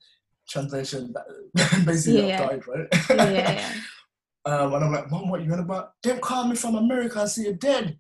Translation: 0.49 1.15
Basically, 1.85 2.29
Yeah. 2.29 2.43
I 2.43 2.47
died, 2.47 2.69
right? 2.69 2.87
yeah, 3.11 3.31
yeah, 3.31 3.53
yeah. 3.53 3.73
Um, 4.49 4.73
and 4.73 4.83
I'm 4.85 4.93
like, 4.93 5.11
Mom, 5.11 5.29
what 5.29 5.41
are 5.41 5.45
you 5.45 5.53
on 5.53 5.59
about? 5.59 5.93
Them 6.03 6.21
called 6.21 6.49
me 6.49 6.57
from 6.57 6.75
America 6.77 7.21
and 7.21 7.29
say 7.29 7.43
you're 7.43 7.53
dead. 7.53 7.99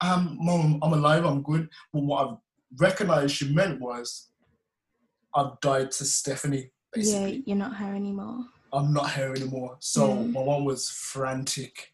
Um, 0.00 0.36
Mom, 0.40 0.78
I'm 0.82 0.92
alive, 0.92 1.24
I'm 1.24 1.42
good. 1.42 1.68
But 1.92 2.02
what 2.04 2.28
I 2.28 2.34
recognized 2.78 3.34
she 3.34 3.52
meant 3.52 3.80
was, 3.80 4.28
I've 5.34 5.58
died 5.60 5.90
to 5.92 6.04
Stephanie, 6.04 6.70
Yeah, 6.94 7.26
you're 7.26 7.56
not 7.56 7.74
her 7.76 7.92
anymore. 7.94 8.44
I'm 8.72 8.92
not 8.92 9.12
here 9.12 9.32
anymore. 9.34 9.76
So 9.80 10.08
Mm. 10.08 10.32
my 10.32 10.44
mom 10.44 10.64
was 10.64 10.88
frantic. 10.90 11.91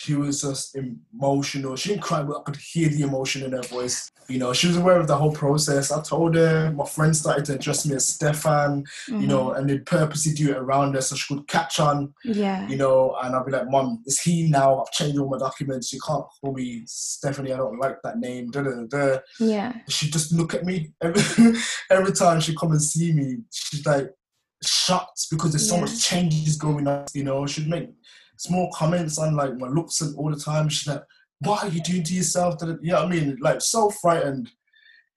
She 0.00 0.14
was 0.14 0.40
just 0.40 0.74
emotional. 1.12 1.76
She 1.76 1.90
didn't 1.90 2.00
cry, 2.00 2.22
but 2.22 2.38
I 2.38 2.42
could 2.42 2.56
hear 2.56 2.88
the 2.88 3.02
emotion 3.02 3.42
in 3.42 3.52
her 3.52 3.60
voice. 3.60 4.10
You 4.28 4.38
know, 4.38 4.54
she 4.54 4.66
was 4.66 4.78
aware 4.78 4.98
of 4.98 5.06
the 5.06 5.14
whole 5.14 5.30
process. 5.30 5.92
I 5.92 6.00
told 6.00 6.36
her, 6.36 6.70
my 6.70 6.86
friends 6.86 7.20
started 7.20 7.44
to 7.46 7.56
address 7.56 7.84
me 7.84 7.96
as 7.96 8.06
Stefan, 8.06 8.84
you 9.08 9.26
know, 9.26 9.48
mm-hmm. 9.48 9.58
and 9.58 9.68
they'd 9.68 9.84
purposely 9.84 10.32
do 10.32 10.52
it 10.52 10.56
around 10.56 10.94
her 10.94 11.02
so 11.02 11.16
she 11.16 11.34
could 11.34 11.46
catch 11.48 11.78
on 11.80 12.14
yeah, 12.24 12.66
you 12.66 12.76
know, 12.78 13.14
and 13.22 13.36
I'd 13.36 13.44
be 13.44 13.52
like, 13.52 13.68
Mom, 13.68 14.02
it's 14.06 14.22
he 14.22 14.48
now. 14.48 14.80
I've 14.80 14.90
changed 14.90 15.18
all 15.18 15.28
my 15.28 15.36
documents. 15.36 15.92
You 15.92 16.00
can't 16.00 16.24
call 16.40 16.54
me 16.54 16.84
Stephanie. 16.86 17.52
I 17.52 17.58
don't 17.58 17.78
like 17.78 18.00
that 18.02 18.18
name. 18.18 18.50
Da, 18.50 18.62
da, 18.62 18.84
da, 18.88 19.18
yeah, 19.38 19.74
She'd 19.86 20.14
just 20.14 20.32
look 20.32 20.54
at 20.54 20.64
me 20.64 20.94
every 21.02 21.22
every 21.90 22.12
time 22.12 22.40
she'd 22.40 22.56
come 22.58 22.72
and 22.72 22.82
see 22.82 23.12
me. 23.12 23.40
She's 23.50 23.84
like 23.84 24.08
shocked 24.62 25.26
because 25.30 25.52
there's 25.52 25.68
so 25.68 25.74
Yeah. 25.74 25.82
much 25.82 26.02
changes 26.02 26.56
going 26.56 26.86
on. 26.86 27.04
You 27.12 27.24
know, 27.24 27.46
she'd 27.46 27.68
make 27.68 27.90
small 28.46 28.70
comments 28.72 29.18
on 29.18 29.36
like 29.36 29.54
my 29.58 29.68
looks 29.68 30.00
and 30.00 30.16
all 30.16 30.30
the 30.30 30.40
time. 30.50 30.68
She's 30.68 30.88
like, 30.88 31.02
"What 31.40 31.62
are 31.64 31.68
you 31.68 31.82
doing 31.82 32.02
to 32.04 32.14
yourself?" 32.14 32.54
You 32.62 32.78
know 32.92 33.02
what 33.02 33.04
I 33.04 33.08
mean? 33.14 33.36
Like 33.40 33.60
so 33.60 33.90
frightened. 33.90 34.48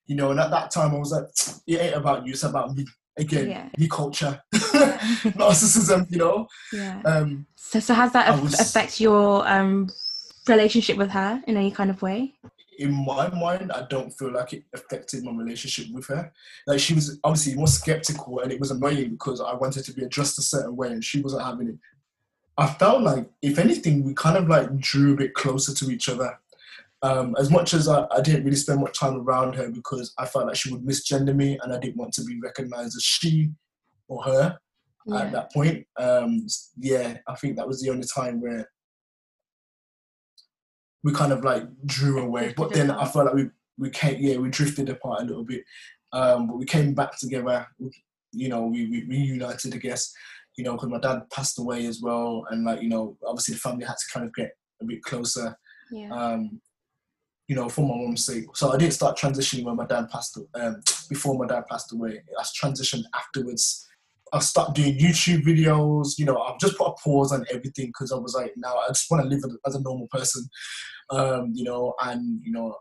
You 0.08 0.16
know, 0.18 0.32
and 0.32 0.40
at 0.40 0.52
that 0.52 0.70
time 0.72 0.94
I 0.94 1.00
was 1.00 1.12
like, 1.12 1.26
"It 1.68 1.80
ain't 1.82 1.96
about 1.96 2.26
you. 2.26 2.34
It's 2.34 2.44
about 2.44 2.76
me." 2.76 2.86
Again, 3.16 3.48
Yeah. 3.50 3.70
me 3.78 3.88
culture, 3.88 4.42
narcissism. 4.54 6.10
You 6.12 6.18
know. 6.18 6.48
yeah. 6.74 7.02
Um, 7.06 7.46
So, 7.56 7.80
so 7.80 7.94
has 7.94 8.12
that 8.14 8.42
was- 8.42 8.60
affect 8.60 9.00
your 9.00 9.48
um 9.48 9.90
relationship 10.48 10.98
with 10.98 11.12
her 11.12 11.42
in 11.48 11.56
any 11.58 11.72
kind 11.72 11.90
of 11.90 12.02
way? 12.02 12.34
in 12.80 12.92
my 12.92 13.30
mind, 13.30 13.72
I 13.72 13.84
don't 13.88 14.10
feel 14.18 14.32
like 14.34 14.52
it 14.52 14.64
affected 14.74 15.24
my 15.24 15.32
relationship 15.32 15.86
with 15.94 16.08
her. 16.08 16.32
Like 16.66 16.80
she 16.80 16.96
was 16.96 17.20
obviously 17.24 17.54
more 17.56 17.68
skeptical, 17.68 18.40
and 18.40 18.52
it 18.52 18.60
was 18.60 18.72
annoying 18.72 19.12
because 19.12 19.40
I 19.40 19.54
wanted 19.54 19.86
to 19.86 19.94
be 19.94 20.04
addressed 20.04 20.40
a 20.40 20.42
certain 20.42 20.76
way, 20.76 20.88
and 20.92 21.04
she 21.04 21.22
wasn't 21.22 21.44
having 21.44 21.68
it. 21.70 21.76
I 22.58 22.68
felt 22.68 23.02
like, 23.02 23.30
if 23.42 23.58
anything, 23.58 24.04
we 24.04 24.13
kind 24.13 24.38
of 24.38 24.48
like 24.48 24.78
drew 24.78 25.13
a 25.13 25.18
bit 25.18 25.34
closer 25.34 25.74
to 25.74 25.92
each 25.92 26.08
other. 26.10 26.38
Um, 27.02 27.36
as 27.38 27.50
much 27.50 27.74
as 27.74 27.88
I, 27.89 28.06
I 28.12 28.22
didn't 28.22 28.46
really 28.46 28.56
spend 28.56 28.80
much 28.80 28.98
time 28.98 29.18
around 29.18 29.56
her 29.56 29.70
because 29.70 30.13
I 30.18 30.26
felt 30.26 30.48
like 30.48 30.56
she 30.56 30.72
would 30.72 30.84
misgender 30.84 31.36
me, 31.36 31.58
and 31.62 31.74
I 31.74 31.80
didn't 31.80 31.98
want 31.98 32.13
to 32.13 32.24
be 32.24 32.39
recognized 32.39 32.96
as 32.96 33.04
she 33.04 33.52
or 34.08 34.24
her 34.24 34.58
Yeah. 35.06 35.20
at 35.22 35.32
that 35.34 35.52
point. 35.52 35.86
Um, 35.98 36.46
yeah, 36.78 37.18
I 37.28 37.36
think 37.36 37.58
that 37.58 37.68
was 37.68 37.82
the 37.82 37.89
only 37.89 38.08
time 38.08 38.39
where 38.39 38.70
we 41.04 41.12
kind 41.13 41.34
of 41.34 41.44
like 41.44 41.63
drew 41.86 42.22
away. 42.22 42.54
But 42.56 42.72
then 42.72 42.89
I 42.92 43.06
felt 43.06 43.26
like 43.26 43.36
we 43.36 43.50
we 43.78 43.89
came, 43.89 44.22
yeah, 44.22 44.38
we 44.38 44.50
drifted 44.50 44.88
apart 44.89 45.24
a 45.24 45.26
little 45.26 45.44
bit, 45.44 45.63
um, 46.13 46.48
but 46.48 46.58
we 46.58 46.66
came 46.66 46.94
back 46.94 47.18
together. 47.18 47.68
You 48.32 48.50
know, 48.50 48.66
we, 48.68 48.88
we 48.88 49.04
reunited, 49.06 49.74
I 49.74 49.78
guess. 49.78 50.13
You 50.58 50.63
know, 50.63 50.74
because 50.74 50.89
my 50.89 51.00
dad 51.00 51.24
passed 51.32 51.60
away 51.60 51.86
as 51.88 52.02
well, 52.02 52.46
and 52.50 52.66
like 52.66 52.82
you 52.82 52.89
know, 52.89 53.18
obviously 53.26 53.56
the 53.56 53.60
family 53.60 53.86
had 53.86 53.94
to 53.98 54.13
kind 54.13 54.26
of 54.26 54.34
get 54.34 54.52
a 54.82 54.86
bit 54.86 55.02
closer. 55.04 55.58
Yeah. 55.92 56.12
Um, 56.12 56.62
you 57.48 57.56
know, 57.56 57.68
for 57.68 57.82
my 57.82 57.96
mom's 57.96 58.26
sake. 58.26 58.46
So 58.56 58.72
I 58.72 58.78
didn't 58.78 58.94
start 58.94 59.18
transitioning 59.18 59.66
when 59.66 59.76
my 59.76 59.86
dad 59.86 60.10
passed. 60.10 60.38
Um, 60.56 60.82
before 61.10 61.38
my 61.38 61.46
dad 61.46 61.66
passed 61.70 61.92
away, 61.92 62.22
I 62.39 62.44
transitioned 62.44 63.04
afterwards. 63.13 63.86
I 64.32 64.39
started 64.39 64.76
doing 64.76 64.98
YouTube 64.98 65.44
videos. 65.44 66.18
You 66.18 66.26
know, 66.26 66.38
I've 66.39 66.60
just 66.60 66.78
put 66.78 66.88
a 66.88 66.94
pause 67.04 67.32
on 67.32 67.46
everything 67.52 67.88
because 67.88 68.12
I 68.12 68.16
was 68.16 68.34
like, 68.34 68.54
now 68.56 68.76
I 68.76 68.88
just 68.88 69.12
want 69.12 69.24
to 69.24 69.30
live 69.30 69.44
as 69.68 69.76
a 69.76 69.82
normal 69.82 70.08
person. 70.10 70.48
Um, 71.10 71.52
you 71.54 71.63
know, 71.63 71.94
and 72.02 72.39
you 72.44 72.52
know, 72.52 72.76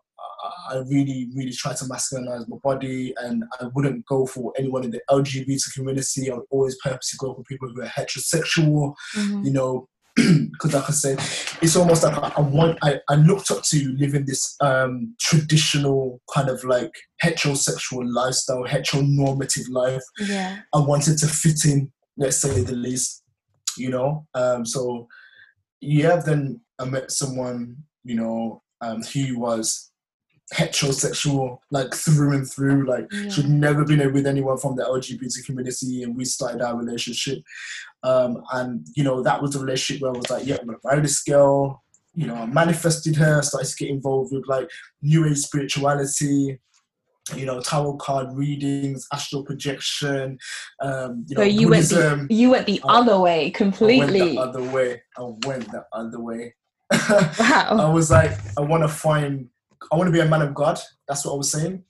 I, 0.70 0.76
really, 0.88 1.28
really 1.34 1.52
try 1.52 1.74
to 1.74 1.84
masculinize 1.84 2.48
my 2.48 2.56
body, 2.62 3.14
and 3.18 3.44
I 3.60 3.66
wouldn't 3.74 4.04
go 4.06 4.26
for 4.26 4.52
anyone 4.58 4.84
in 4.84 4.90
the 4.90 5.00
LGBT 5.10 5.74
community. 5.74 6.30
I 6.30 6.34
would 6.34 6.44
always 6.50 6.76
purposely 6.82 7.16
go 7.18 7.34
for 7.34 7.42
people 7.44 7.68
who 7.68 7.82
are 7.82 7.86
heterosexual. 7.86 8.94
Mhm. 9.14 9.44
You 9.44 9.52
know, 9.52 9.88
because 10.16 10.74
like 10.74 10.88
I 10.88 10.92
said, 10.92 11.18
it's 11.62 11.76
almost 11.76 12.02
like 12.02 12.16
I, 12.18 12.32
I 12.36 12.40
want. 12.40 12.78
I, 12.82 13.00
I 13.08 13.14
looked 13.14 13.50
up 13.50 13.62
to 13.62 13.96
living 13.98 14.26
this 14.26 14.56
um, 14.60 15.14
traditional 15.20 16.20
kind 16.32 16.48
of 16.48 16.62
like 16.64 16.90
heterosexual 17.22 18.04
lifestyle, 18.12 18.64
heteronormative 18.64 19.70
life. 19.70 20.02
Yeah. 20.18 20.58
I 20.74 20.80
wanted 20.80 21.18
to 21.18 21.26
fit 21.26 21.64
in, 21.64 21.90
let's 22.16 22.38
say 22.38 22.62
the 22.62 22.74
least, 22.74 23.22
you 23.78 23.90
know. 23.90 24.26
Um, 24.34 24.66
so 24.66 25.08
yeah, 25.80 26.16
then 26.16 26.60
I 26.78 26.84
met 26.84 27.10
someone, 27.10 27.76
you 28.04 28.16
know, 28.16 28.62
um, 28.82 29.02
who 29.02 29.38
was 29.38 29.91
heterosexual, 30.52 31.58
like 31.70 31.94
through 31.94 32.34
and 32.34 32.48
through. 32.50 32.86
Like 32.88 33.06
Yeah. 33.12 33.28
she'd 33.30 33.48
never 33.48 33.84
been 33.84 34.12
with 34.12 34.26
anyone 34.26 34.58
from 34.58 34.76
the 34.76 34.84
LGBT 34.84 35.44
community, 35.46 36.02
and 36.02 36.16
we 36.16 36.24
started 36.24 36.62
our 36.62 36.76
relationship. 36.76 37.38
Um, 38.02 38.42
and 38.52 38.86
you 38.94 39.04
know, 39.04 39.22
that 39.22 39.40
was 39.40 39.52
the 39.52 39.60
relationship 39.60 40.02
where 40.02 40.12
I 40.12 40.16
was 40.16 40.30
like, 40.30 40.46
yeah, 40.46 40.56
I'm 40.60 40.66
gonna 40.66 40.78
marry 40.84 41.02
this 41.02 41.22
girl. 41.22 41.82
You 42.14 42.26
know, 42.26 42.34
I 42.34 42.46
manifested 42.46 43.16
her, 43.16 43.40
started 43.42 43.70
to 43.70 43.76
get 43.76 43.88
involved 43.90 44.32
with 44.34 44.46
like 44.46 44.68
new 45.00 45.24
age 45.26 45.38
spirituality, 45.38 46.58
you 47.34 47.46
know, 47.46 47.60
tarot 47.60 47.96
card 47.96 48.28
readings, 48.34 49.06
astral 49.14 49.44
projection, 49.44 50.38
um, 50.82 51.24
you 51.28 51.36
know, 51.36 51.42
So 51.42 51.46
you 51.48 51.68
went 51.68 51.88
the, 51.88 52.26
you 52.28 52.50
went 52.50 52.66
the 52.66 52.82
I- 52.84 52.98
other 52.98 53.18
way 53.18 53.38
I 53.38 53.42
went 53.44 53.54
completely. 53.54 54.32
the 54.34 54.38
other 54.40 54.62
way. 54.62 55.02
I 55.16 55.22
went 55.46 55.70
the 55.70 55.84
other 55.92 56.20
way. 56.20 56.54
Wow. 57.38 57.76
I 57.80 57.88
was 57.90 58.10
like, 58.10 58.32
I 58.58 58.60
want 58.60 58.82
to 58.82 58.88
find, 58.88 59.48
I 59.90 59.96
want 59.96 60.08
to 60.08 60.12
be 60.12 60.20
a 60.20 60.26
man 60.26 60.42
of 60.42 60.54
God. 60.54 60.78
That's 61.08 61.24
what 61.24 61.32
I 61.34 61.36
was 61.36 61.50
saying. 61.50 61.84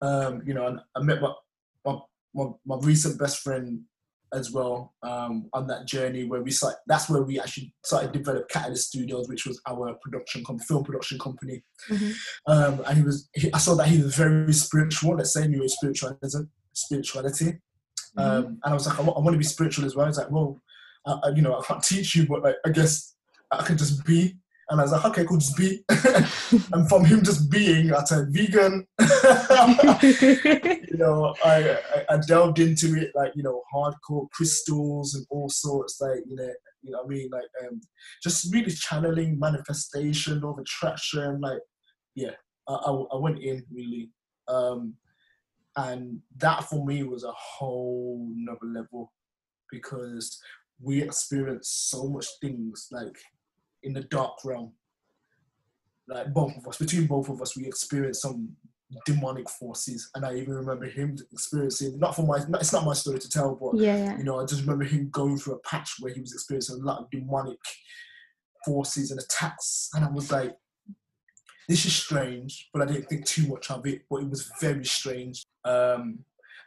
Um, 0.00 0.42
you 0.44 0.54
know, 0.54 0.78
I 0.96 1.00
met 1.02 1.20
my, 1.20 1.32
my, 1.84 1.98
my, 2.34 2.46
my 2.66 2.76
recent 2.80 3.18
best 3.18 3.38
friend 3.40 3.82
as 4.34 4.50
well 4.50 4.94
um, 5.02 5.48
on 5.52 5.66
that 5.66 5.86
journey 5.86 6.24
where 6.24 6.42
we 6.42 6.50
started, 6.50 6.78
that's 6.86 7.08
where 7.10 7.22
we 7.22 7.38
actually 7.38 7.72
started 7.84 8.12
to 8.12 8.18
develop 8.18 8.48
Catalyst 8.48 8.88
Studios, 8.88 9.28
which 9.28 9.46
was 9.46 9.60
our 9.68 9.94
production, 10.02 10.42
com- 10.44 10.58
film 10.58 10.82
production 10.84 11.18
company. 11.18 11.62
Mhm. 11.88 12.14
Um, 12.46 12.82
and 12.86 12.96
he 12.98 13.04
was, 13.04 13.28
he, 13.34 13.52
I 13.52 13.58
saw 13.58 13.74
that 13.76 13.88
he 13.88 14.02
was 14.02 14.16
very 14.16 14.52
spiritual, 14.54 15.16
let's 15.16 15.34
say, 15.34 15.46
new 15.46 15.68
spiritualism, 15.68 16.42
spirituality. 16.72 17.58
Um, 18.16 18.44
and 18.64 18.72
I 18.72 18.74
was 18.74 18.86
like, 18.86 18.98
I 18.98 19.02
want, 19.02 19.22
want 19.22 19.34
to 19.34 19.38
be 19.38 19.44
spiritual 19.44 19.84
as 19.84 19.94
well. 19.94 20.06
He's 20.06 20.18
like, 20.18 20.30
well, 20.30 20.60
I, 21.06 21.12
I- 21.24 21.28
you 21.30 21.42
know, 21.42 21.58
I 21.58 21.62
can't 21.64 21.82
teach 21.82 22.16
you, 22.16 22.26
but 22.26 22.42
like, 22.42 22.56
I 22.66 22.70
guess 22.70 23.14
I 23.50 23.62
can 23.62 23.76
just 23.76 24.04
be. 24.04 24.36
And 24.72 24.80
I 24.80 24.84
was 24.84 24.92
like, 24.92 25.04
okay, 25.04 25.24
cool, 25.26 25.36
just 25.36 25.54
be. 25.54 25.84
and 26.72 26.88
from 26.88 27.04
him 27.04 27.22
just 27.22 27.50
being, 27.50 27.92
I 27.92 28.02
a 28.10 28.24
vegan. 28.30 28.86
you 30.88 30.96
know, 30.96 31.34
I, 31.44 31.78
I 31.94 32.14
I 32.14 32.16
delved 32.26 32.58
into 32.58 32.96
it 32.96 33.10
like 33.14 33.32
you 33.36 33.42
know, 33.42 33.60
hardcore 33.74 34.30
crystals 34.30 35.14
and 35.14 35.26
all 35.28 35.50
sorts. 35.50 36.00
Like 36.00 36.20
you 36.26 36.36
know, 36.36 36.50
you 36.80 36.90
know, 36.90 37.02
what 37.02 37.04
I 37.04 37.08
mean, 37.08 37.28
like 37.30 37.44
um, 37.62 37.82
just 38.22 38.50
really 38.50 38.72
channeling 38.72 39.38
manifestation 39.38 40.42
of 40.42 40.58
attraction. 40.58 41.42
Like, 41.42 41.60
yeah, 42.14 42.32
I, 42.66 42.72
I, 42.72 42.90
I 43.12 43.16
went 43.16 43.42
in 43.42 43.62
really, 43.70 44.08
um, 44.48 44.94
and 45.76 46.18
that 46.38 46.64
for 46.64 46.86
me 46.86 47.02
was 47.02 47.24
a 47.24 47.32
whole 47.32 48.26
nother 48.34 48.72
level 48.74 49.12
because 49.70 50.40
we 50.80 51.02
experienced 51.02 51.90
so 51.90 52.08
much 52.08 52.26
things 52.40 52.88
like 52.90 53.18
in 53.82 53.92
the 53.92 54.02
dark 54.02 54.44
realm. 54.44 54.72
Like 56.08 56.32
both 56.32 56.56
of 56.56 56.66
us, 56.66 56.78
between 56.78 57.06
both 57.06 57.28
of 57.28 57.40
us, 57.40 57.56
we 57.56 57.66
experienced 57.66 58.22
some 58.22 58.56
demonic 59.06 59.48
forces, 59.48 60.10
and 60.14 60.24
I 60.24 60.34
even 60.34 60.54
remember 60.54 60.86
him 60.86 61.16
experiencing. 61.32 61.98
Not 61.98 62.16
for 62.16 62.26
my, 62.26 62.38
it's 62.58 62.72
not 62.72 62.84
my 62.84 62.94
story 62.94 63.18
to 63.18 63.28
tell, 63.28 63.54
but 63.54 63.80
yeah, 63.80 63.96
yeah. 63.96 64.18
you 64.18 64.24
know, 64.24 64.40
I 64.40 64.44
just 64.44 64.62
remember 64.62 64.84
him 64.84 65.08
going 65.10 65.38
through 65.38 65.54
a 65.54 65.60
patch 65.60 65.96
where 66.00 66.12
he 66.12 66.20
was 66.20 66.32
experiencing 66.32 66.80
a 66.80 66.84
lot 66.84 67.00
of 67.00 67.10
demonic 67.10 67.58
forces 68.64 69.10
and 69.10 69.20
attacks, 69.20 69.90
and 69.94 70.04
I 70.04 70.10
was 70.10 70.30
like, 70.30 70.56
"This 71.68 71.86
is 71.86 71.94
strange," 71.94 72.68
but 72.72 72.82
I 72.82 72.86
didn't 72.86 73.08
think 73.08 73.24
too 73.24 73.46
much 73.46 73.70
of 73.70 73.86
it. 73.86 74.02
But 74.10 74.22
it 74.22 74.30
was 74.30 74.50
very 74.60 74.84
strange, 74.84 75.44
um, 75.64 76.18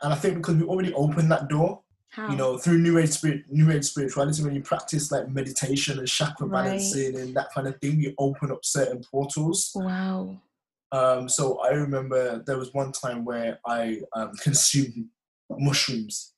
and 0.01 0.13
I 0.13 0.15
think 0.15 0.35
because 0.37 0.55
we 0.55 0.63
already 0.63 0.93
opened 0.93 1.31
that 1.31 1.49
door, 1.49 1.81
How? 2.15 2.29
you 2.29 2.37
know, 2.37 2.57
through 2.57 2.77
new 2.77 2.97
age 2.97 3.09
spirit, 3.09 3.43
new 3.49 3.69
age 3.71 3.83
spirituality, 3.83 4.41
when 4.41 4.55
you 4.55 4.61
practice 4.61 5.11
like 5.11 5.27
meditation 5.29 5.99
and 5.99 6.07
chakra 6.07 6.47
Right. 6.47 6.63
balancing 6.63 7.17
and 7.17 7.35
that 7.35 7.51
kind 7.53 7.67
of 7.67 7.77
thing, 7.81 7.99
you 7.99 8.13
open 8.17 8.51
up 8.51 8.63
certain 8.63 9.03
portals. 9.11 9.71
Wow. 9.75 10.39
Um, 10.93 11.27
so 11.27 11.59
I 11.59 11.69
remember 11.71 12.41
there 12.47 12.57
was 12.57 12.73
one 12.73 12.93
time 12.93 13.25
where 13.25 13.59
I 13.67 13.99
um, 14.15 14.31
consumed 14.41 15.07
mushrooms 15.49 16.33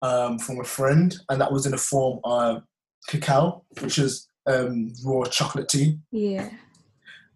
um, 0.00 0.38
from 0.38 0.60
a 0.60 0.64
friend, 0.64 1.14
and 1.28 1.38
that 1.42 1.52
was 1.52 1.66
in 1.66 1.72
the 1.72 1.78
form 1.78 2.20
of 2.24 2.62
cacao, 3.08 3.64
which 3.80 3.98
is 3.98 4.28
um, 4.46 4.92
raw 5.04 5.24
chocolate 5.24 5.68
tea. 5.68 5.98
Yeah. 6.10 6.48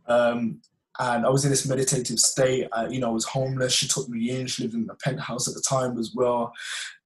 Um, 0.07 0.63
and 1.01 1.25
I 1.25 1.31
was 1.31 1.45
in 1.45 1.51
this 1.51 1.67
meditative 1.67 2.19
state. 2.19 2.69
I, 2.73 2.89
you 2.89 3.01
know, 3.01 3.09
I 3.09 3.13
was 3.13 3.25
homeless. 3.25 3.73
She 3.73 3.89
took 3.89 4.07
me 4.11 4.31
in. 4.31 4.47
She 4.47 4.63
lived 4.63 4.75
in 4.75 4.87
a 4.91 4.95
penthouse 4.97 5.49
at 5.49 5.55
the 5.55 5.65
time 5.67 5.99
as 5.99 6.13
well. 6.15 6.53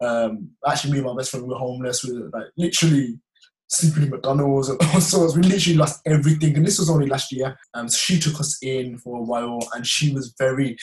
Um, 0.01 0.51
actually, 0.67 0.93
me 0.93 0.99
and 0.99 1.07
my 1.07 1.17
best 1.17 1.31
friend 1.31 1.47
were 1.47 1.55
homeless. 1.55 2.03
We 2.03 2.19
were 2.19 2.29
like 2.33 2.49
literally 2.57 3.21
sleeping 3.69 4.03
in 4.03 4.11
McDonald's 4.11 4.69
and 4.69 4.81
all 4.83 5.01
sorts. 5.01 5.37
We 5.37 5.43
literally 5.43 5.79
lost 5.79 6.01
everything. 6.07 6.57
And 6.57 6.67
this 6.67 6.81
was 6.81 6.91
only 6.91 7.07
last 7.07 7.31
year. 7.31 7.57
Um, 7.75 7.89
so 7.89 7.97
she 7.97 8.19
took 8.19 8.41
us 8.41 8.59
in 8.63 8.99
for 8.99 9.19
a 9.19 9.23
while, 9.23 9.61
and 9.75 9.87
she 9.87 10.13
was 10.13 10.35
very. 10.39 10.77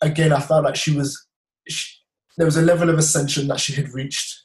Again, 0.00 0.32
I 0.32 0.40
felt 0.40 0.64
like 0.64 0.76
she 0.76 0.96
was. 0.96 1.26
She, 1.68 1.96
there 2.38 2.46
was 2.46 2.56
a 2.56 2.62
level 2.62 2.88
of 2.88 2.96
ascension 2.96 3.48
that 3.48 3.60
she 3.60 3.74
had 3.74 3.92
reached 3.92 4.44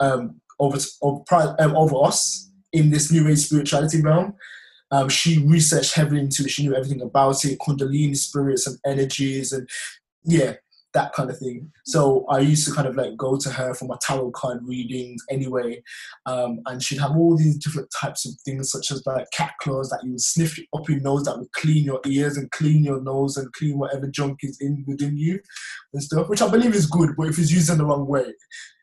um, 0.00 0.42
over 0.58 0.76
over, 1.00 1.56
um, 1.58 1.76
over 1.76 2.04
us 2.04 2.50
in 2.74 2.90
this 2.90 3.10
new 3.10 3.26
age 3.26 3.38
spirituality 3.38 4.02
realm. 4.02 4.34
Um, 4.92 5.08
she 5.08 5.44
researched 5.44 5.94
heavily 5.94 6.20
into 6.20 6.44
it. 6.44 6.50
She 6.50 6.62
knew 6.62 6.76
everything 6.76 7.02
about 7.02 7.44
it, 7.44 7.58
Kundalini 7.58 8.16
spirits 8.16 8.66
and 8.66 8.78
energies, 8.86 9.52
and 9.52 9.68
yeah, 10.24 10.54
that 10.94 11.12
kind 11.12 11.30
of 11.30 11.38
thing. 11.38 11.72
So 11.84 12.26
I 12.28 12.40
used 12.40 12.66
to 12.68 12.74
kind 12.74 12.86
of 12.86 12.96
like 12.96 13.16
go 13.16 13.36
to 13.36 13.50
her 13.50 13.74
for 13.74 13.86
my 13.86 13.96
tarot 14.00 14.32
card 14.32 14.60
readings 14.62 15.24
anyway, 15.30 15.82
um, 16.26 16.60
and 16.66 16.82
she'd 16.82 17.00
have 17.00 17.16
all 17.16 17.36
these 17.36 17.56
different 17.56 17.88
types 17.98 18.26
of 18.26 18.34
things, 18.44 18.70
such 18.70 18.90
as 18.90 19.04
like 19.06 19.26
cat 19.32 19.52
claws 19.60 19.88
that 19.90 20.00
you 20.04 20.12
would 20.12 20.20
sniff 20.20 20.58
up 20.74 20.88
your 20.88 21.00
nose, 21.00 21.24
that 21.24 21.38
would 21.38 21.52
clean 21.52 21.84
your 21.84 22.00
ears 22.06 22.36
and 22.36 22.50
clean 22.50 22.84
your 22.84 23.00
nose 23.02 23.36
and 23.36 23.52
clean 23.52 23.78
whatever 23.78 24.06
junk 24.06 24.40
is 24.42 24.58
in 24.60 24.84
within 24.86 25.16
you 25.16 25.40
and 25.92 26.02
stuff, 26.02 26.28
which 26.28 26.42
I 26.42 26.50
believe 26.50 26.74
is 26.74 26.86
good, 26.86 27.10
but 27.16 27.28
if 27.28 27.38
it's 27.38 27.50
used 27.50 27.70
in 27.70 27.78
the 27.78 27.86
wrong 27.86 28.06
way. 28.06 28.32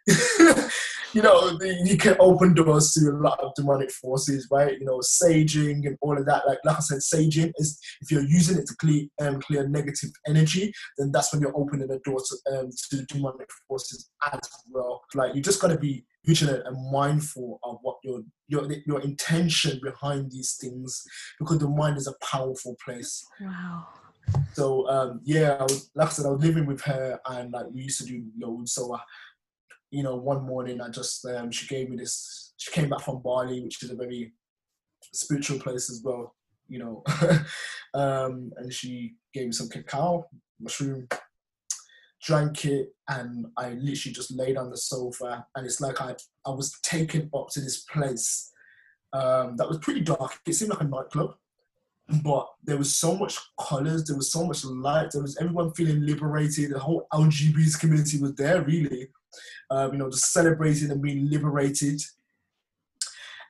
you 1.13 1.21
know, 1.21 1.57
you 1.85 1.97
can 1.97 2.15
open 2.19 2.53
doors 2.53 2.91
to 2.93 3.09
a 3.09 3.17
lot 3.17 3.39
of 3.39 3.53
demonic 3.55 3.91
forces, 3.91 4.47
right? 4.51 4.77
You 4.79 4.85
know, 4.85 4.99
saging 4.99 5.85
and 5.85 5.97
all 6.01 6.17
of 6.17 6.25
that. 6.25 6.47
Like, 6.47 6.59
like 6.63 6.77
I 6.77 6.79
said, 6.79 6.99
saging 6.99 7.51
is 7.57 7.79
if 8.01 8.11
you're 8.11 8.23
using 8.23 8.57
it 8.57 8.67
to 8.67 8.75
clear 8.75 9.05
um, 9.21 9.41
clear 9.41 9.67
negative 9.67 10.11
energy, 10.27 10.71
then 10.97 11.11
that's 11.11 11.33
when 11.33 11.41
you're 11.41 11.57
opening 11.57 11.87
the 11.87 11.99
door 11.99 12.19
to 12.19 12.59
um, 12.59 12.69
to 12.91 13.05
demonic 13.05 13.49
forces 13.67 14.09
as 14.31 14.39
well. 14.69 15.01
Like, 15.15 15.35
you 15.35 15.41
just 15.41 15.61
got 15.61 15.69
to 15.69 15.77
be 15.77 16.05
vigilant 16.25 16.67
and 16.67 16.91
mindful 16.91 17.59
of 17.63 17.77
what 17.81 17.97
your 18.03 18.21
your 18.47 18.67
your 18.85 19.01
intention 19.01 19.79
behind 19.83 20.31
these 20.31 20.57
things, 20.61 21.03
because 21.39 21.59
the 21.59 21.69
mind 21.69 21.97
is 21.97 22.07
a 22.07 22.25
powerful 22.25 22.75
place. 22.83 23.25
Wow. 23.41 23.87
So 24.53 24.87
um, 24.89 25.21
yeah, 25.23 25.57
I 25.59 25.63
was, 25.63 25.89
like 25.95 26.07
I 26.07 26.11
said, 26.11 26.25
I 26.25 26.29
was 26.29 26.43
living 26.43 26.65
with 26.65 26.81
her, 26.81 27.19
and 27.27 27.51
like 27.51 27.65
we 27.71 27.83
used 27.83 27.99
to 27.99 28.05
do 28.05 28.23
loads. 28.39 28.73
So, 28.73 28.93
uh, 28.93 28.99
you 29.91 30.03
know, 30.03 30.15
one 30.15 30.43
morning 30.45 30.81
I 30.81 30.89
just 30.89 31.25
um, 31.25 31.51
she 31.51 31.67
gave 31.67 31.89
me 31.89 31.97
this. 31.97 32.53
She 32.57 32.71
came 32.71 32.89
back 32.89 33.01
from 33.01 33.21
Bali, 33.21 33.61
which 33.61 33.81
is 33.83 33.91
a 33.91 33.95
very 33.95 34.33
spiritual 35.13 35.59
place 35.59 35.89
as 35.89 36.01
well. 36.03 36.35
You 36.67 36.79
know, 36.79 37.03
um, 37.93 38.51
and 38.57 38.71
she 38.71 39.15
gave 39.33 39.47
me 39.47 39.51
some 39.51 39.69
cacao, 39.69 40.25
mushroom, 40.59 41.07
drank 42.21 42.65
it, 42.65 42.89
and 43.07 43.47
I 43.57 43.71
literally 43.71 44.13
just 44.13 44.31
laid 44.31 44.57
on 44.57 44.69
the 44.69 44.77
sofa, 44.77 45.45
and 45.55 45.65
it's 45.65 45.81
like 45.81 46.01
I 46.01 46.15
I 46.45 46.51
was 46.51 46.77
taken 46.83 47.29
up 47.33 47.49
to 47.51 47.61
this 47.61 47.83
place 47.83 48.51
um, 49.13 49.55
that 49.57 49.67
was 49.67 49.79
pretty 49.79 50.01
dark. 50.01 50.39
It 50.45 50.53
seemed 50.53 50.71
like 50.71 50.81
a 50.81 50.85
nightclub. 50.85 51.35
but 52.23 52.47
there 52.63 52.77
was 52.77 52.95
so 52.95 53.15
much 53.15 53.37
colors, 53.59 54.03
there 54.05 54.17
was 54.17 54.31
so 54.31 54.45
much 54.45 54.63
light, 54.65 55.11
there 55.11 55.21
was 55.21 55.37
everyone 55.37 55.71
feeling 55.73 56.05
liberated. 56.05 56.71
The 56.71 56.79
whole 56.79 57.07
LGBT 57.13 57.79
community 57.79 58.19
was 58.19 58.35
there, 58.35 58.61
really, 58.61 59.09
um, 59.69 59.93
you 59.93 59.99
know, 59.99 60.09
just 60.09 60.31
celebrating 60.31 60.91
and 60.91 61.01
being 61.01 61.29
liberated. 61.29 62.01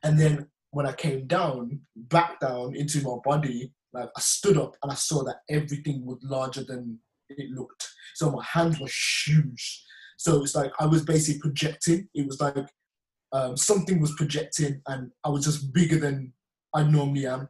And 0.04 0.20
then 0.20 0.48
when 0.72 0.86
I 0.86 0.94
came 0.94 1.28
down, 1.28 1.82
back 1.96 2.40
down 2.40 2.76
into 2.76 3.02
my 3.02 3.18
body, 3.24 3.74
like 3.94 4.10
I 4.16 4.22
stood 4.22 4.58
up 4.58 4.76
and 4.84 4.92
I 4.92 4.96
saw 4.96 5.24
that 5.24 5.42
everything 5.50 6.06
was 6.06 6.20
larger 6.24 6.64
than 6.64 7.00
it 7.30 7.50
looked. 7.52 7.90
So 8.16 8.32
my 8.32 8.44
hands 8.44 8.80
were 8.80 8.90
huge. 9.26 9.84
So 10.18 10.44
it's 10.44 10.56
like 10.56 10.72
I 10.80 10.86
was 10.86 11.04
basically 11.04 11.40
projecting. 11.40 12.08
It 12.14 12.28
was 12.28 12.40
like 12.42 12.58
um, 13.32 13.56
something 13.56 14.02
was 14.02 14.14
projecting, 14.16 14.82
and 14.88 15.12
I 15.24 15.30
was 15.30 15.46
just 15.46 15.72
bigger 15.74 15.98
than 15.98 16.34
I 16.74 16.84
normally 16.84 17.26
am. 17.26 17.48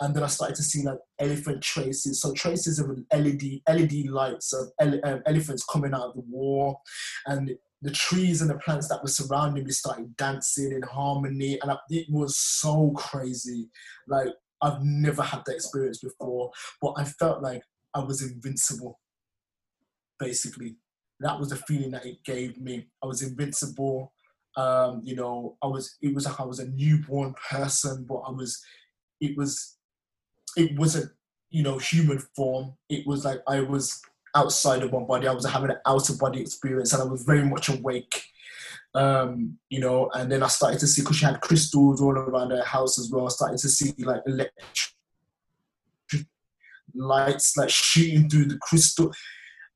And 0.00 0.14
then 0.14 0.22
I 0.22 0.26
started 0.26 0.56
to 0.56 0.62
see 0.62 0.82
like 0.82 0.98
elephant 1.18 1.62
traces. 1.62 2.20
So 2.20 2.32
traces 2.34 2.78
of 2.78 2.90
LED 3.12 3.60
LED 3.68 4.10
lights 4.10 4.52
of 4.52 4.68
ele- 4.80 5.00
um, 5.04 5.22
elephants 5.26 5.64
coming 5.64 5.94
out 5.94 6.10
of 6.10 6.14
the 6.14 6.24
wall, 6.28 6.82
and 7.26 7.56
the 7.82 7.90
trees 7.90 8.42
and 8.42 8.50
the 8.50 8.58
plants 8.58 8.88
that 8.88 9.02
were 9.02 9.08
surrounding 9.08 9.64
me 9.64 9.70
started 9.70 10.16
dancing 10.16 10.72
in 10.72 10.82
harmony, 10.82 11.58
and 11.62 11.70
I, 11.70 11.78
it 11.88 12.06
was 12.10 12.36
so 12.36 12.90
crazy. 12.92 13.68
Like 14.06 14.28
I've 14.62 14.82
never 14.82 15.22
had 15.22 15.42
that 15.46 15.54
experience 15.54 15.98
before, 15.98 16.50
but 16.82 16.94
I 16.98 17.04
felt 17.04 17.42
like 17.42 17.62
I 17.94 18.00
was 18.00 18.22
invincible. 18.22 19.00
Basically, 20.18 20.76
that 21.20 21.38
was 21.38 21.48
the 21.48 21.56
feeling 21.56 21.90
that 21.92 22.04
it 22.04 22.22
gave 22.24 22.60
me. 22.60 22.86
I 23.02 23.06
was 23.06 23.22
invincible. 23.22 24.12
Um, 24.56 25.00
you 25.02 25.16
know, 25.16 25.56
I 25.62 25.66
was. 25.66 25.96
It 26.02 26.14
was 26.14 26.26
like 26.26 26.40
I 26.40 26.44
was 26.44 26.58
a 26.58 26.68
newborn 26.68 27.34
person, 27.50 28.04
but 28.06 28.22
I 28.26 28.30
was. 28.30 28.62
It 29.20 29.36
was. 29.36 29.78
It 30.56 30.76
wasn't, 30.78 31.10
you 31.50 31.62
know, 31.62 31.78
human 31.78 32.18
form. 32.36 32.74
It 32.90 33.06
was 33.06 33.24
like 33.24 33.40
I 33.48 33.60
was 33.60 34.02
outside 34.34 34.82
of 34.82 34.92
my 34.92 35.00
body. 35.00 35.26
I 35.26 35.32
was 35.32 35.46
having 35.46 35.70
an 35.70 35.78
outer 35.86 36.14
body 36.14 36.40
experience, 36.40 36.92
and 36.92 37.02
I 37.02 37.06
was 37.06 37.22
very 37.22 37.44
much 37.44 37.68
awake. 37.68 38.24
Um, 38.94 39.58
you 39.68 39.80
know, 39.80 40.10
and 40.14 40.30
then 40.30 40.42
I 40.42 40.48
started 40.48 40.80
to 40.80 40.86
see 40.86 41.02
because 41.02 41.16
she 41.16 41.24
had 41.24 41.40
crystals 41.40 42.00
all 42.00 42.12
around 42.12 42.50
her 42.50 42.64
house 42.64 42.98
as 42.98 43.10
well. 43.10 43.26
I 43.26 43.28
started 43.28 43.58
to 43.58 43.68
see 43.68 43.94
like 43.98 44.22
electric 44.26 44.56
lights 46.94 47.56
like 47.56 47.70
shooting 47.70 48.28
through 48.28 48.46
the 48.46 48.58
crystal. 48.58 49.12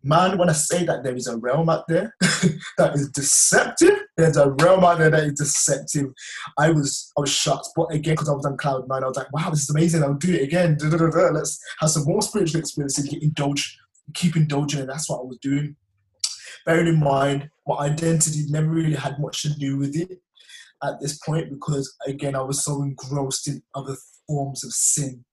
Man, 0.03 0.37
when 0.37 0.51
I 0.51 0.53
say 0.53 0.85
that 0.85 1.03
there 1.03 1.17
is 1.17 1.29
a 1.29 1.39
realm 1.39 1.71
out 1.71 1.89
there 1.89 2.15
that 2.21 2.95
is 2.95 3.09
deceptive, 3.11 4.01
there's 4.19 4.37
a 4.37 4.51
realm 4.51 4.85
out 4.85 4.99
there 4.99 5.11
that 5.11 5.25
is 5.25 5.33
deceptive. 5.33 6.13
I 6.59 6.71
was 6.71 7.11
I 7.17 7.23
was 7.23 7.31
shocked, 7.31 7.69
but 7.75 7.93
again, 7.93 8.15
because 8.15 8.29
I 8.29 8.35
was 8.35 8.45
on 8.45 8.59
cloud 8.59 8.87
nine, 8.87 9.03
I 9.03 9.09
was 9.09 9.17
like, 9.17 9.33
wow, 9.33 9.49
this 9.49 9.63
is 9.63 9.71
amazing. 9.71 10.03
I'll 10.03 10.15
do 10.15 10.35
it 10.35 10.43
again. 10.43 10.77
Let's 10.81 11.59
have 11.81 11.91
some 11.91 12.05
more 12.05 12.21
spiritual 12.21 12.61
experiences. 12.61 13.13
Indulge, 13.15 13.79
keep 14.13 14.37
indulging, 14.37 14.81
and 14.81 14.89
that's 14.89 15.09
what 15.09 15.21
I 15.21 15.25
was 15.25 15.39
doing. 15.41 15.77
Bearing 16.67 16.89
in 16.89 17.01
mind, 17.01 17.51
my 17.67 17.77
identity 17.77 18.45
never 18.49 18.69
really 18.69 18.95
had 18.95 19.19
much 19.19 19.43
to 19.43 19.55
do 19.55 19.79
with 19.79 19.97
it 19.97 20.21
at 20.83 21.01
this 21.01 21.19
point 21.19 21.51
because 21.51 21.95
again, 22.07 22.35
I 22.35 22.43
was 22.43 22.65
so 22.65 22.83
engrossed 22.83 23.49
in 23.49 23.63
other 23.75 23.97
forms 24.27 24.65
of 24.65 24.73
sin. 24.73 25.25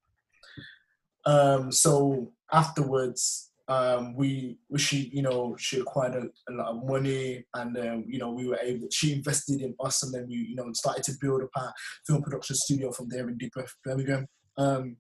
Um, 1.26 1.72
so 1.72 2.32
afterwards, 2.52 3.52
um, 3.68 4.16
we, 4.16 4.58
she 4.76 5.10
you 5.14 5.22
know 5.22 5.56
she 5.58 5.80
acquired 5.80 6.16
a, 6.16 6.52
a 6.52 6.54
lot 6.54 6.68
of 6.68 6.86
money 6.86 7.46
and 7.54 7.78
um, 7.78 8.04
you 8.06 8.20
know 8.20 8.32
we 8.32 8.46
were 8.48 8.60
able 8.62 8.88
she 8.92 9.14
invested 9.14 9.62
in 9.62 9.74
us 9.80 10.04
and 10.04 10.14
then 10.14 10.28
we 10.28 10.36
you 10.36 10.56
know 10.56 10.70
started 10.74 11.04
to 11.04 11.14
build 11.22 11.44
up 11.44 11.50
our 11.56 11.74
film 12.06 12.22
production 12.22 12.56
studio 12.56 12.92
from 12.92 13.08
there 13.08 13.30
in 13.30 13.38
Digbeth 13.38 13.72
Birmingham 13.86 14.28
um, 14.58 14.98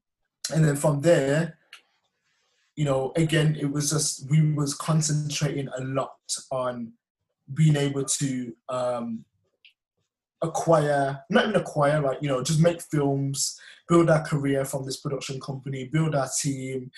and 0.53 0.63
then 0.63 0.77
from 0.77 1.01
there 1.01 1.57
you 2.75 2.85
know 2.85 3.11
again 3.15 3.57
it 3.59 3.71
was 3.71 3.89
just 3.89 4.29
we 4.29 4.53
was 4.53 4.73
concentrating 4.73 5.67
a 5.77 5.83
lot 5.83 6.15
on 6.51 6.91
being 7.53 7.75
able 7.75 8.03
to 8.05 8.55
um, 8.69 9.25
acquire 10.41 11.19
not 11.29 11.47
even 11.47 11.59
acquire 11.59 12.01
like 12.01 12.17
you 12.21 12.27
know 12.27 12.41
just 12.41 12.61
make 12.61 12.81
films 12.81 13.59
build 13.89 14.09
our 14.09 14.23
career 14.23 14.63
from 14.63 14.85
this 14.85 15.01
production 15.01 15.39
company 15.39 15.89
build 15.91 16.15
our 16.15 16.29
team 16.41 16.89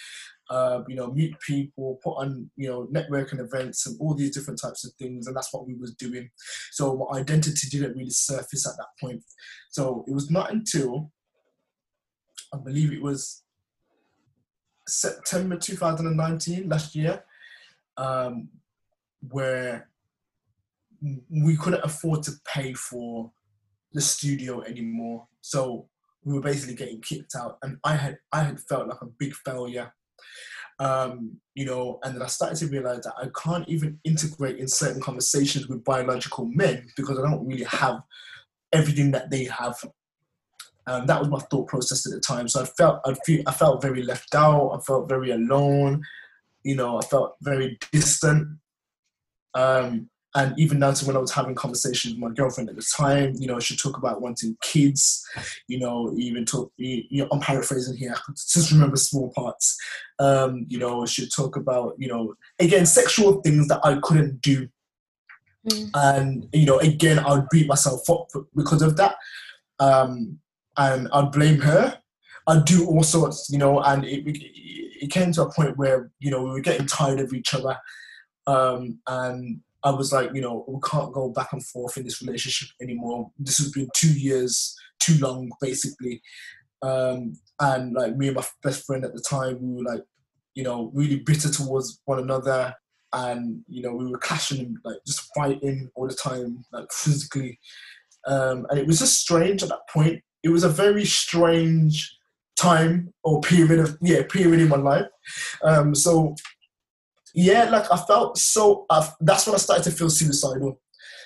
uh, 0.49 0.83
you 0.87 0.95
know, 0.95 1.11
meet 1.11 1.39
people, 1.39 1.99
put 2.03 2.11
on, 2.11 2.49
you 2.55 2.69
know, 2.69 2.87
networking 2.93 3.39
events 3.39 3.87
and 3.87 3.99
all 3.99 4.13
these 4.13 4.31
different 4.31 4.61
types 4.61 4.85
of 4.85 4.93
things. 4.93 5.25
And 5.25 5.35
that's 5.35 5.53
what 5.53 5.65
we 5.65 5.73
was 5.73 5.95
doing. 5.95 6.29
So 6.71 6.95
my 6.97 7.19
identity 7.19 7.67
didn't 7.69 7.97
really 7.97 8.09
surface 8.09 8.67
at 8.67 8.77
that 8.77 8.89
point. 8.99 9.23
So 9.71 10.03
it 10.07 10.13
was 10.13 10.29
not 10.29 10.51
until, 10.51 11.11
I 12.53 12.57
believe 12.57 12.91
it 12.91 13.01
was 13.01 13.43
September 14.87 15.57
2019, 15.57 16.69
last 16.69 16.95
year, 16.95 17.23
um, 17.97 18.49
where 19.29 19.89
we 21.29 21.57
couldn't 21.57 21.83
afford 21.83 22.23
to 22.23 22.31
pay 22.45 22.73
for 22.73 23.31
the 23.91 24.01
studio 24.01 24.61
anymore. 24.61 25.27
So 25.41 25.87
we 26.23 26.33
were 26.33 26.41
basically 26.41 26.75
getting 26.75 27.01
kicked 27.01 27.35
out 27.35 27.57
and 27.61 27.77
I 27.83 27.95
had 27.95 28.17
I 28.31 28.43
had 28.43 28.59
felt 28.61 28.87
like 28.87 29.01
a 29.01 29.07
big 29.19 29.33
failure 29.33 29.93
um, 30.79 31.37
you 31.55 31.65
know, 31.65 31.99
and 32.03 32.15
then 32.15 32.21
I 32.21 32.27
started 32.27 32.57
to 32.57 32.67
realize 32.67 33.03
that 33.03 33.13
I 33.17 33.27
can't 33.41 33.67
even 33.69 33.99
integrate 34.03 34.57
in 34.57 34.67
certain 34.67 35.01
conversations 35.01 35.67
with 35.67 35.83
biological 35.83 36.45
men 36.45 36.87
because 36.97 37.19
I 37.19 37.21
don't 37.21 37.45
really 37.45 37.65
have 37.65 38.01
everything 38.71 39.11
that 39.11 39.29
they 39.29 39.45
have. 39.45 39.75
Um, 40.85 41.05
that 41.07 41.19
was 41.19 41.29
my 41.29 41.39
thought 41.39 41.67
process 41.67 42.05
at 42.05 42.13
the 42.13 42.19
time. 42.19 42.47
So 42.47 42.61
I 42.61 42.65
felt 42.65 42.99
I 43.05 43.13
feel 43.25 43.43
I 43.47 43.51
felt 43.51 43.81
very 43.81 44.03
left 44.03 44.35
out. 44.35 44.71
I 44.71 44.79
felt 44.81 45.09
very 45.09 45.31
alone. 45.31 46.03
You 46.63 46.75
know, 46.75 46.97
I 46.97 47.01
felt 47.01 47.35
very 47.41 47.77
distant. 47.91 48.59
Um, 49.53 50.09
and 50.35 50.57
even 50.57 50.79
down 50.79 50.95
to 50.95 51.05
when 51.05 51.15
I 51.15 51.19
was 51.19 51.31
having 51.31 51.53
conversations 51.53 52.15
with 52.15 52.21
my 52.21 52.33
girlfriend 52.33 52.69
at 52.69 52.75
the 52.75 52.81
time, 52.97 53.35
you 53.37 53.45
know, 53.45 53.59
she 53.59 53.77
talk 53.77 53.97
about 53.97 54.21
wanting 54.21 54.57
kids, 54.63 55.23
you 55.67 55.79
know, 55.79 56.11
even 56.17 56.43
talk, 56.43 56.71
you 56.77 57.05
know, 57.11 57.27
I'm 57.31 57.39
paraphrasing 57.39 57.97
here, 57.97 58.15
just 58.35 58.71
remember 58.71 58.95
small 58.95 59.31
parts. 59.35 59.77
Um, 60.17 60.65
you 60.69 60.79
know, 60.79 61.05
she 61.05 61.29
talk 61.29 61.55
about, 61.55 61.93
you 61.99 62.07
know, 62.07 62.33
again, 62.59 62.87
sexual 62.87 63.41
things 63.41 63.67
that 63.67 63.81
I 63.83 63.99
couldn't 64.01 64.41
do. 64.41 64.67
Mm. 65.69 65.89
And, 65.93 66.47
you 66.51 66.65
know, 66.65 66.79
again, 66.79 67.19
I 67.19 67.35
would 67.35 67.47
beat 67.51 67.67
myself 67.67 68.09
up 68.09 68.29
because 68.55 68.81
of 68.81 68.97
that. 68.97 69.15
Um, 69.79 70.39
and 70.77 71.07
I'd 71.13 71.31
blame 71.31 71.59
her. 71.61 71.99
I'd 72.47 72.65
do 72.65 72.87
all 72.87 73.03
sorts, 73.03 73.49
you 73.49 73.57
know, 73.57 73.79
and 73.81 74.03
it, 74.03 74.23
it, 74.25 75.11
came 75.11 75.31
to 75.33 75.43
a 75.43 75.53
point 75.53 75.77
where, 75.77 76.11
you 76.19 76.31
know, 76.31 76.43
we 76.43 76.49
were 76.49 76.59
getting 76.59 76.87
tired 76.87 77.19
of 77.19 77.33
each 77.33 77.53
other. 77.53 77.77
Um, 78.47 78.99
and 79.07 79.61
I 79.83 79.91
was 79.91 80.11
like, 80.11 80.31
you 80.33 80.41
know, 80.41 80.65
we 80.67 80.79
can't 80.89 81.13
go 81.13 81.29
back 81.29 81.53
and 81.53 81.65
forth 81.65 81.97
in 81.97 82.03
this 82.03 82.21
relationship 82.21 82.69
anymore. 82.81 83.31
This 83.37 83.57
has 83.59 83.71
been 83.71 83.87
two 83.95 84.13
years, 84.13 84.75
too 84.99 85.17
long, 85.19 85.51
basically. 85.61 86.21
Um, 86.81 87.33
and 87.59 87.93
like 87.93 88.17
me 88.17 88.27
and 88.27 88.35
my 88.35 88.45
best 88.61 88.85
friend 88.85 89.05
at 89.05 89.13
the 89.13 89.21
time, 89.21 89.57
we 89.61 89.75
were 89.75 89.89
like, 89.89 90.03
you 90.53 90.63
know, 90.63 90.91
really 90.93 91.19
bitter 91.19 91.49
towards 91.49 92.01
one 92.05 92.19
another, 92.19 92.73
and 93.13 93.61
you 93.67 93.81
know, 93.81 93.93
we 93.93 94.09
were 94.09 94.17
clashing, 94.17 94.59
and 94.59 94.77
like 94.83 94.97
just 95.05 95.29
fighting 95.35 95.89
all 95.95 96.07
the 96.07 96.13
time, 96.13 96.65
like 96.71 96.91
physically. 96.91 97.59
Um, 98.25 98.65
and 98.69 98.79
it 98.79 98.87
was 98.87 98.99
just 98.99 99.19
strange 99.19 99.63
at 99.63 99.69
that 99.69 99.87
point. 99.89 100.21
It 100.43 100.49
was 100.49 100.63
a 100.63 100.69
very 100.69 101.05
strange 101.05 102.17
time 102.55 103.13
or 103.23 103.41
period 103.41 103.79
of 103.79 103.97
yeah 104.01 104.23
period 104.29 104.61
in 104.61 104.69
my 104.69 104.77
life. 104.77 105.07
Um, 105.63 105.95
so 105.95 106.35
yeah, 107.33 107.69
like 107.69 107.91
I 107.91 107.97
felt 107.97 108.37
so. 108.37 108.85
Uh, 108.89 109.07
that's 109.21 109.45
when 109.47 109.55
I 109.55 109.59
started 109.59 109.83
to 109.85 109.91
feel 109.91 110.09
suicidal. 110.09 110.79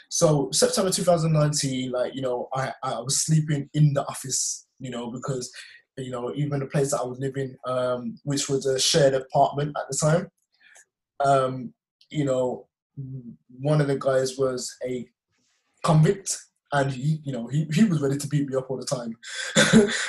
So 0.09 0.49
September 0.51 0.89
2019, 0.89 1.91
like 1.91 2.15
you 2.15 2.22
know, 2.22 2.47
I 2.53 2.72
I 2.84 2.99
was 2.99 3.26
sleeping 3.26 3.70
in 3.74 3.93
the 3.93 4.05
office, 4.07 4.68
you 4.80 4.89
know, 4.89 5.11
because 5.11 5.51
you 5.97 6.11
know 6.11 6.34
even 6.36 6.59
the 6.59 6.68
place 6.68 6.91
that 6.91 7.01
I 7.01 7.05
was 7.05 7.20
living, 7.20 7.55
um, 7.65 8.18
which 8.24 8.47
was 8.47 8.65
a 8.65 8.80
shared 8.80 9.15
apartment 9.15 9.76
at 9.78 9.84
the 9.89 9.97
time, 9.97 10.28
um, 11.26 11.74
you 12.09 12.24
know, 12.24 12.68
one 13.59 13.82
of 13.82 13.88
the 13.88 13.97
guys 13.97 14.38
was 14.38 14.74
a 14.88 15.05
convict 15.84 16.38
and 16.74 16.91
he, 16.91 17.20
you 17.24 17.32
know, 17.32 17.47
he, 17.47 17.65
he 17.74 17.84
was 17.86 18.01
ready 18.01 18.18
to 18.18 18.28
beat 18.28 18.47
me 18.47 18.55
up 18.55 18.70
all 18.70 18.78
the 18.78 18.86
time, 18.86 19.15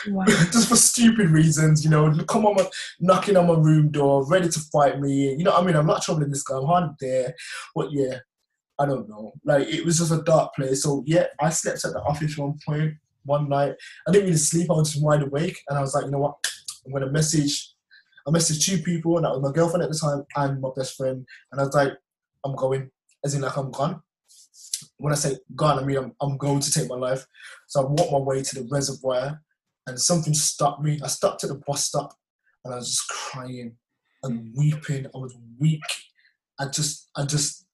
wow. 0.09 0.25
just 0.27 0.69
for 0.69 0.77
stupid 0.77 1.31
reasons. 1.31 1.85
You 1.85 1.91
know, 1.91 2.13
come 2.25 2.47
on, 2.47 2.67
knocking 3.01 3.37
on 3.37 3.47
my 3.47 3.55
room 3.55 3.91
door, 3.91 4.27
ready 4.27 4.49
to 4.49 4.61
fight 4.73 5.01
me. 5.01 5.35
You 5.35 5.45
know, 5.45 5.55
I 5.55 5.63
mean, 5.63 5.77
I'm 5.77 5.87
not 5.87 6.03
troubling 6.03 6.31
this 6.31 6.43
guy. 6.43 6.57
I'm 6.57 6.67
hardly 6.67 6.95
there, 7.01 7.35
but 7.75 7.93
yeah, 7.93 8.19
I 8.79 8.87
don't 8.87 9.09
know. 9.09 9.33
Like 9.45 9.69
it 9.69 9.85
was 9.85 9.99
just 9.99 10.13
a 10.13 10.23
dark 10.23 10.55
place. 10.55 10.83
So 10.83 11.05
yeah, 11.07 11.27
I 11.41 11.51
slept 11.51 11.85
at 11.85 11.93
the 11.93 12.03
office 12.03 12.37
one 12.37 12.59
point 12.67 12.95
one 13.25 13.49
night. 13.49 13.75
I 14.07 14.11
didn't 14.11 14.27
really 14.27 14.39
sleep. 14.39 14.71
I 14.71 14.75
was 14.75 14.93
just 14.93 15.05
wide 15.05 15.23
awake, 15.23 15.61
and 15.69 15.79
I 15.79 15.81
was 15.81 15.95
like, 15.95 16.07
you 16.07 16.11
know 16.11 16.19
what? 16.19 16.37
I'm 16.85 16.93
gonna 16.93 17.11
message. 17.11 17.73
I 18.27 18.31
messaged 18.31 18.65
two 18.65 18.79
people, 18.83 19.17
and 19.17 19.25
that 19.25 19.31
was 19.31 19.43
my 19.43 19.53
girlfriend 19.53 19.85
at 19.85 19.91
the 19.91 19.99
time 19.99 20.25
and 20.37 20.61
my 20.61 20.71
best 20.77 20.97
friend. 20.97 21.25
And 21.53 21.61
I 21.61 21.65
was 21.65 21.75
like, 21.75 21.93
I'm 22.45 22.57
going, 22.57 22.91
as 23.25 23.35
in 23.35 23.43
like 23.43 23.57
I'm 23.57 23.71
gone 23.71 24.03
when 24.99 25.13
I 25.13 25.17
say 25.17 25.37
gone, 25.55 25.79
I 25.79 25.85
mean 25.85 25.97
I'm, 25.97 26.13
I'm 26.21 26.37
going 26.37 26.61
to 26.61 26.73
take 26.73 26.89
my 26.89 26.97
life. 26.97 27.27
So 27.67 27.83
I 27.83 27.87
walked 27.87 28.13
my 28.13 28.19
way 28.19 28.43
to 28.43 28.55
the 28.63 28.69
reservoir 28.71 29.41
and 29.89 30.01
something 30.01 30.35
stopped 30.35 30.83
me. 30.83 31.01
I 31.03 31.09
stopped 31.09 31.43
at 31.45 31.49
the 31.49 31.61
bus 31.67 31.87
stop, 31.87 32.15
and 32.65 32.73
I 32.73 32.77
was 32.77 32.91
just 32.91 33.09
crying 33.09 33.77
and 34.23 34.41
hmm. 34.41 34.59
weeping. 34.59 35.07
I 35.07 35.19
was 35.19 35.37
weak. 35.59 35.81
I 36.61 36.67
just, 36.67 37.09
I 37.17 37.25
just, 37.25 37.67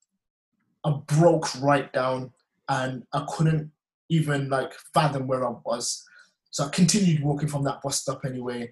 I 0.83 0.93
broke 1.07 1.61
right 1.61 1.91
down, 1.91 2.31
and 2.69 3.03
I 3.13 3.25
couldn't 3.29 3.71
even 4.09 4.49
like 4.49 4.73
fathom 4.93 5.27
where 5.27 5.45
I 5.45 5.53
was. 5.65 6.03
So 6.51 6.65
I 6.65 6.69
continued 6.69 7.23
walking 7.23 7.49
from 7.49 7.63
that 7.65 7.81
bus 7.81 8.01
stop 8.01 8.23
anyway. 8.25 8.71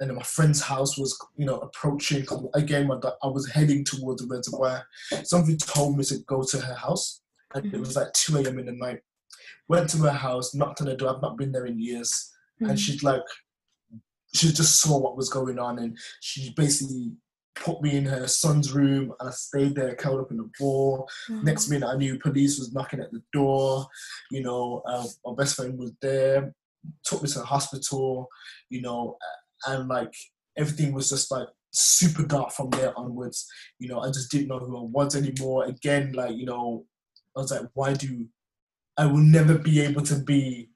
And 0.00 0.10
then 0.10 0.16
my 0.16 0.22
friend's 0.22 0.60
house 0.60 0.98
was, 0.98 1.16
you 1.36 1.46
know, 1.46 1.58
approaching. 1.58 2.26
Again, 2.54 2.90
I 2.90 3.26
was 3.26 3.48
heading 3.48 3.84
towards 3.84 4.20
the 4.20 4.28
reservoir. 4.28 4.84
Something 5.22 5.56
told 5.56 5.96
me 5.96 6.04
to 6.04 6.18
go 6.26 6.42
to 6.42 6.58
her 6.58 6.74
house. 6.74 7.20
And 7.54 7.72
it 7.72 7.80
was 7.80 7.96
like 7.96 8.12
2 8.12 8.38
a.m. 8.38 8.58
in 8.58 8.66
the 8.66 8.72
night. 8.72 9.00
Went 9.68 9.90
to 9.90 9.98
her 9.98 10.10
house, 10.10 10.54
knocked 10.54 10.80
on 10.80 10.86
the 10.86 10.96
door. 10.96 11.14
I've 11.14 11.22
not 11.22 11.38
been 11.38 11.52
there 11.52 11.66
in 11.66 11.78
years. 11.78 12.30
Mm-hmm. 12.60 12.70
And 12.70 12.80
she's 12.80 13.02
like, 13.02 13.22
she 14.34 14.48
just 14.52 14.80
saw 14.80 14.98
what 14.98 15.16
was 15.16 15.28
going 15.28 15.58
on. 15.58 15.78
And 15.78 15.98
she 16.20 16.52
basically 16.56 17.12
put 17.54 17.82
me 17.82 17.96
in 17.96 18.06
her 18.06 18.26
son's 18.26 18.72
room 18.72 19.12
and 19.20 19.28
I 19.28 19.32
stayed 19.32 19.74
there 19.74 19.94
curled 19.94 20.20
up 20.20 20.30
in 20.30 20.38
the 20.38 20.50
ball. 20.58 21.08
Mm-hmm. 21.30 21.44
Next 21.44 21.68
minute 21.68 21.86
I 21.86 21.96
knew 21.96 22.18
police 22.18 22.58
was 22.58 22.72
knocking 22.72 23.00
at 23.00 23.12
the 23.12 23.22
door. 23.32 23.86
You 24.30 24.42
know, 24.42 24.82
uh, 24.86 25.06
my 25.24 25.34
best 25.36 25.56
friend 25.56 25.78
was 25.78 25.92
there, 26.00 26.54
took 27.04 27.22
me 27.22 27.28
to 27.28 27.40
the 27.40 27.44
hospital, 27.44 28.28
you 28.70 28.82
know, 28.82 29.16
and 29.66 29.88
like 29.88 30.14
everything 30.56 30.92
was 30.92 31.10
just 31.10 31.30
like 31.30 31.48
super 31.72 32.24
dark 32.24 32.52
from 32.52 32.70
there 32.70 32.96
onwards. 32.98 33.46
You 33.78 33.88
know, 33.88 34.00
I 34.00 34.08
just 34.08 34.30
didn't 34.30 34.48
know 34.48 34.58
who 34.58 34.76
I 34.76 34.88
was 34.90 35.16
anymore. 35.16 35.64
Again, 35.64 36.12
like, 36.12 36.36
you 36.36 36.46
know, 36.46 36.84
I 37.36 37.40
was 37.40 37.50
like, 37.50 37.68
why 37.74 37.94
do 37.94 38.26
I 38.98 39.06
will 39.06 39.18
never 39.18 39.56
be 39.56 39.80
able 39.80 40.02
to 40.02 40.16
be 40.16 40.68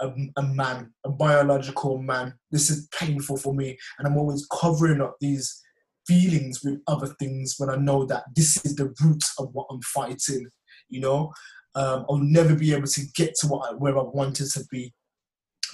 a, 0.00 0.10
a, 0.36 0.42
man, 0.42 0.92
a 1.04 1.10
biological 1.10 1.98
man. 1.98 2.34
This 2.50 2.70
is 2.70 2.88
painful 2.98 3.36
for 3.38 3.54
me, 3.54 3.76
and 3.98 4.06
I'm 4.06 4.16
always 4.16 4.46
covering 4.46 5.00
up 5.00 5.16
these 5.20 5.62
feelings 6.06 6.60
with 6.62 6.80
other 6.86 7.08
things 7.18 7.56
when 7.58 7.70
I 7.70 7.76
know 7.76 8.04
that 8.06 8.24
this 8.34 8.64
is 8.64 8.76
the 8.76 8.94
root 9.02 9.24
of 9.38 9.48
what 9.52 9.66
I'm 9.70 9.82
fighting. 9.82 10.48
You 10.88 11.00
know, 11.00 11.32
um, 11.74 12.06
I'll 12.08 12.18
never 12.18 12.54
be 12.54 12.72
able 12.72 12.86
to 12.86 13.00
get 13.14 13.34
to 13.40 13.48
what 13.48 13.70
I, 13.70 13.74
where 13.74 13.98
I 13.98 14.02
wanted 14.02 14.50
to 14.52 14.64
be. 14.70 14.92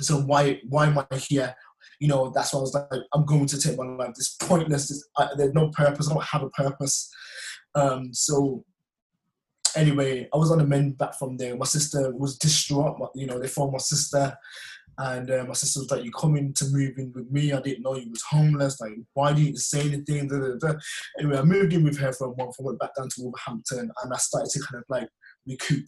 So 0.00 0.20
why 0.20 0.60
why 0.68 0.86
am 0.86 0.98
I 0.98 1.16
here? 1.16 1.54
You 2.00 2.08
know, 2.08 2.32
that's 2.34 2.52
why 2.52 2.58
I 2.58 2.62
was 2.62 2.74
like, 2.74 3.02
I'm 3.12 3.26
going 3.26 3.46
to 3.46 3.60
take 3.60 3.76
my 3.76 3.84
life. 3.84 4.14
This 4.14 4.36
pointless. 4.40 4.88
This, 4.88 5.06
I, 5.18 5.28
there's 5.36 5.52
no 5.52 5.68
purpose. 5.70 6.08
I 6.08 6.14
don't 6.14 6.24
have 6.24 6.42
a 6.42 6.50
purpose. 6.50 7.10
Um, 7.74 8.12
so 8.12 8.64
anyway, 9.76 10.28
I 10.32 10.36
was 10.36 10.50
on 10.50 10.58
the 10.58 10.66
mend 10.66 10.98
back 10.98 11.14
from 11.14 11.36
there. 11.36 11.56
My 11.56 11.66
sister 11.66 12.14
was 12.14 12.38
distraught. 12.38 13.10
You 13.14 13.26
know, 13.26 13.38
they 13.38 13.48
phoned 13.48 13.72
my 13.72 13.78
sister. 13.78 14.36
And 14.98 15.30
uh, 15.30 15.44
my 15.48 15.54
sister 15.54 15.80
was 15.80 15.90
like, 15.90 16.04
"You 16.04 16.12
coming 16.12 16.52
to 16.52 16.66
move 16.66 16.98
in 16.98 17.12
with 17.14 17.30
me? 17.30 17.52
I 17.52 17.60
didn't 17.60 17.82
know 17.82 17.96
you 17.96 18.10
was 18.10 18.22
homeless. 18.22 18.80
Like, 18.80 18.92
why 19.14 19.32
didn't 19.32 19.48
you 19.48 19.56
say 19.56 19.80
anything?" 19.80 20.28
Da, 20.28 20.38
da, 20.38 20.54
da. 20.60 20.78
Anyway, 21.18 21.38
I 21.38 21.42
moved 21.42 21.72
in 21.72 21.82
with 21.82 21.98
her 21.98 22.12
for 22.12 22.32
a 22.32 22.36
month. 22.36 22.56
I 22.60 22.62
went 22.62 22.78
back 22.78 22.94
down 22.94 23.08
to 23.08 23.22
Wolverhampton, 23.22 23.90
and 24.02 24.12
I 24.12 24.16
started 24.18 24.50
to 24.50 24.60
kind 24.60 24.82
of 24.82 24.84
like 24.90 25.08
recoup, 25.46 25.86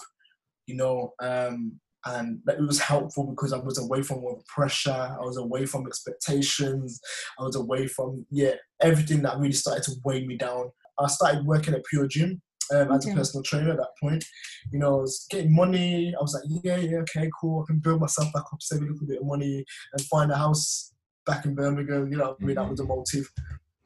you 0.67 0.77
know. 0.77 1.13
Um, 1.21 1.81
and 2.07 2.41
it 2.49 2.61
was 2.61 2.81
helpful 2.81 3.27
because 3.27 3.53
I 3.53 3.59
was 3.59 3.79
away 3.79 4.03
from 4.03 4.19
all 4.19 4.37
the 4.37 4.45
pressure. 4.49 4.91
I 4.91 5.21
was 5.21 5.37
away 5.37 5.67
from 5.67 5.87
expectations. 5.87 7.01
I 7.39 7.45
was 7.45 7.57
away 7.57 7.87
from 7.87 8.27
yeah 8.31 8.55
everything 8.81 9.23
that 9.23 9.39
really 9.39 9.53
started 9.53 9.85
to 9.85 9.93
weigh 10.05 10.27
me 10.27 10.37
down. 10.37 10.71
I 10.99 11.09
started 11.09 11.47
working 11.47 11.75
at 11.75 11.85
Pure 11.85 12.09
Gym 12.09 12.43
um, 12.73 12.93
as 12.93 13.07
a 13.07 13.15
personal 13.15 13.43
trainer 13.43 13.73
at 13.73 13.79
that 13.79 13.97
point. 14.01 14.25
You 14.73 14.79
know, 14.79 14.99
I 14.99 15.01
was 15.03 15.27
getting 15.31 15.55
money. 15.55 16.15
I 16.19 16.23
was 16.23 16.35
like, 16.35 16.63
yeah, 16.65 16.77
yeah, 16.77 16.99
okay, 16.99 17.31
cool. 17.41 17.63
I 17.63 17.67
can 17.67 17.79
build 17.79 18.01
myself 18.01 18.33
back 18.33 18.45
up, 18.53 18.63
save 18.63 18.81
a 18.81 18.85
little 18.85 19.07
bit 19.07 19.21
of 19.21 19.27
money, 19.27 19.65
and 19.93 20.03
find 20.07 20.31
a 20.31 20.37
house 20.37 20.93
back 21.27 21.45
in 21.45 21.55
Birmingham. 21.55 22.11
You 22.11 22.19
know, 22.19 22.37
I 22.41 22.45
mean, 22.45 22.57
that 22.57 22.69
was 22.69 22.79
the 22.79 22.85
motive. 22.85 23.31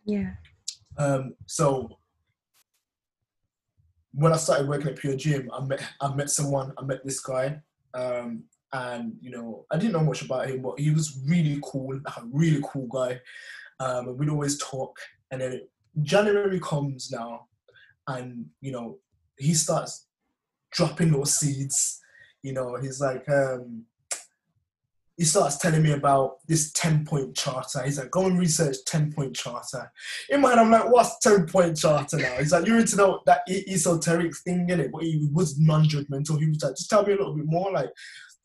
Yeah. 0.05 0.33
Um, 0.97 1.35
so 1.47 1.99
when 4.13 4.33
I 4.33 4.37
started 4.37 4.69
working 4.69 4.89
at 4.89 4.97
Pure 4.97 5.17
Gym, 5.17 5.51
I 5.53 5.65
met 5.65 5.83
I 6.01 6.15
met 6.15 6.31
someone. 6.31 6.73
I 6.79 6.83
met 6.83 7.05
this 7.05 7.21
guy, 7.21 7.61
um, 7.95 8.45
and 8.73 9.15
you 9.21 9.31
know, 9.31 9.65
I 9.71 9.79
didn't 9.79 9.93
know 9.93 10.05
much 10.05 10.23
about 10.23 10.49
him, 10.49 10.63
but 10.63 10.79
he 10.79 10.91
was 10.91 11.21
really 11.27 11.59
cool, 11.63 12.01
like 12.05 12.17
a 12.17 12.25
really 12.33 12.63
cool 12.65 12.87
guy. 12.87 13.21
Um, 13.81 14.09
and 14.09 14.19
we'd 14.19 14.29
always 14.29 14.59
talk. 14.59 14.99
And 15.31 15.41
then 15.41 15.61
January 16.03 16.61
comes 16.61 17.11
now, 17.13 17.48
and 18.09 18.47
you 18.61 18.73
know 18.73 18.99
he 19.39 19.55
starts 19.55 20.07
dropping 20.71 21.13
those 21.13 21.39
seeds. 21.39 22.01
You 22.43 22.53
know, 22.53 22.77
he's 22.77 23.01
like, 23.01 23.29
um, 23.29 23.85
he 25.17 25.25
starts 25.25 25.59
telling 25.59 25.83
me 25.83 25.93
about 25.93 26.37
this 26.47 26.71
10 26.73 27.05
point 27.05 27.37
charter. 27.37 27.83
He's 27.83 27.99
like, 27.99 28.11
go 28.11 28.27
and 28.27 28.39
research 28.39 28.77
10 28.87 29.13
point 29.13 29.35
charter. 29.35 29.91
In 30.31 30.41
my 30.41 30.51
head, 30.51 30.59
I'm 30.59 30.71
like, 30.71 30.91
what's 30.91 31.19
10 31.19 31.47
point 31.47 31.77
charter 31.77 32.19
now? 32.19 32.37
He's 32.39 32.53
like, 32.53 32.67
you're 32.67 32.79
into 32.79 32.97
that, 32.97 33.19
that 33.27 33.41
esoteric 33.49 34.37
thing, 34.39 34.69
in 34.71 34.81
it, 34.81 34.93
but 34.93 35.03
he 35.03 35.29
was 35.33 35.59
non 35.59 35.85
judgmental. 35.85 36.39
He 36.39 36.49
was 36.49 36.63
like, 36.63 36.77
just 36.77 36.89
tell 36.89 37.05
me 37.05 37.15
a 37.15 37.17
little 37.17 37.35
bit 37.35 37.47
more. 37.47 37.73
Like, 37.73 37.91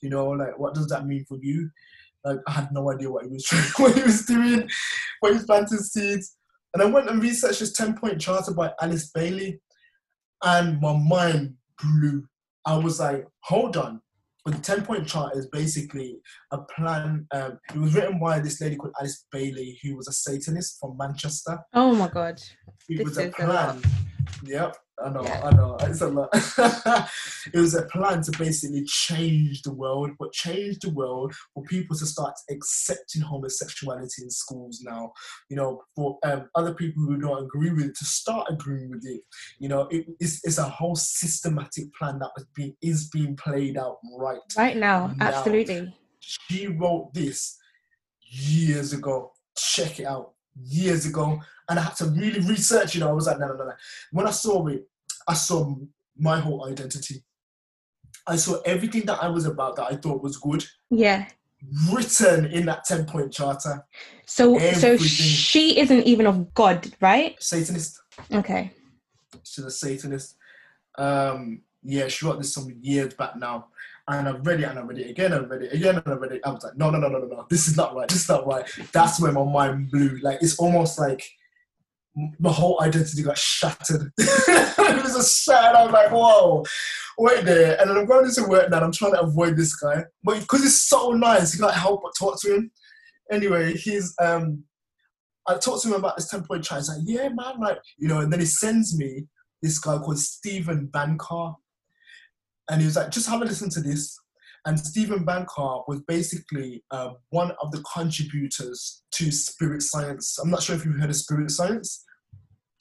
you 0.02 0.10
know, 0.10 0.30
like, 0.30 0.58
what 0.58 0.74
does 0.74 0.88
that 0.88 1.06
mean 1.06 1.26
for 1.26 1.38
you? 1.42 1.70
Like, 2.26 2.40
I 2.48 2.52
had 2.52 2.72
no 2.72 2.92
idea 2.92 3.12
what 3.12 3.26
he 3.26 3.32
was 3.32 3.44
trying, 3.44 3.64
what 3.78 3.96
he 3.96 4.02
was 4.02 4.26
doing, 4.26 4.68
what 5.20 5.30
he 5.30 5.38
was 5.38 5.46
planting 5.46 5.78
seeds. 5.78 6.38
And 6.74 6.82
I 6.82 6.86
went 6.86 7.10
and 7.10 7.22
researched 7.22 7.60
this 7.60 7.74
10 7.74 7.98
point 7.98 8.20
charter 8.20 8.54
by 8.54 8.72
Alice 8.82 9.12
Bailey, 9.12 9.62
and 10.44 10.82
my 10.82 10.98
mind 10.98 11.56
blew. 11.82 12.26
I 12.66 12.78
was 12.78 13.00
like, 13.00 13.28
hold 13.44 13.78
on. 13.78 14.02
But 14.46 14.56
the 14.56 14.62
10 14.62 14.84
point 14.84 15.08
chart 15.08 15.38
is 15.38 15.48
basically 15.48 16.18
a 16.52 16.58
plan. 16.58 17.28
Um, 17.34 17.60
it 17.74 17.80
was 17.80 17.94
written 17.94 18.20
by 18.20 18.40
this 18.40 18.60
lady 18.60 18.76
called 18.76 18.94
Alice 19.00 19.26
Bailey, 19.32 19.80
who 19.82 19.96
was 19.96 20.08
a 20.08 20.12
Satanist 20.12 20.80
from 20.80 20.98
Manchester. 20.98 21.60
Oh 21.74 21.96
my 21.96 22.10
God. 22.10 22.42
It 22.90 22.98
this 22.98 23.08
was 23.08 23.18
a 23.20 23.30
plan. 23.30 23.78
A 23.78 24.13
yep. 24.46 24.76
I 25.04 25.10
know, 25.10 25.24
yeah. 25.24 25.42
I 25.44 25.56
know, 25.56 25.76
it's 25.82 26.02
a 26.02 26.08
lot. 26.08 26.30
it 26.34 27.60
was 27.60 27.74
a 27.74 27.84
plan 27.86 28.22
to 28.22 28.32
basically 28.38 28.84
change 28.86 29.64
the 29.64 29.74
world, 29.74 30.12
but 30.20 30.32
change 30.32 30.80
the 30.80 30.92
world 30.92 31.34
for 31.54 31.64
people 31.64 31.98
to 31.98 32.06
start 32.06 32.34
accepting 32.50 33.24
homosexuality 33.24 34.22
in 34.24 34.30
schools 34.30 34.82
now. 34.84 35.12
You 35.50 35.58
know, 35.58 35.82
for 35.96 36.20
um, 36.24 36.50
other 36.56 36.74
people 36.74 37.04
who 37.04 37.18
don't 37.18 37.46
agree 37.46 37.72
with 37.72 37.86
it 37.86 37.96
to 37.98 38.06
start 38.06 38.48
agreeing 38.52 38.92
with 38.92 39.06
it. 39.06 39.22
You 39.60 39.70
know, 39.70 39.88
it, 39.90 40.06
it's, 40.20 40.40
it's 40.44 40.60
a 40.60 40.64
whole 40.64 40.96
systematic 40.96 41.94
plan 41.96 42.20
that 42.20 42.32
was 42.36 42.46
being 42.56 42.76
is 42.82 43.10
being 43.10 43.36
played 43.36 43.78
out 43.78 43.98
right 44.18 44.40
right 44.58 44.78
now. 44.78 45.08
now. 45.18 45.28
Absolutely. 45.28 45.94
She 46.20 46.68
wrote 46.68 47.14
this 47.14 47.58
years 48.22 48.94
ago. 48.94 49.32
Check 49.56 50.00
it 50.00 50.06
out 50.06 50.33
years 50.62 51.06
ago, 51.06 51.40
and 51.70 51.80
I 51.80 51.84
had 51.84 51.96
to 51.98 52.06
really 52.06 52.40
research. 52.42 52.96
You 52.96 53.02
know, 53.02 53.10
I 53.10 53.14
was 53.14 53.28
like, 53.28 53.40
no, 53.40 53.48
no, 53.48 53.56
no, 53.56 53.66
no. 53.66 53.74
When 54.12 54.28
I 54.28 54.32
saw 54.32 54.68
it, 54.68 54.88
I 55.28 55.34
saw 55.34 55.76
my 56.18 56.40
whole 56.40 56.66
identity. 56.66 57.24
I 58.26 58.36
saw 58.36 58.62
everything 58.66 59.06
that 59.06 59.22
I 59.22 59.28
was 59.28 59.46
about 59.46 59.76
that 59.76 59.92
I 59.92 59.96
thought 59.96 60.24
was 60.24 60.38
good. 60.38 60.66
Yeah. 60.90 61.28
Written 61.92 62.46
in 62.46 62.66
that 62.66 62.86
10 62.86 63.06
point 63.06 63.34
charter. 63.34 63.86
So 64.26 64.56
everything. 64.56 64.80
so 64.80 64.98
she 64.98 65.80
isn't 65.80 66.04
even 66.04 66.28
of 66.28 66.54
God, 66.54 66.92
right? 67.02 67.42
Satanist. 67.42 68.02
Okay. 68.34 68.72
She's 69.44 69.66
a 69.66 69.72
Satanist. 69.72 70.36
Um, 70.98 71.62
yeah, 71.84 72.08
she 72.08 72.26
wrote 72.26 72.38
this 72.38 72.54
some 72.54 72.74
years 72.82 73.14
back 73.14 73.36
now. 73.36 73.68
And 74.08 74.28
I 74.28 74.32
read 74.32 74.60
it 74.60 74.64
and 74.66 74.80
I 74.80 74.82
read 74.82 75.00
it 75.00 75.10
again 75.10 75.32
and 75.32 75.46
I 75.46 75.48
read 75.48 75.62
it 75.64 75.74
again 75.74 75.96
and 75.96 76.08
I 76.08 76.18
read 76.18 76.34
it. 76.34 76.42
I 76.44 76.52
was 76.52 76.64
like, 76.64 76.76
no, 76.76 76.90
no, 76.90 76.98
no, 77.00 77.08
no, 77.08 77.20
no, 77.20 77.26
no. 77.26 77.46
This 77.50 77.68
is 77.68 77.78
not 77.78 77.96
right. 77.96 78.08
This 78.08 78.24
is 78.24 78.30
not 78.30 78.46
right. 78.46 78.70
That's 78.92 79.22
where 79.22 79.32
my 79.32 79.44
mind 79.44 79.92
blew. 79.92 80.20
Like 80.22 80.40
it's 80.42 80.60
almost 80.60 81.00
like 81.00 81.24
my 82.40 82.52
whole 82.52 82.82
identity 82.82 83.24
got 83.24 83.38
shattered. 83.38 84.12
it 84.18 85.04
was 85.04 85.16
a 85.16 85.24
shattered. 85.24 85.78
I 85.78 85.84
was 85.86 85.94
like, 85.94 86.12
whoa, 86.12 86.66
wait 87.18 87.46
there. 87.46 87.80
And 87.80 87.90
then 87.90 87.98
I'm 87.98 88.06
going 88.06 88.26
into 88.26 88.44
work 88.44 88.70
now 88.70 88.82
I'm 88.82 88.92
trying 88.92 89.14
to 89.14 89.22
avoid 89.22 89.56
this 89.56 89.76
guy. 89.76 90.04
But 90.24 90.42
because 90.42 90.64
he's 90.64 90.84
so 90.84 91.12
nice, 91.12 91.54
you 91.54 91.62
can't 91.62 91.74
help 91.74 92.02
but 92.04 92.12
talk 92.20 92.42
to 92.42 92.56
him. 92.56 92.72
Anyway, 93.32 93.74
he's 93.78 94.14
um 94.22 94.66
I 95.48 95.56
talked 95.56 95.84
to 95.84 95.90
him 95.90 95.96
about 95.96 96.18
this 96.18 96.30
10 96.30 96.44
point 96.44 96.64
chart. 96.64 96.82
He's 96.82 96.90
like, 96.90 97.02
yeah, 97.04 97.30
man, 97.30 97.60
like, 97.60 97.80
you 97.98 98.08
know, 98.08 98.20
and 98.20 98.32
then 98.32 98.40
he 98.40 98.46
sends 98.46 98.98
me 98.98 99.26
this 99.62 99.80
guy 99.80 99.98
called 99.98 100.20
Steven 100.20 100.88
Bancarz. 100.88 101.56
And 102.70 102.82
he 102.82 102.88
was 102.88 102.96
like, 102.96 103.10
just 103.12 103.28
have 103.28 103.42
a 103.42 103.46
listen 103.46 103.70
to 103.72 103.82
this. 103.82 104.18
And 104.66 104.80
Steven 104.80 105.26
Bancarz 105.26 105.84
was 105.88 106.02
basically 106.08 106.84
uh, 106.90 107.12
one 107.30 107.52
of 107.62 107.72
the 107.72 107.84
contributors 107.94 109.04
to 109.12 109.32
Spirit 109.32 109.82
Science. 109.82 110.38
I'm 110.40 110.50
not 110.50 110.64
sure 110.64 110.76
if 110.76 110.86
you've 110.86 111.00
heard 111.00 111.10
of 111.10 111.16
Spirit 111.18 111.52
Science. 111.52 112.06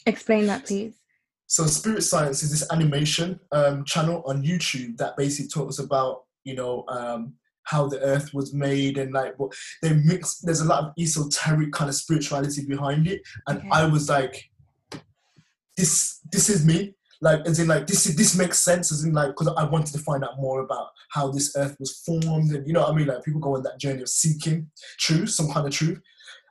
Explain 0.06 0.46
that, 0.46 0.64
please. 0.64 1.00
So, 1.48 1.66
Spirit 1.66 2.02
Science 2.02 2.42
is 2.42 2.50
this 2.50 2.70
animation 2.70 3.40
um, 3.50 3.84
channel 3.84 4.22
on 4.26 4.44
YouTube 4.44 4.96
that 4.98 5.16
basically 5.16 5.48
talks 5.48 5.80
about, 5.80 6.22
you 6.44 6.54
know, 6.54 6.84
um, 6.88 7.34
how 7.64 7.88
the 7.88 8.00
earth 8.00 8.32
was 8.32 8.54
made 8.54 8.96
and 8.96 9.12
like 9.12 9.38
what 9.38 9.52
they 9.82 9.92
mix. 9.92 10.38
There's 10.38 10.60
a 10.60 10.64
lot 10.64 10.84
of 10.84 10.92
esoteric 10.98 11.72
kind 11.72 11.88
of 11.88 11.96
spirituality 11.96 12.64
behind 12.64 13.08
it, 13.08 13.22
and 13.48 13.58
okay. 13.58 13.68
I 13.72 13.86
was 13.86 14.08
like, 14.08 14.42
this, 15.76 16.20
this 16.30 16.48
is 16.48 16.64
me 16.64 16.94
like 17.22 17.46
as 17.46 17.60
in 17.60 17.68
like 17.68 17.86
this 17.86 18.04
this 18.16 18.36
makes 18.36 18.60
sense 18.60 18.92
as 18.92 19.04
in 19.04 19.12
like 19.12 19.28
because 19.28 19.54
I 19.56 19.64
wanted 19.64 19.92
to 19.92 20.00
find 20.00 20.24
out 20.24 20.38
more 20.38 20.60
about 20.60 20.88
how 21.10 21.30
this 21.30 21.54
earth 21.56 21.76
was 21.78 22.02
formed 22.04 22.50
and 22.50 22.66
you 22.66 22.72
know 22.72 22.80
what 22.80 22.90
I 22.90 22.94
mean? 22.94 23.06
Like 23.06 23.24
people 23.24 23.40
go 23.40 23.56
on 23.56 23.62
that 23.62 23.78
journey 23.78 24.02
of 24.02 24.08
seeking 24.08 24.70
truth 24.98 25.30
some 25.30 25.50
kind 25.50 25.66
of 25.66 25.72
truth. 25.72 26.00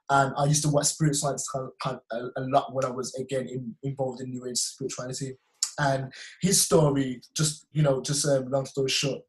And 0.09 0.33
I 0.37 0.45
used 0.45 0.63
to 0.63 0.69
watch 0.69 0.87
spirit 0.87 1.15
science 1.15 1.47
kind 1.47 1.65
of, 1.65 1.71
kind 1.81 1.99
of 2.11 2.31
a, 2.35 2.41
a, 2.41 2.43
lot 2.47 2.73
when 2.73 2.83
I 2.83 2.89
was 2.89 3.13
again 3.15 3.47
in, 3.47 3.75
involved 3.83 4.21
in 4.21 4.29
New 4.29 4.45
Age 4.45 4.57
spirituality. 4.57 5.37
And 5.79 6.11
his 6.41 6.61
story 6.61 7.21
just 7.35 7.67
you 7.73 7.83
know 7.83 8.01
just 8.01 8.25
um, 8.25 8.49
long 8.49 8.65
story 8.65 8.89
short 8.89 9.21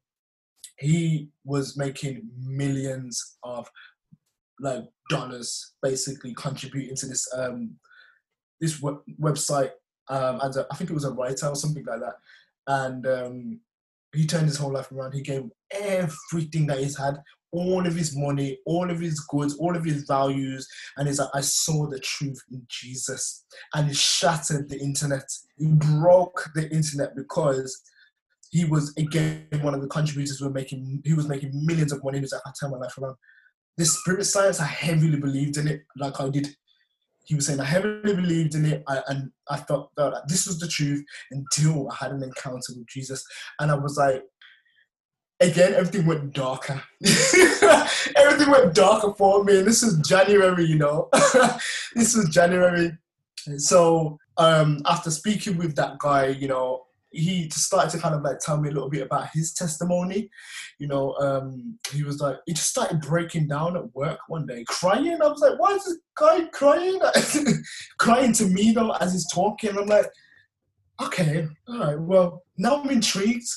he 0.77 1.29
was 1.45 1.77
making 1.77 2.27
millions 2.37 3.37
of 3.43 3.69
like 4.59 4.83
dollars 5.09 5.73
basically 5.81 6.33
contributing 6.33 6.95
to 6.95 7.05
this 7.05 7.27
um 7.35 7.75
this 8.59 8.81
web- 8.81 9.03
website 9.21 9.71
um, 10.09 10.39
as 10.43 10.57
a, 10.57 10.65
I 10.71 10.75
think 10.75 10.89
it 10.89 10.93
was 10.93 11.05
a 11.05 11.11
writer 11.11 11.47
or 11.47 11.55
something 11.55 11.85
like 11.85 11.99
that. 11.99 12.15
And 12.67 13.07
um, 13.07 13.59
he 14.13 14.25
turned 14.25 14.47
his 14.47 14.57
whole 14.57 14.73
life 14.73 14.91
around. 14.91 15.13
He 15.13 15.21
gave 15.21 15.49
everything 15.71 16.67
that 16.67 16.79
he's 16.79 16.97
had, 16.97 17.17
all 17.51 17.85
of 17.85 17.95
his 17.95 18.15
money, 18.15 18.59
all 18.65 18.89
of 18.89 18.99
his 18.99 19.19
goods, 19.21 19.55
all 19.57 19.75
of 19.75 19.83
his 19.83 20.03
values. 20.03 20.67
And 20.97 21.07
he's 21.07 21.19
like, 21.19 21.29
I 21.33 21.41
saw 21.41 21.87
the 21.87 21.99
truth 21.99 22.41
in 22.51 22.65
Jesus. 22.69 23.45
And 23.73 23.87
he 23.87 23.93
shattered 23.93 24.69
the 24.69 24.79
internet. 24.79 25.25
He 25.57 25.67
broke 25.67 26.49
the 26.55 26.69
internet 26.69 27.15
because 27.15 27.81
he 28.51 28.65
was 28.65 28.93
again 28.97 29.47
one 29.61 29.73
of 29.73 29.81
the 29.81 29.87
contributors 29.87 30.37
who 30.37 30.45
were 30.45 30.53
making 30.53 31.01
he 31.03 31.13
was 31.13 31.27
making 31.27 31.51
millions 31.65 31.91
of 31.91 32.03
money. 32.03 32.19
He 32.19 32.21
was 32.21 32.33
like, 32.33 32.41
I 32.45 32.51
turned 32.59 32.73
my 32.73 32.77
life 32.77 32.97
around. 32.99 33.15
This 33.77 33.97
spirit 33.97 34.25
science, 34.25 34.59
I 34.59 34.65
heavily 34.65 35.17
believed 35.17 35.57
in 35.57 35.67
it, 35.67 35.81
like 35.97 36.21
I 36.21 36.29
did 36.29 36.55
he 37.23 37.35
was 37.35 37.47
saying 37.47 37.59
I 37.59 37.65
heavily 37.65 38.15
believed 38.15 38.55
in 38.55 38.65
it, 38.65 38.83
I, 38.87 39.01
and 39.07 39.31
I 39.49 39.57
thought 39.57 39.89
that 39.97 40.23
this 40.27 40.47
was 40.47 40.59
the 40.59 40.67
truth 40.67 41.03
until 41.31 41.89
I 41.91 41.95
had 41.95 42.11
an 42.11 42.23
encounter 42.23 42.73
with 42.75 42.87
Jesus, 42.87 43.23
and 43.59 43.71
I 43.71 43.75
was 43.75 43.97
like, 43.97 44.23
again, 45.39 45.73
everything 45.73 46.05
went 46.05 46.33
darker. 46.33 46.81
everything 48.15 48.51
went 48.51 48.73
darker 48.73 49.13
for 49.17 49.43
me. 49.43 49.59
And 49.59 49.67
this 49.67 49.83
was 49.83 49.97
January, 50.07 50.65
you 50.65 50.77
know. 50.77 51.09
this 51.95 52.15
was 52.15 52.29
January. 52.31 52.91
So 53.57 54.17
um, 54.37 54.81
after 54.85 55.11
speaking 55.11 55.57
with 55.57 55.75
that 55.75 55.99
guy, 55.99 56.27
you 56.27 56.47
know, 56.47 56.83
he 57.13 57.47
just 57.47 57.65
started 57.65 57.91
to 57.91 57.99
kind 57.99 58.15
of 58.15 58.21
like 58.21 58.39
tell 58.39 58.59
me 58.59 58.69
a 58.69 58.71
little 58.71 58.89
bit 58.89 59.03
about 59.03 59.29
his 59.33 59.53
testimony. 59.53 60.29
You 60.79 60.87
know, 60.87 61.13
um, 61.19 61.77
he 61.91 62.03
was 62.03 62.19
like, 62.19 62.37
he 62.45 62.53
just 62.53 62.69
started 62.69 63.01
breaking 63.01 63.47
down 63.47 63.77
at 63.77 63.93
work 63.95 64.19
one 64.27 64.45
day, 64.45 64.65
crying. 64.67 65.19
I 65.21 65.27
was 65.27 65.39
like, 65.39 65.59
why 65.59 65.73
is 65.73 65.85
this 65.85 65.99
guy 66.17 66.45
crying? 66.53 66.99
crying 67.99 68.33
to 68.33 68.45
me 68.47 68.71
though 68.71 68.91
as 68.93 69.13
he's 69.13 69.31
talking. 69.31 69.77
I'm 69.77 69.85
like, 69.85 70.07
okay, 71.01 71.47
all 71.67 71.79
right, 71.79 71.99
well, 71.99 72.43
now 72.57 72.81
I'm 72.81 72.89
intrigued. 72.89 73.47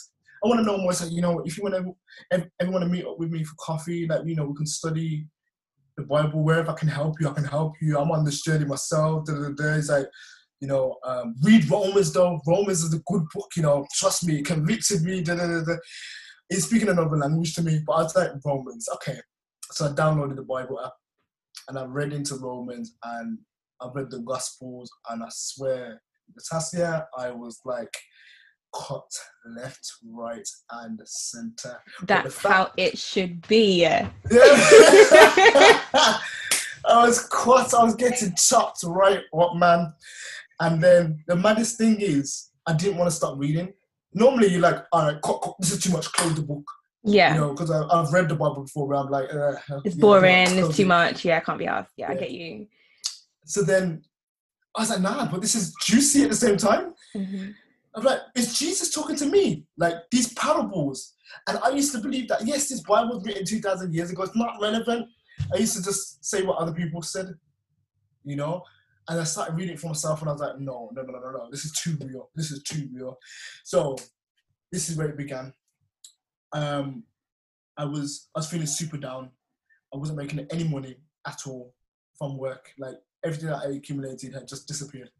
I 0.44 0.48
want 0.48 0.60
to 0.60 0.64
know 0.64 0.78
more. 0.78 0.92
So, 0.92 1.06
you 1.06 1.22
know, 1.22 1.40
if 1.40 1.56
you 1.56 1.64
want 1.64 1.74
to, 1.74 2.44
ever 2.60 2.70
want 2.70 2.84
to 2.84 2.90
meet 2.90 3.06
up 3.06 3.18
with 3.18 3.30
me 3.30 3.42
for 3.42 3.54
coffee, 3.58 4.06
like, 4.06 4.26
you 4.26 4.36
know, 4.36 4.44
we 4.44 4.54
can 4.54 4.66
study 4.66 5.26
the 5.96 6.04
Bible 6.04 6.42
wherever 6.42 6.70
I 6.70 6.74
can 6.74 6.88
help 6.88 7.20
you. 7.20 7.28
I 7.28 7.32
can 7.32 7.44
help 7.44 7.72
you. 7.80 7.98
I'm 7.98 8.10
on 8.10 8.24
this 8.24 8.42
journey 8.42 8.66
myself. 8.66 9.24
Da, 9.24 9.32
da, 9.32 9.48
da. 9.48 9.74
It's 9.76 9.88
like, 9.88 10.06
you 10.60 10.68
know, 10.68 10.96
um, 11.04 11.34
read 11.42 11.68
Romans 11.70 12.12
though. 12.12 12.40
Romans 12.46 12.82
is 12.82 12.94
a 12.94 13.02
good 13.06 13.24
book, 13.34 13.48
you 13.56 13.62
know, 13.62 13.86
trust 13.94 14.26
me, 14.26 14.38
it 14.38 14.46
convicted 14.46 15.02
me. 15.02 15.22
Da, 15.22 15.34
da, 15.34 15.46
da, 15.46 15.64
da. 15.64 15.76
It's 16.48 16.64
speaking 16.66 16.88
another 16.88 17.16
language 17.16 17.54
to 17.54 17.62
me, 17.62 17.80
but 17.86 17.92
I 17.92 18.02
was 18.02 18.16
like, 18.16 18.30
Romans, 18.44 18.88
okay. 18.94 19.18
So 19.72 19.86
I 19.86 19.88
downloaded 19.90 20.36
the 20.36 20.42
Bible 20.42 20.80
app 20.80 20.92
and 21.68 21.78
I 21.78 21.84
read 21.84 22.12
into 22.12 22.36
Romans 22.36 22.96
and 23.02 23.38
I 23.80 23.88
read 23.94 24.10
the 24.10 24.20
Gospels 24.20 24.90
and 25.10 25.22
I 25.22 25.28
swear, 25.30 26.00
Natasha, 26.34 27.06
I 27.18 27.30
was 27.30 27.60
like, 27.64 27.92
cut 28.74 29.10
left, 29.56 29.90
right, 30.04 30.46
and 30.72 31.00
center. 31.04 31.78
That's 32.02 32.34
fact, 32.34 32.54
how 32.54 32.72
it 32.76 32.98
should 32.98 33.46
be. 33.48 33.82
Yeah. 33.82 34.10
I 36.88 37.04
was 37.04 37.26
caught, 37.26 37.74
I 37.74 37.82
was 37.82 37.96
getting 37.96 38.34
chopped 38.36 38.84
right 38.84 39.20
what 39.32 39.56
man. 39.56 39.92
And 40.60 40.82
then 40.82 41.24
the 41.26 41.36
maddest 41.36 41.78
thing 41.78 42.00
is, 42.00 42.50
I 42.66 42.74
didn't 42.74 42.96
want 42.96 43.10
to 43.10 43.16
start 43.16 43.38
reading. 43.38 43.72
Normally, 44.14 44.48
you're 44.48 44.60
like, 44.60 44.84
all 44.92 45.12
right, 45.12 45.20
this 45.60 45.72
is 45.72 45.82
too 45.82 45.92
much, 45.92 46.10
close 46.12 46.34
the 46.34 46.42
book. 46.42 46.64
Yeah. 47.04 47.34
You 47.34 47.40
know, 47.40 47.50
because 47.52 47.70
I've 47.70 48.12
read 48.12 48.28
the 48.28 48.34
Bible 48.34 48.62
before, 48.62 48.88
but 48.88 48.96
I'm 48.96 49.10
like, 49.10 49.32
uh, 49.32 49.80
it's 49.84 49.94
boring, 49.94 50.58
it's 50.58 50.76
too 50.76 50.86
much. 50.86 51.24
Yeah, 51.24 51.36
I 51.36 51.40
can't 51.40 51.58
be 51.58 51.66
asked. 51.66 51.92
Yeah, 51.96 52.10
yeah, 52.10 52.16
I 52.16 52.20
get 52.20 52.30
you. 52.32 52.66
So 53.44 53.62
then 53.62 54.02
I 54.74 54.80
was 54.80 54.90
like, 54.90 55.00
nah, 55.00 55.30
but 55.30 55.40
this 55.40 55.54
is 55.54 55.74
juicy 55.82 56.24
at 56.24 56.30
the 56.30 56.36
same 56.36 56.56
time. 56.56 56.94
Mm-hmm. 57.14 57.50
I'm 57.94 58.04
like, 58.04 58.18
is 58.34 58.58
Jesus 58.58 58.92
talking 58.92 59.16
to 59.16 59.26
me? 59.26 59.66
Like 59.78 59.94
these 60.10 60.34
parables. 60.34 61.14
And 61.48 61.58
I 61.58 61.70
used 61.70 61.92
to 61.92 61.98
believe 61.98 62.28
that, 62.28 62.46
yes, 62.46 62.68
this 62.68 62.80
Bible 62.80 63.16
was 63.16 63.24
written 63.24 63.44
2,000 63.44 63.94
years 63.94 64.10
ago. 64.10 64.22
It's 64.24 64.36
not 64.36 64.60
relevant. 64.60 65.08
I 65.54 65.58
used 65.58 65.76
to 65.76 65.82
just 65.82 66.24
say 66.24 66.42
what 66.42 66.58
other 66.58 66.72
people 66.72 67.02
said, 67.02 67.34
you 68.24 68.36
know? 68.36 68.62
And 69.08 69.20
I 69.20 69.24
started 69.24 69.54
reading 69.54 69.74
it 69.74 69.80
for 69.80 69.88
myself, 69.88 70.20
and 70.20 70.28
I 70.28 70.32
was 70.32 70.40
like, 70.40 70.58
no, 70.58 70.90
no, 70.92 71.02
no, 71.02 71.12
no, 71.12 71.30
no, 71.30 71.48
this 71.50 71.64
is 71.64 71.72
too 71.72 71.96
real. 72.04 72.30
This 72.34 72.50
is 72.50 72.62
too 72.62 72.88
real. 72.92 73.18
So 73.64 73.96
this 74.72 74.88
is 74.88 74.96
where 74.96 75.08
it 75.08 75.16
began. 75.16 75.52
Um, 76.52 77.04
I 77.76 77.84
was 77.84 78.28
I 78.34 78.40
was 78.40 78.48
feeling 78.48 78.66
super 78.66 78.96
down. 78.96 79.30
I 79.94 79.98
wasn't 79.98 80.18
making 80.18 80.46
any 80.50 80.64
money 80.64 80.96
at 81.26 81.46
all 81.46 81.74
from 82.18 82.38
work. 82.38 82.70
Like 82.78 82.96
everything 83.24 83.48
that 83.48 83.62
I 83.64 83.72
accumulated 83.72 84.34
had 84.34 84.48
just 84.48 84.66
disappeared. 84.66 85.10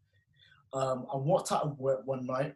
Um, 0.72 1.06
I 1.12 1.16
walked 1.16 1.52
out 1.52 1.62
of 1.62 1.78
work 1.78 2.00
one 2.06 2.26
night, 2.26 2.54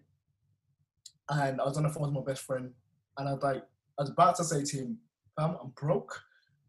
and 1.28 1.61
I 1.61 1.64
was 1.64 1.76
on 1.76 1.85
the 1.85 1.91
phone 1.91 2.05
with 2.05 2.12
my 2.12 2.33
best 2.33 2.43
friend, 2.43 2.72
and 3.18 3.28
I 3.28 3.33
was 3.35 3.43
like, 3.43 3.62
I 3.99 4.03
was 4.03 4.11
about 4.11 4.37
to 4.37 4.45
say 4.45 4.64
to 4.64 4.76
him, 4.76 4.99
"Fam, 5.37 5.57
I'm 5.62 5.70
broke. 5.70 6.20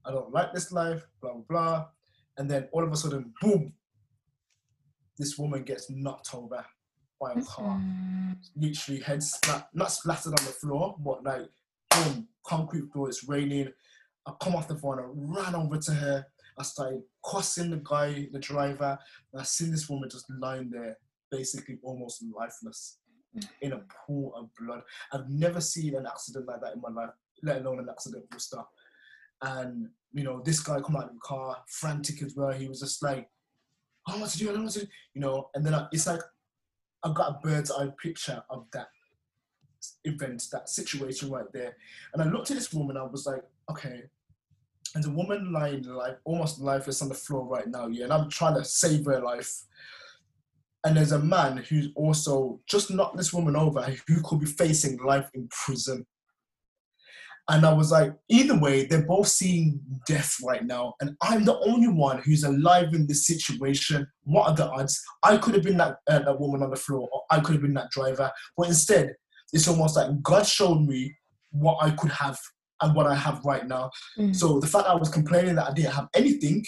I 0.05 0.11
don't 0.11 0.31
like 0.31 0.53
this 0.53 0.71
life." 0.71 1.03
Blah 1.21 1.33
blah 1.33 1.43
blah. 1.49 1.85
And 2.37 2.49
then 2.49 2.69
all 2.71 2.83
of 2.83 2.91
a 2.91 2.97
sudden, 2.97 3.33
boom! 3.41 3.73
This 5.21 5.37
woman 5.37 5.63
gets 5.63 5.89
knocked 5.89 6.33
over 6.33 6.65
by 7.19 7.33
a 7.33 7.41
car. 7.43 7.77
Mm-hmm. 7.77 8.31
Literally 8.55 9.01
head 9.01 9.21
splat, 9.21 9.67
not 9.73 9.91
splattered 9.91 10.39
on 10.39 10.45
the 10.45 10.51
floor, 10.51 10.95
but 10.99 11.23
like 11.23 11.47
boom, 11.89 12.27
concrete 12.45 12.91
floor, 12.91 13.09
it's 13.09 13.27
raining. 13.27 13.71
I 14.25 14.33
come 14.41 14.55
off 14.55 14.67
the 14.67 14.75
phone, 14.75 14.99
I 14.99 15.03
ran 15.05 15.55
over 15.55 15.77
to 15.77 15.91
her. 15.93 16.25
I 16.57 16.63
started 16.63 17.01
cussing 17.25 17.71
the 17.71 17.81
guy, 17.83 18.27
the 18.31 18.39
driver, 18.39 18.97
and 19.31 19.41
I 19.41 19.43
seen 19.45 19.71
this 19.71 19.89
woman 19.89 20.09
just 20.09 20.25
lying 20.29 20.69
there, 20.69 20.97
basically 21.31 21.79
almost 21.81 22.23
lifeless, 22.35 22.99
in 23.61 23.73
a 23.73 23.81
pool 24.05 24.33
of 24.35 24.49
blood. 24.59 24.81
I've 25.13 25.29
never 25.29 25.61
seen 25.61 25.95
an 25.95 26.05
accident 26.05 26.47
like 26.47 26.61
that 26.61 26.73
in 26.75 26.81
my 26.81 26.89
life, 26.89 27.11
let 27.41 27.61
alone 27.61 27.79
an 27.79 27.87
accident 27.89 28.25
with 28.31 28.41
stuff. 28.41 28.65
And 29.41 29.89
you 30.13 30.23
know, 30.23 30.41
this 30.43 30.59
guy 30.59 30.81
come 30.81 30.97
out 30.97 31.05
of 31.05 31.13
the 31.13 31.19
car, 31.23 31.57
frantic 31.69 32.21
as 32.21 32.35
well. 32.35 32.51
He 32.51 32.67
was 32.67 32.81
just 32.81 33.01
like, 33.01 33.29
I 34.07 34.17
want 34.17 34.31
to 34.31 34.37
do, 34.37 34.49
I 34.49 34.53
want 34.53 34.71
to 34.71 34.79
do, 34.81 34.87
you 35.13 35.21
know, 35.21 35.49
and 35.53 35.65
then 35.65 35.73
I, 35.73 35.87
it's 35.91 36.07
like 36.07 36.21
I've 37.03 37.15
got 37.15 37.29
a 37.29 37.47
bird's 37.47 37.71
eye 37.71 37.89
picture 38.01 38.43
of 38.49 38.65
that 38.73 38.87
event, 40.03 40.43
that 40.51 40.69
situation 40.69 41.29
right 41.29 41.51
there. 41.53 41.75
And 42.13 42.21
I 42.21 42.25
looked 42.25 42.51
at 42.51 42.57
this 42.57 42.73
woman, 42.73 42.97
I 42.97 43.03
was 43.03 43.25
like, 43.25 43.43
okay, 43.69 44.03
and 44.93 45.03
the 45.03 45.11
woman 45.11 45.51
lying 45.51 45.83
like 45.83 46.17
almost 46.25 46.59
lifeless 46.59 47.01
on 47.01 47.09
the 47.09 47.15
floor 47.15 47.45
right 47.45 47.67
now, 47.67 47.87
yeah, 47.87 48.05
and 48.05 48.13
I'm 48.13 48.29
trying 48.29 48.55
to 48.55 48.65
save 48.65 49.05
her 49.05 49.21
life. 49.21 49.63
And 50.83 50.97
there's 50.97 51.11
a 51.11 51.19
man 51.19 51.57
who's 51.57 51.89
also 51.95 52.59
just 52.67 52.89
knocked 52.89 53.15
this 53.15 53.31
woman 53.31 53.55
over 53.55 53.83
who 54.07 54.21
could 54.23 54.39
be 54.39 54.47
facing 54.47 54.97
life 54.97 55.29
in 55.33 55.47
prison. 55.49 56.05
And 57.51 57.65
I 57.65 57.73
was 57.73 57.91
like, 57.91 58.13
either 58.29 58.57
way, 58.57 58.85
they're 58.85 59.05
both 59.05 59.27
seeing 59.27 59.81
death 60.07 60.37
right 60.41 60.65
now. 60.65 60.93
And 61.01 61.17
I'm 61.21 61.43
the 61.43 61.59
only 61.59 61.89
one 61.89 62.19
who's 62.19 62.45
alive 62.45 62.93
in 62.93 63.05
this 63.07 63.27
situation. 63.27 64.07
What 64.23 64.47
are 64.47 64.55
the 64.55 64.71
odds? 64.71 64.97
I 65.21 65.35
could 65.35 65.55
have 65.55 65.63
been 65.63 65.75
that, 65.75 65.97
uh, 66.07 66.19
that 66.19 66.39
woman 66.39 66.63
on 66.63 66.69
the 66.69 66.77
floor, 66.77 67.09
or 67.11 67.23
I 67.29 67.41
could 67.41 67.51
have 67.55 67.61
been 67.61 67.73
that 67.73 67.91
driver. 67.91 68.31
But 68.55 68.69
instead, 68.69 69.15
it's 69.51 69.67
almost 69.67 69.97
like 69.97 70.09
God 70.21 70.47
showed 70.47 70.79
me 70.79 71.13
what 71.51 71.77
I 71.81 71.91
could 71.91 72.11
have 72.13 72.39
and 72.81 72.95
what 72.95 73.05
I 73.05 73.15
have 73.15 73.43
right 73.43 73.67
now. 73.67 73.91
Mm. 74.17 74.33
So 74.33 74.61
the 74.61 74.67
fact 74.67 74.87
I 74.87 74.95
was 74.95 75.09
complaining 75.09 75.55
that 75.55 75.67
I 75.67 75.73
didn't 75.73 75.91
have 75.91 76.07
anything, 76.15 76.63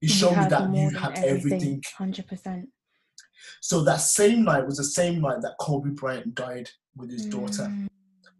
He 0.00 0.06
showed 0.06 0.36
me 0.36 0.46
that 0.48 0.72
you 0.72 0.90
have 0.90 1.16
everything. 1.16 1.82
Hundred 1.96 2.28
percent. 2.28 2.68
So 3.60 3.82
that 3.82 4.00
same 4.00 4.44
night 4.44 4.64
was 4.64 4.76
the 4.76 4.84
same 4.84 5.20
night 5.20 5.40
that 5.42 5.56
Kobe 5.58 5.90
Bryant 5.90 6.36
died 6.36 6.70
with 6.96 7.10
his 7.10 7.26
mm. 7.26 7.32
daughter. 7.32 7.72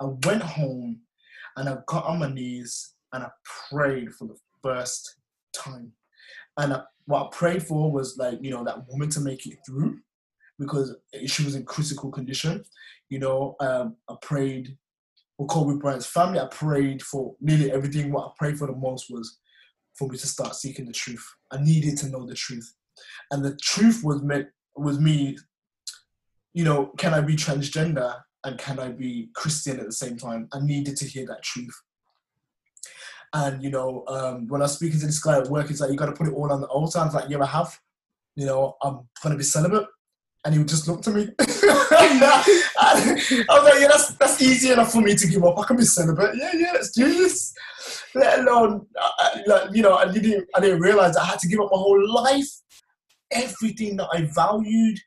I 0.01 0.05
went 0.05 0.43
home 0.43 1.01
and 1.59 1.69
I 1.69 1.77
got 1.87 2.05
on 2.05 2.21
my 2.21 2.33
knees 2.33 2.95
and 3.13 3.25
I 3.25 3.31
prayed 3.71 4.13
for 4.15 4.27
the 4.27 4.37
first 4.63 5.17
time. 5.53 5.93
And 6.57 6.73
I, 6.73 6.83
what 7.07 7.27
I 7.27 7.29
prayed 7.37 7.63
for 7.63 7.91
was 7.91 8.17
like, 8.17 8.39
you 8.41 8.51
know, 8.51 8.65
that 8.65 8.89
woman 8.89 9.09
to 9.11 9.21
make 9.21 9.47
it 9.47 9.59
through 9.67 9.99
because 10.59 10.97
she 11.27 11.45
was 11.45 11.55
in 11.55 11.65
critical 11.65 12.11
condition. 12.11 12.65
You 13.11 13.21
know, 13.21 13.57
um, 13.61 13.97
I 14.09 14.15
prayed 14.23 14.77
for 15.37 15.47
Kobe 15.47 15.79
Bryant's 15.79 16.07
family. 16.07 16.41
I 16.41 16.47
prayed 16.47 17.03
for 17.03 17.35
nearly 17.41 17.73
everything. 17.73 18.13
What 18.13 18.27
I 18.27 18.31
prayed 18.39 18.59
for 18.59 18.67
the 18.67 18.77
most 18.77 19.07
was 19.11 19.39
for 19.95 20.09
me 20.09 20.17
to 20.19 20.27
start 20.27 20.55
seeking 20.55 20.87
the 20.87 20.93
truth. 20.93 21.27
I 21.51 21.63
needed 21.63 21.99
to 21.99 22.09
know 22.09 22.27
the 22.27 22.35
truth, 22.35 22.73
and 23.31 23.45
the 23.45 23.57
truth 23.57 24.03
was 24.05 24.23
meant 24.23 24.49
was 24.77 25.01
me 25.01 25.37
you 26.55 26.65
know, 26.65 26.87
can 26.99 27.15
I 27.15 27.21
be 27.21 27.37
transgender 27.37 28.21
and 28.45 28.59
can 28.59 28.79
I 28.79 28.91
be 28.91 29.31
Christian 29.35 29.81
at 29.81 29.87
the 29.87 29.93
same 29.93 30.17
time? 30.17 30.49
I 30.53 30.61
needed 30.61 30.97
to 30.99 31.05
hear 31.05 31.27
that 31.27 31.43
truth. 31.43 31.75
And 33.35 33.63
you 33.63 33.71
know, 33.71 34.05
um, 34.09 34.49
when 34.49 34.63
I 34.63 34.65
was 34.65 34.75
speaking 34.75 35.01
to 35.01 35.07
this 35.07 35.21
guy 35.21 35.39
at 35.39 35.49
work, 35.49 35.69
he's 35.69 35.81
like, 35.81 35.91
"You 35.91 35.97
got 35.97 36.07
to 36.07 36.13
put 36.13 36.29
it 36.29 36.35
all 36.35 36.53
on 36.53 36.61
the 36.61 36.67
altar." 36.69 36.99
I 36.99 37.05
was 37.05 37.15
like, 37.15 37.29
"Yeah, 37.29 37.41
I 37.41 37.47
have." 37.47 37.79
You 38.37 38.47
know, 38.47 38.77
I'm 38.83 39.01
gonna 39.23 39.37
be 39.37 39.43
celibate, 39.43 39.87
and 40.45 40.55
he 40.55 40.59
would 40.59 40.69
just 40.69 40.89
look 40.89 41.03
to 41.03 41.11
me. 41.11 41.29
I 41.39 41.45
was 43.51 43.65
like, 43.65 43.81
"Yeah, 43.81 43.89
that's 43.89 44.15
that's 44.15 44.41
easy 44.41 44.73
enough 44.73 44.93
for 44.93 45.03
me 45.03 45.15
to 45.15 45.27
give 45.27 45.45
up. 45.45 45.59
I 45.59 45.65
can 45.65 45.77
be 45.77 45.85
celibate. 45.85 46.37
Yeah, 46.37 46.53
yeah, 46.55 46.73
let's 46.73 46.93
do 46.93 47.05
this." 47.05 47.53
Let 48.15 48.41
alone, 48.41 48.87
uh, 49.01 49.39
like, 49.47 49.75
you 49.75 49.83
know, 49.83 49.97
I 49.97 50.11
didn't 50.11 50.49
I 50.55 50.61
didn't 50.61 50.81
realize 50.81 51.17
I 51.17 51.25
had 51.25 51.39
to 51.41 51.49
give 51.49 51.61
up 51.61 51.69
my 51.71 51.79
whole 51.79 52.15
life, 52.15 52.49
everything 53.31 53.97
that 53.97 54.09
I 54.13 54.29
valued. 54.35 54.99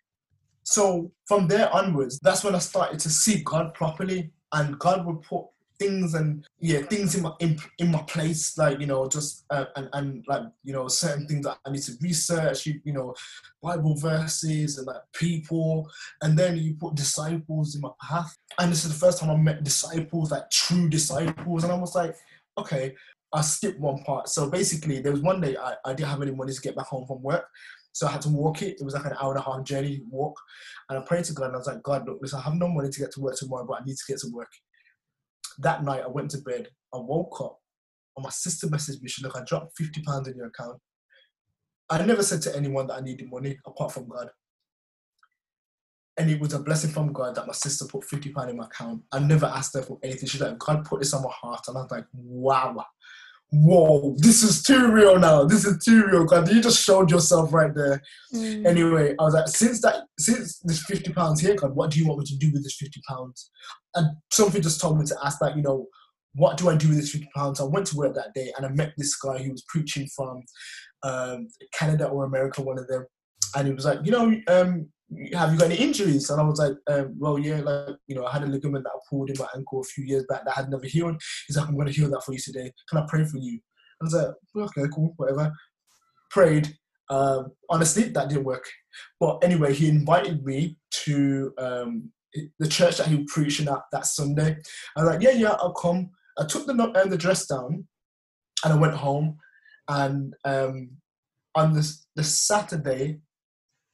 So 0.71 1.11
from 1.27 1.49
there 1.49 1.73
onwards, 1.75 2.17
that's 2.19 2.45
when 2.45 2.55
I 2.55 2.59
started 2.59 2.97
to 2.99 3.09
see 3.09 3.43
God 3.43 3.73
properly, 3.73 4.31
and 4.53 4.79
God 4.79 5.05
would 5.05 5.21
put 5.21 5.45
things 5.77 6.13
and 6.13 6.45
yeah 6.59 6.81
things 6.83 7.15
in 7.15 7.23
my 7.23 7.33
in, 7.39 7.57
in 7.79 7.91
my 7.91 8.01
place 8.03 8.55
like 8.55 8.79
you 8.79 8.85
know 8.85 9.09
just 9.09 9.45
uh, 9.49 9.65
and 9.75 9.89
and 9.93 10.23
like 10.27 10.43
you 10.63 10.71
know 10.71 10.87
certain 10.87 11.27
things 11.27 11.43
that 11.43 11.57
I 11.65 11.71
need 11.71 11.81
to 11.81 11.93
research 12.01 12.67
you, 12.67 12.79
you 12.85 12.93
know 12.93 13.13
Bible 13.61 13.97
verses 13.97 14.77
and 14.77 14.87
like 14.87 15.01
people. 15.13 15.89
And 16.21 16.39
then 16.39 16.55
you 16.55 16.75
put 16.75 16.95
disciples 16.95 17.75
in 17.75 17.81
my 17.81 17.91
path. 18.01 18.37
And 18.57 18.71
this 18.71 18.85
is 18.85 18.93
the 18.93 19.05
first 19.05 19.19
time 19.19 19.31
I 19.31 19.35
met 19.35 19.63
disciples 19.65 20.31
like 20.31 20.49
true 20.51 20.87
disciples. 20.87 21.63
And 21.63 21.73
I 21.73 21.75
was 21.75 21.95
like 21.95 22.15
okay 22.57 22.95
I 23.33 23.41
skipped 23.41 23.79
one 23.79 24.03
part. 24.03 24.29
So 24.29 24.49
basically 24.49 25.01
there 25.01 25.11
was 25.11 25.21
one 25.21 25.41
day 25.41 25.57
I, 25.57 25.73
I 25.83 25.93
didn't 25.93 26.09
have 26.09 26.21
any 26.21 26.31
money 26.31 26.53
to 26.53 26.61
get 26.61 26.77
back 26.77 26.87
home 26.87 27.05
from 27.05 27.21
work 27.21 27.45
so 27.93 28.07
I 28.07 28.11
had 28.11 28.21
to 28.21 28.29
walk 28.29 28.61
it. 28.61 28.77
It 28.79 28.85
was 28.85 28.93
like 28.93 29.05
an 29.05 29.15
hour 29.21 29.31
and 29.31 29.39
a 29.39 29.43
half 29.43 29.63
journey 29.63 30.01
walk. 30.09 30.39
And 30.89 30.99
I 30.99 31.01
prayed 31.03 31.25
to 31.25 31.33
God 31.33 31.47
and 31.47 31.55
I 31.55 31.57
was 31.57 31.67
like, 31.67 31.83
God, 31.83 32.07
look, 32.07 32.19
listen, 32.21 32.39
I 32.39 32.43
have 32.43 32.55
no 32.55 32.67
money 32.67 32.89
to 32.89 32.99
get 32.99 33.11
to 33.13 33.21
work 33.21 33.35
tomorrow, 33.37 33.65
but 33.65 33.81
I 33.81 33.83
need 33.85 33.97
to 33.97 34.03
get 34.07 34.19
to 34.19 34.29
work 34.31 34.49
that 35.59 35.83
night 35.83 36.03
I 36.03 36.07
went 36.07 36.31
to 36.31 36.39
bed, 36.39 36.67
I 36.93 36.97
woke 36.97 37.39
up, 37.41 37.59
and 38.15 38.23
my 38.23 38.29
sister 38.29 38.67
messaged 38.67 39.01
me, 39.01 39.09
she 39.09 39.23
look, 39.23 39.35
I 39.35 39.43
dropped 39.43 39.77
fifty 39.77 40.01
pounds 40.01 40.27
in 40.27 40.35
your 40.35 40.47
account. 40.47 40.79
I 41.89 42.03
never 42.05 42.23
said 42.23 42.41
to 42.43 42.55
anyone 42.55 42.87
that 42.87 42.95
I 42.95 43.01
needed 43.01 43.29
money 43.29 43.57
apart 43.65 43.91
from 43.91 44.07
God. 44.07 44.29
And 46.17 46.29
it 46.29 46.39
was 46.39 46.53
a 46.53 46.59
blessing 46.59 46.91
from 46.91 47.11
God 47.11 47.35
that 47.35 47.47
my 47.47 47.53
sister 47.53 47.85
put 47.85 48.05
fifty 48.05 48.31
pounds 48.31 48.51
in 48.51 48.57
my 48.57 48.65
account. 48.65 49.03
I 49.11 49.19
never 49.19 49.45
asked 49.45 49.73
her 49.75 49.81
for 49.81 49.99
anything. 50.03 50.27
She's 50.27 50.41
like, 50.41 50.59
God 50.59 50.85
put 50.85 50.99
this 50.99 51.13
on 51.13 51.23
my 51.23 51.31
heart, 51.31 51.61
and 51.67 51.77
I 51.77 51.81
was 51.81 51.91
like, 51.91 52.05
wow. 52.13 52.85
Whoa, 53.53 54.15
this 54.17 54.43
is 54.43 54.63
too 54.63 54.91
real 54.91 55.19
now. 55.19 55.43
This 55.43 55.65
is 55.65 55.83
too 55.83 56.05
real. 56.05 56.23
God, 56.23 56.49
you 56.49 56.61
just 56.61 56.81
showed 56.81 57.11
yourself 57.11 57.51
right 57.51 57.75
there. 57.75 58.01
Mm. 58.33 58.65
Anyway, 58.65 59.13
I 59.19 59.23
was 59.23 59.33
like, 59.33 59.49
since 59.49 59.81
that, 59.81 60.05
since 60.17 60.59
this 60.59 60.83
fifty 60.83 61.11
pounds 61.11 61.41
here, 61.41 61.55
God, 61.55 61.75
what 61.75 61.91
do 61.91 61.99
you 61.99 62.07
want 62.07 62.19
me 62.19 62.25
to 62.27 62.37
do 62.37 62.51
with 62.53 62.63
this 62.63 62.77
fifty 62.77 63.01
pounds? 63.09 63.51
and 63.95 64.07
something 64.31 64.61
just 64.61 64.81
told 64.81 64.99
me 64.99 65.05
to 65.05 65.17
ask 65.23 65.39
that, 65.39 65.55
you 65.55 65.63
know, 65.63 65.87
what 66.33 66.57
do 66.57 66.69
I 66.69 66.75
do 66.75 66.87
with 66.87 66.97
this 66.97 67.11
50 67.11 67.29
pounds? 67.35 67.59
I 67.59 67.65
went 67.65 67.87
to 67.87 67.97
work 67.97 68.15
that 68.15 68.33
day 68.33 68.53
and 68.55 68.65
I 68.65 68.69
met 68.69 68.93
this 68.97 69.15
guy 69.15 69.39
who 69.39 69.51
was 69.51 69.63
preaching 69.67 70.07
from 70.15 70.43
um, 71.03 71.47
Canada 71.73 72.07
or 72.07 72.23
America, 72.23 72.61
one 72.61 72.79
of 72.79 72.87
them. 72.87 73.05
And 73.55 73.67
he 73.67 73.73
was 73.73 73.85
like, 73.85 73.99
you 74.03 74.11
know, 74.11 74.33
um, 74.47 74.89
have 75.33 75.51
you 75.51 75.59
got 75.59 75.65
any 75.65 75.75
injuries? 75.75 76.29
And 76.29 76.39
I 76.39 76.43
was 76.43 76.59
like, 76.59 76.73
um, 76.87 77.15
well, 77.17 77.37
yeah, 77.37 77.61
like, 77.61 77.95
you 78.07 78.15
know, 78.15 78.25
I 78.25 78.31
had 78.31 78.43
a 78.43 78.47
ligament 78.47 78.85
that 78.85 78.91
I 78.91 78.99
pulled 79.09 79.29
in 79.29 79.35
my 79.37 79.47
ankle 79.55 79.81
a 79.81 79.83
few 79.83 80.03
years 80.05 80.25
back 80.29 80.45
that 80.45 80.55
had 80.55 80.69
never 80.69 80.85
healed. 80.85 81.21
He's 81.47 81.57
like, 81.57 81.67
I'm 81.67 81.75
going 81.75 81.87
to 81.87 81.93
heal 81.93 82.09
that 82.11 82.23
for 82.23 82.33
you 82.33 82.39
today. 82.39 82.71
Can 82.89 82.99
I 82.99 83.05
pray 83.07 83.25
for 83.25 83.37
you? 83.37 83.59
I 84.01 84.05
was 84.05 84.13
like, 84.13 84.27
okay, 84.55 84.89
cool, 84.93 85.13
whatever. 85.17 85.51
Prayed. 86.29 86.73
Um, 87.09 87.51
honestly, 87.69 88.03
that 88.03 88.29
didn't 88.29 88.45
work. 88.45 88.65
But 89.19 89.43
anyway, 89.43 89.73
he 89.73 89.89
invited 89.89 90.45
me 90.45 90.77
to 91.03 91.53
um, 91.57 92.11
the 92.59 92.67
church 92.67 92.97
that 92.97 93.07
he 93.07 93.15
was 93.17 93.25
preaching 93.27 93.67
at 93.67 93.81
that 93.91 94.05
Sunday. 94.05 94.57
I 94.95 95.03
was 95.03 95.09
like, 95.13 95.21
yeah, 95.21 95.31
yeah, 95.31 95.55
I'll 95.59 95.73
come. 95.73 96.09
I 96.39 96.45
took 96.45 96.65
the 96.65 96.73
uh, 96.73 97.05
the 97.07 97.17
dress 97.17 97.45
down, 97.45 97.85
and 98.63 98.73
I 98.73 98.77
went 98.77 98.93
home. 98.93 99.37
And 99.89 100.33
um, 100.45 100.91
on 101.55 101.73
the 101.73 101.93
the 102.15 102.23
Saturday, 102.23 103.19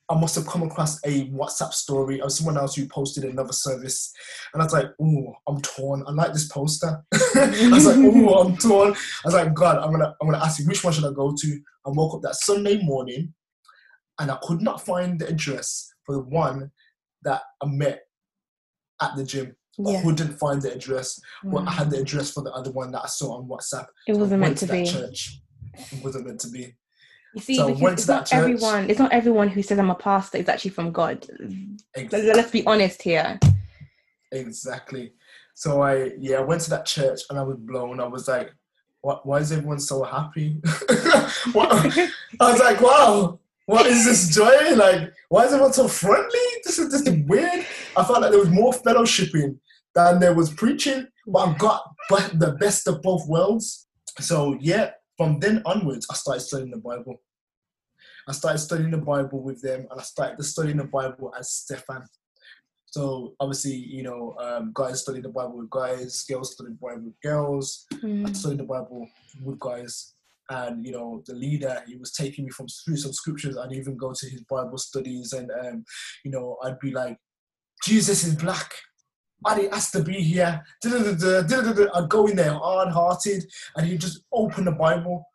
I 0.10 0.18
must 0.18 0.36
have 0.36 0.48
come 0.48 0.64
across 0.64 1.04
a 1.04 1.28
WhatsApp 1.30 1.74
story 1.74 2.22
of 2.22 2.32
someone 2.32 2.58
else 2.58 2.76
who 2.76 2.88
posted 2.88 3.26
another 3.26 3.52
service, 3.52 4.14
and 4.54 4.62
I 4.62 4.66
was 4.66 4.74
like, 4.74 4.88
"Oh, 5.02 5.34
I'm 5.48 5.62
torn. 5.62 6.04
I 6.08 6.12
like 6.12 6.32
this 6.32 6.48
poster." 6.48 7.04
I 7.14 7.70
was 7.72 7.86
like, 7.86 7.98
"Oh, 7.98 8.40
I'm 8.40 8.58
torn." 8.58 8.94
I 8.94 9.26
was 9.26 9.34
like, 9.34 9.54
"God, 9.54 9.78
I'm 9.78 9.92
gonna 9.92 10.16
I'm 10.22 10.30
gonna 10.30 10.44
ask 10.44 10.60
you 10.60 10.66
which 10.66 10.84
one 10.84 10.94
should 10.94 11.06
I 11.06 11.12
go 11.12 11.36
to?" 11.38 11.60
I 11.86 11.90
woke 11.90 12.16
up 12.16 12.22
that 12.22 12.36
Sunday 12.36 12.82
morning, 12.84 13.34
and 14.20 14.32
I 14.32 14.38
could 14.44 14.62
not 14.62 14.86
find 14.86 15.20
the 15.20 15.28
address 15.28 15.92
for 16.06 16.16
the 16.16 16.22
one 16.22 16.72
that 17.24 17.42
I 17.62 17.66
met 17.68 18.04
at 19.02 19.16
the 19.18 19.26
gym. 19.26 19.56
Yeah. 19.78 20.00
I 20.00 20.02
couldn't 20.02 20.40
find 20.40 20.62
the 20.62 20.74
address, 20.74 21.20
but 21.44 21.64
mm. 21.64 21.68
I 21.68 21.72
had 21.72 21.92
the 21.92 22.00
address 22.00 22.32
for 22.32 22.44
the 22.44 22.52
other 22.52 22.72
one 22.72 22.92
that 22.92 23.04
I 23.04 23.08
saw 23.08 23.38
on 23.38 23.48
WhatsApp. 23.48 23.86
It 24.08 24.16
wasn't 24.16 24.42
meant 24.42 24.58
to, 24.60 24.68
to 24.68 24.72
be. 24.72 24.86
Church. 24.86 25.40
It 25.76 26.04
wasn't 26.04 26.26
meant 26.26 26.40
to 26.42 26.50
be. 26.50 26.74
You 27.38 27.42
see, 27.44 27.56
so 27.56 27.68
it's 27.70 28.08
not 28.08 28.26
church. 28.26 28.34
everyone. 28.34 28.90
It's 28.90 28.98
not 28.98 29.14
everyone 29.14 29.48
who 29.48 29.62
says 29.62 29.78
I'm 29.78 29.92
a 29.92 29.96
pastor 29.96 30.40
is 30.40 30.50
actually 30.50 30.72
from 30.72 30.92
God. 30.92 31.24
Exactly. 31.94 32.34
Let's 32.34 32.50
be 32.50 32.66
honest 32.66 33.00
here. 33.04 33.40
Exactly. 34.32 35.14
So 35.54 35.84
I 35.84 36.14
yeah 36.18 36.38
I 36.38 36.42
went 36.42 36.62
to 36.62 36.72
that 36.72 36.88
church 36.88 37.22
and 37.30 37.38
I 37.38 37.44
was 37.44 37.58
blown. 37.58 38.00
I 38.00 38.08
was 38.08 38.28
like, 38.28 38.52
what, 39.02 39.24
why 39.24 39.38
is 39.38 39.52
everyone 39.52 39.80
so 39.80 40.04
happy? 40.04 40.60
what, 41.54 41.70
I 42.40 42.52
was 42.52 42.60
like, 42.60 42.82
wow, 42.82 43.40
what 43.68 43.86
is 43.86 44.04
this 44.04 44.34
joy? 44.36 44.74
Like, 44.76 45.14
why 45.30 45.46
is 45.46 45.54
everyone 45.54 45.74
so 45.74 45.88
friendly? 45.88 46.48
This 46.64 46.80
is 46.80 46.92
just 46.92 47.16
weird. 47.28 47.68
I 47.96 48.04
felt 48.04 48.22
like 48.22 48.32
there 48.32 48.40
was 48.40 48.50
more 48.50 48.74
fellowshipping 48.74 49.60
than 49.94 50.20
there 50.20 50.34
was 50.34 50.52
preaching, 50.52 51.06
but 51.28 51.48
I 51.48 51.54
got 51.54 51.84
the 52.10 52.58
best 52.60 52.88
of 52.88 53.04
both 53.04 53.28
worlds. 53.28 53.86
So 54.20 54.58
yeah, 54.60 54.90
from 55.18 55.40
then 55.40 55.62
onwards, 55.66 56.08
I 56.12 56.14
started 56.14 56.42
studying 56.42 56.72
the 56.72 56.78
Bible. 56.78 57.22
I 58.28 58.34
started 58.34 58.60
studying 58.60 58.92
the 58.92 58.98
Bible 58.98 59.42
with 59.42 59.62
them, 59.62 59.88
and 59.90 60.00
I 60.00 60.04
started 60.04 60.44
studying 60.44 60.78
the 60.78 60.84
Bible 60.84 61.34
as 61.38 61.52
Stefan. 61.52 62.04
So 62.86 63.34
obviously, 63.40 63.76
you 63.76 64.04
know, 64.04 64.36
um, 64.40 64.72
guys 64.74 65.02
study 65.02 65.22
the 65.22 65.30
Bible 65.30 65.58
with 65.58 65.70
guys, 65.70 66.24
girls 66.24 66.54
study 66.54 66.72
the 66.72 66.78
Bible 66.82 67.04
with 67.06 67.22
girls. 67.22 67.86
Mm. 67.94 68.28
I 68.28 68.34
studied 68.34 68.60
the 68.60 68.64
Bible 68.64 69.08
with 69.44 69.60
guys 69.60 70.14
and 70.50 70.86
you 70.86 70.92
know 70.92 71.22
the 71.26 71.34
leader 71.34 71.84
he 71.88 71.98
was 71.98 72.14
taking 72.14 72.46
me 72.46 72.52
from 72.52 72.68
through 72.68 72.96
some 72.96 73.12
scriptures 73.12 73.58
i'd 73.58 73.74
even 73.74 73.98
go 73.98 74.14
to 74.14 74.30
his 74.30 74.42
bible 74.50 74.78
studies 74.78 75.34
and 75.34 75.52
um, 75.52 75.84
you 76.24 76.32
know 76.32 76.58
i'd 76.64 76.80
be 76.80 76.92
like 76.92 77.18
jesus 77.84 78.26
is 78.26 78.34
black 78.34 78.74
I 79.46 79.56
didn't 79.56 79.74
ask 79.74 79.92
to 79.92 80.04
be 80.04 80.14
here. 80.14 80.64
I'd 80.84 82.10
go 82.10 82.26
in 82.28 82.36
there 82.36 82.54
hard-hearted, 82.54 83.46
and 83.76 83.88
he'd 83.88 84.02
just 84.02 84.24
open 84.34 84.66
the 84.66 84.72
Bible, 84.72 85.26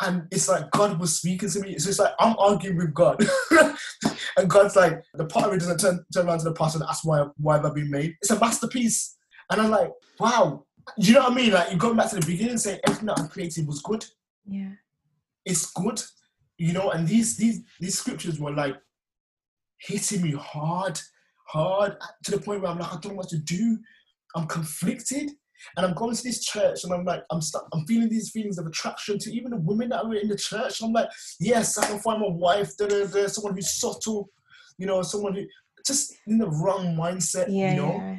and 0.00 0.26
it's 0.30 0.48
like 0.48 0.70
God 0.70 0.98
was 0.98 1.18
speaking 1.18 1.48
to 1.50 1.60
me. 1.60 1.78
So 1.78 1.90
it's 1.90 1.98
like 1.98 2.14
I'm 2.18 2.36
arguing 2.38 2.78
with 2.78 2.94
God, 2.94 3.22
and 4.36 4.48
God's 4.48 4.76
like 4.76 5.02
the 5.14 5.26
part 5.26 5.46
of 5.46 5.52
me 5.52 5.58
doesn't 5.58 5.78
turn, 5.78 6.04
turn 6.12 6.26
around 6.26 6.38
to 6.38 6.44
the 6.44 6.52
pastor 6.52 6.78
and 6.78 6.88
ask 6.88 7.04
why 7.04 7.26
why 7.36 7.56
have 7.56 7.66
I 7.66 7.70
been 7.70 7.90
made. 7.90 8.16
It's 8.20 8.30
a 8.30 8.38
masterpiece, 8.38 9.16
and 9.50 9.60
I'm 9.60 9.70
like, 9.70 9.90
wow. 10.18 10.64
You 10.96 11.14
know 11.14 11.20
what 11.20 11.32
I 11.32 11.34
mean? 11.34 11.52
Like 11.52 11.70
you 11.70 11.76
go 11.76 11.94
back 11.94 12.10
to 12.10 12.16
the 12.16 12.26
beginning, 12.26 12.58
saying 12.58 12.80
everything 12.84 13.06
that 13.06 13.20
I 13.20 13.26
created 13.28 13.66
was 13.66 13.80
good. 13.80 14.04
Yeah. 14.44 14.70
It's 15.44 15.70
good, 15.72 16.02
you 16.58 16.72
know, 16.72 16.90
and 16.90 17.06
these 17.06 17.36
these 17.36 17.62
these 17.78 17.98
scriptures 17.98 18.40
were 18.40 18.52
like 18.52 18.76
hitting 19.78 20.22
me 20.22 20.32
hard, 20.32 20.98
hard 21.46 21.96
to 22.24 22.30
the 22.30 22.40
point 22.40 22.62
where 22.62 22.70
I'm 22.70 22.78
like, 22.78 22.92
I 22.92 22.98
don't 22.98 23.12
know 23.12 23.18
what 23.18 23.28
to 23.28 23.38
do. 23.38 23.78
I'm 24.34 24.46
conflicted. 24.46 25.30
And 25.76 25.86
I'm 25.86 25.94
going 25.94 26.14
to 26.14 26.22
this 26.22 26.44
church 26.44 26.84
and 26.84 26.92
I'm 26.92 27.04
like, 27.04 27.22
I'm 27.30 27.40
stuck, 27.40 27.68
I'm 27.72 27.86
feeling 27.86 28.08
these 28.08 28.30
feelings 28.30 28.58
of 28.58 28.66
attraction 28.66 29.18
to 29.18 29.32
even 29.32 29.50
the 29.50 29.56
women 29.56 29.90
that 29.90 30.04
are 30.04 30.14
in 30.14 30.28
the 30.28 30.36
church. 30.36 30.82
I'm 30.82 30.92
like, 30.92 31.08
yes, 31.38 31.78
I 31.78 31.86
can 31.86 31.98
find 32.00 32.20
my 32.20 32.28
wife, 32.28 32.76
da, 32.76 32.86
da, 32.86 33.06
da, 33.06 33.26
someone 33.26 33.54
who's 33.54 33.78
subtle, 33.78 34.28
you 34.78 34.86
know, 34.86 35.02
someone 35.02 35.34
who 35.34 35.44
just 35.86 36.14
in 36.26 36.38
the 36.38 36.48
wrong 36.48 36.96
mindset, 36.96 37.46
yeah, 37.48 37.72
you 37.72 37.76
know. 37.80 37.92
Yeah. 37.96 38.18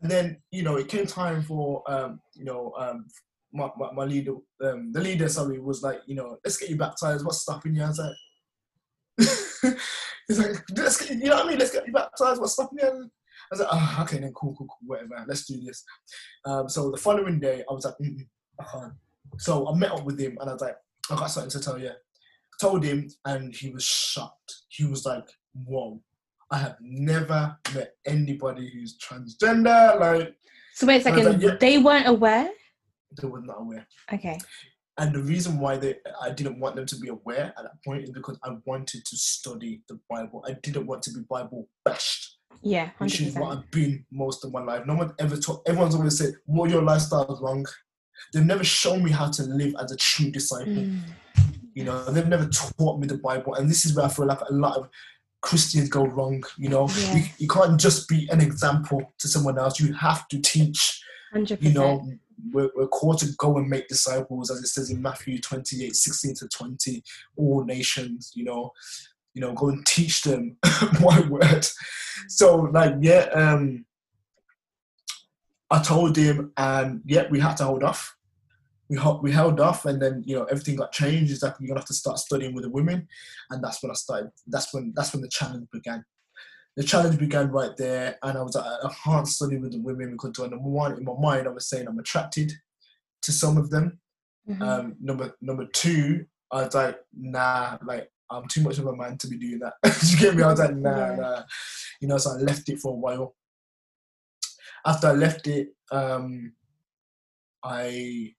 And 0.00 0.10
then, 0.10 0.36
you 0.52 0.62
know, 0.62 0.76
it 0.76 0.88
came 0.88 1.06
time 1.06 1.42
for 1.42 1.82
um, 1.90 2.20
you 2.36 2.44
know, 2.44 2.72
um, 2.78 3.06
my, 3.52 3.68
my, 3.76 3.92
my 3.92 4.04
leader, 4.04 4.34
um, 4.62 4.92
the 4.92 5.00
leader, 5.00 5.28
sorry, 5.28 5.58
was 5.58 5.82
like, 5.82 6.00
you 6.06 6.14
know, 6.14 6.38
let's 6.44 6.56
get 6.56 6.70
you 6.70 6.76
baptized. 6.76 7.24
What's 7.24 7.42
stopping 7.42 7.74
you? 7.74 7.82
I 7.82 7.88
was 7.88 7.98
like, 7.98 9.76
he's 10.28 10.38
like, 10.38 10.62
let's 10.76 11.00
get, 11.00 11.18
you 11.18 11.24
know 11.24 11.36
what 11.36 11.46
I 11.46 11.48
mean? 11.48 11.58
Let's 11.58 11.72
get 11.72 11.86
you 11.86 11.92
baptized. 11.92 12.40
What's 12.40 12.52
stopping 12.52 12.78
you? 12.80 13.10
I 13.50 13.54
was 13.54 13.60
like, 13.60 13.68
oh, 13.72 13.98
okay, 14.02 14.18
then 14.18 14.32
cool, 14.34 14.54
cool, 14.56 14.66
cool, 14.66 14.86
whatever. 14.86 15.24
Let's 15.26 15.46
do 15.46 15.60
this. 15.60 15.84
Um, 16.44 16.68
so 16.68 16.90
the 16.90 16.96
following 16.96 17.40
day, 17.40 17.64
I 17.68 17.72
was 17.72 17.84
like, 17.84 17.94
mm 18.02 18.26
I 18.60 18.64
can't. 18.64 18.92
So 19.38 19.68
I 19.68 19.74
met 19.76 19.92
up 19.92 20.04
with 20.04 20.18
him 20.18 20.36
and 20.40 20.50
I 20.50 20.52
was 20.52 20.62
like, 20.62 20.76
I 21.10 21.14
got 21.14 21.26
something 21.26 21.50
to 21.50 21.60
tell 21.60 21.78
you. 21.78 21.90
I 21.90 22.56
told 22.60 22.84
him 22.84 23.08
and 23.24 23.54
he 23.54 23.70
was 23.70 23.84
shocked. 23.84 24.52
He 24.68 24.84
was 24.84 25.06
like, 25.06 25.28
whoa, 25.64 26.02
I 26.50 26.58
have 26.58 26.76
never 26.80 27.56
met 27.72 27.92
anybody 28.04 28.68
who's 28.68 28.98
transgender. 28.98 30.00
Like, 30.00 30.34
so 30.74 30.88
wait 30.88 31.02
a 31.02 31.04
second, 31.04 31.24
like, 31.24 31.40
yeah. 31.40 31.56
they 31.60 31.78
weren't 31.78 32.08
aware? 32.08 32.50
they 33.20 33.26
were 33.26 33.40
not 33.40 33.60
aware. 33.60 33.86
Okay. 34.12 34.38
and 34.98 35.14
the 35.14 35.22
reason 35.22 35.58
why 35.58 35.76
they 35.76 35.96
I 36.20 36.30
didn't 36.30 36.60
want 36.60 36.76
them 36.76 36.86
to 36.86 36.96
be 36.96 37.08
aware 37.08 37.52
at 37.56 37.62
that 37.62 37.82
point 37.84 38.04
is 38.04 38.10
because 38.10 38.38
I 38.42 38.56
wanted 38.64 39.04
to 39.04 39.16
study 39.16 39.82
the 39.88 39.98
Bible. 40.10 40.44
I 40.46 40.52
didn't 40.62 40.86
want 40.86 41.02
to 41.04 41.12
be 41.12 41.20
Bible 41.28 41.68
bashed, 41.84 42.37
Yeah, 42.62 42.90
which 42.98 43.20
is 43.20 43.34
what. 43.34 43.58
I've 43.58 43.70
been 43.70 44.04
most 44.10 44.44
of 44.44 44.52
my 44.52 44.62
life. 44.62 44.86
No 44.86 44.94
one 44.94 45.12
ever 45.18 45.36
taught. 45.36 45.62
Everyone's 45.66 45.94
always 45.94 46.18
said, 46.18 46.34
"Well, 46.46 46.70
your 46.70 46.82
lifestyle 46.82 47.32
is 47.32 47.40
wrong." 47.40 47.66
They've 48.32 48.44
never 48.44 48.64
shown 48.64 49.04
me 49.04 49.10
how 49.10 49.30
to 49.30 49.42
live 49.44 49.74
as 49.80 49.92
a 49.92 49.96
true 49.96 50.30
disciple. 50.30 50.72
Mm. 50.72 51.00
You 51.74 51.84
know, 51.84 52.04
they've 52.10 52.26
never 52.26 52.48
taught 52.48 52.98
me 52.98 53.06
the 53.06 53.18
Bible, 53.18 53.54
and 53.54 53.70
this 53.70 53.84
is 53.84 53.94
where 53.94 54.06
I 54.06 54.08
feel 54.08 54.26
like 54.26 54.40
a 54.40 54.52
lot 54.52 54.76
of 54.76 54.88
Christians 55.40 55.88
go 55.88 56.04
wrong. 56.04 56.42
You 56.56 56.68
know, 56.68 56.88
Yeah. 56.88 57.16
you, 57.16 57.24
you 57.38 57.48
can't 57.48 57.80
just 57.80 58.08
be 58.08 58.28
an 58.30 58.40
example 58.40 59.12
to 59.18 59.28
someone 59.28 59.58
else. 59.58 59.78
You 59.80 59.92
have 59.94 60.26
to 60.28 60.40
teach. 60.40 61.00
Hundred 61.32 61.62
You 61.62 61.72
know, 61.72 62.10
we're, 62.52 62.70
we're 62.74 62.88
called 62.88 63.18
to 63.18 63.28
go 63.38 63.56
and 63.58 63.68
make 63.68 63.86
disciples, 63.88 64.50
as 64.50 64.58
it 64.58 64.66
says 64.68 64.90
in 64.90 65.00
Matthew 65.00 65.38
28, 65.40 65.94
16 65.94 66.34
to 66.36 66.48
20, 66.48 67.02
all 67.36 67.64
nations. 67.64 68.32
You 68.34 68.44
know, 68.44 68.72
you 69.34 69.40
know, 69.40 69.52
go 69.52 69.68
and 69.68 69.84
teach 69.86 70.22
them 70.22 70.56
my 71.00 71.20
word. 71.28 71.66
So, 72.28 72.56
like, 72.56 72.94
yeah, 73.00 73.26
um, 73.34 73.84
I 75.70 75.82
told 75.82 76.16
him, 76.16 76.52
and 76.56 77.02
yeah, 77.04 77.26
we 77.30 77.40
had 77.40 77.56
to 77.58 77.64
hold 77.64 77.84
off. 77.84 78.14
We 78.88 78.96
held, 78.96 79.22
we 79.22 79.32
held 79.32 79.60
off 79.60 79.84
and 79.84 80.00
then 80.00 80.22
you 80.24 80.34
know 80.34 80.44
everything 80.44 80.76
got 80.76 80.92
changed. 80.92 81.30
It's 81.30 81.42
like 81.42 81.54
you're 81.60 81.68
gonna 81.68 81.80
have 81.80 81.86
to 81.88 81.94
start 81.94 82.18
studying 82.18 82.54
with 82.54 82.64
the 82.64 82.70
women. 82.70 83.06
And 83.50 83.62
that's 83.62 83.82
when 83.82 83.90
i 83.90 83.94
started 83.94 84.30
that's 84.46 84.72
when 84.72 84.94
that's 84.96 85.12
when 85.12 85.20
the 85.20 85.28
challenge 85.28 85.68
began. 85.70 86.04
The 86.74 86.84
challenge 86.84 87.18
began 87.18 87.50
right 87.50 87.76
there 87.76 88.16
and 88.22 88.38
i 88.38 88.40
was 88.42 88.54
like 88.54 88.64
i 88.64 88.94
can't 89.04 89.28
study 89.28 89.58
with 89.58 89.72
the 89.72 89.80
women 89.80 90.12
because 90.12 90.38
number 90.38 90.56
one 90.58 90.96
in 90.96 91.04
my 91.04 91.12
mind 91.18 91.46
i 91.46 91.50
was 91.50 91.68
saying 91.68 91.86
i'm 91.86 91.98
attracted 91.98 92.52
to 93.22 93.32
some 93.32 93.58
of 93.58 93.68
them. 93.68 94.00
Mhm. 94.48 94.62
um 94.62 94.96
number 95.00 95.34
number 95.42 95.66
two 95.66 96.24
i 96.50 96.64
was 96.64 96.74
like 96.74 96.98
nah 97.12 97.76
like 97.84 98.10
i'm 98.30 98.46
too 98.48 98.62
much 98.62 98.78
of 98.78 98.86
a 98.86 98.96
man 98.96 99.16
to 99.18 99.26
be 99.28 99.38
doing 99.38 99.58
that 99.58 99.74
you 100.06 100.18
get 100.18 100.34
me 100.36 100.42
i 100.42 100.50
was 100.50 100.58
like 100.60 100.74
nah 100.76 101.08
Yeah. 101.10 101.16
nah 101.16 101.42
you 102.00 102.08
know 102.08 102.18
so 102.18 102.32
i 102.32 102.34
left 102.36 102.68
it 102.68 102.78
for 102.78 102.92
a 102.92 102.96
while 102.96 103.34
after 104.86 105.08
i 105.08 105.12
left 105.12 105.46
it 105.46 105.68
um 105.90 106.52
i 107.64 108.32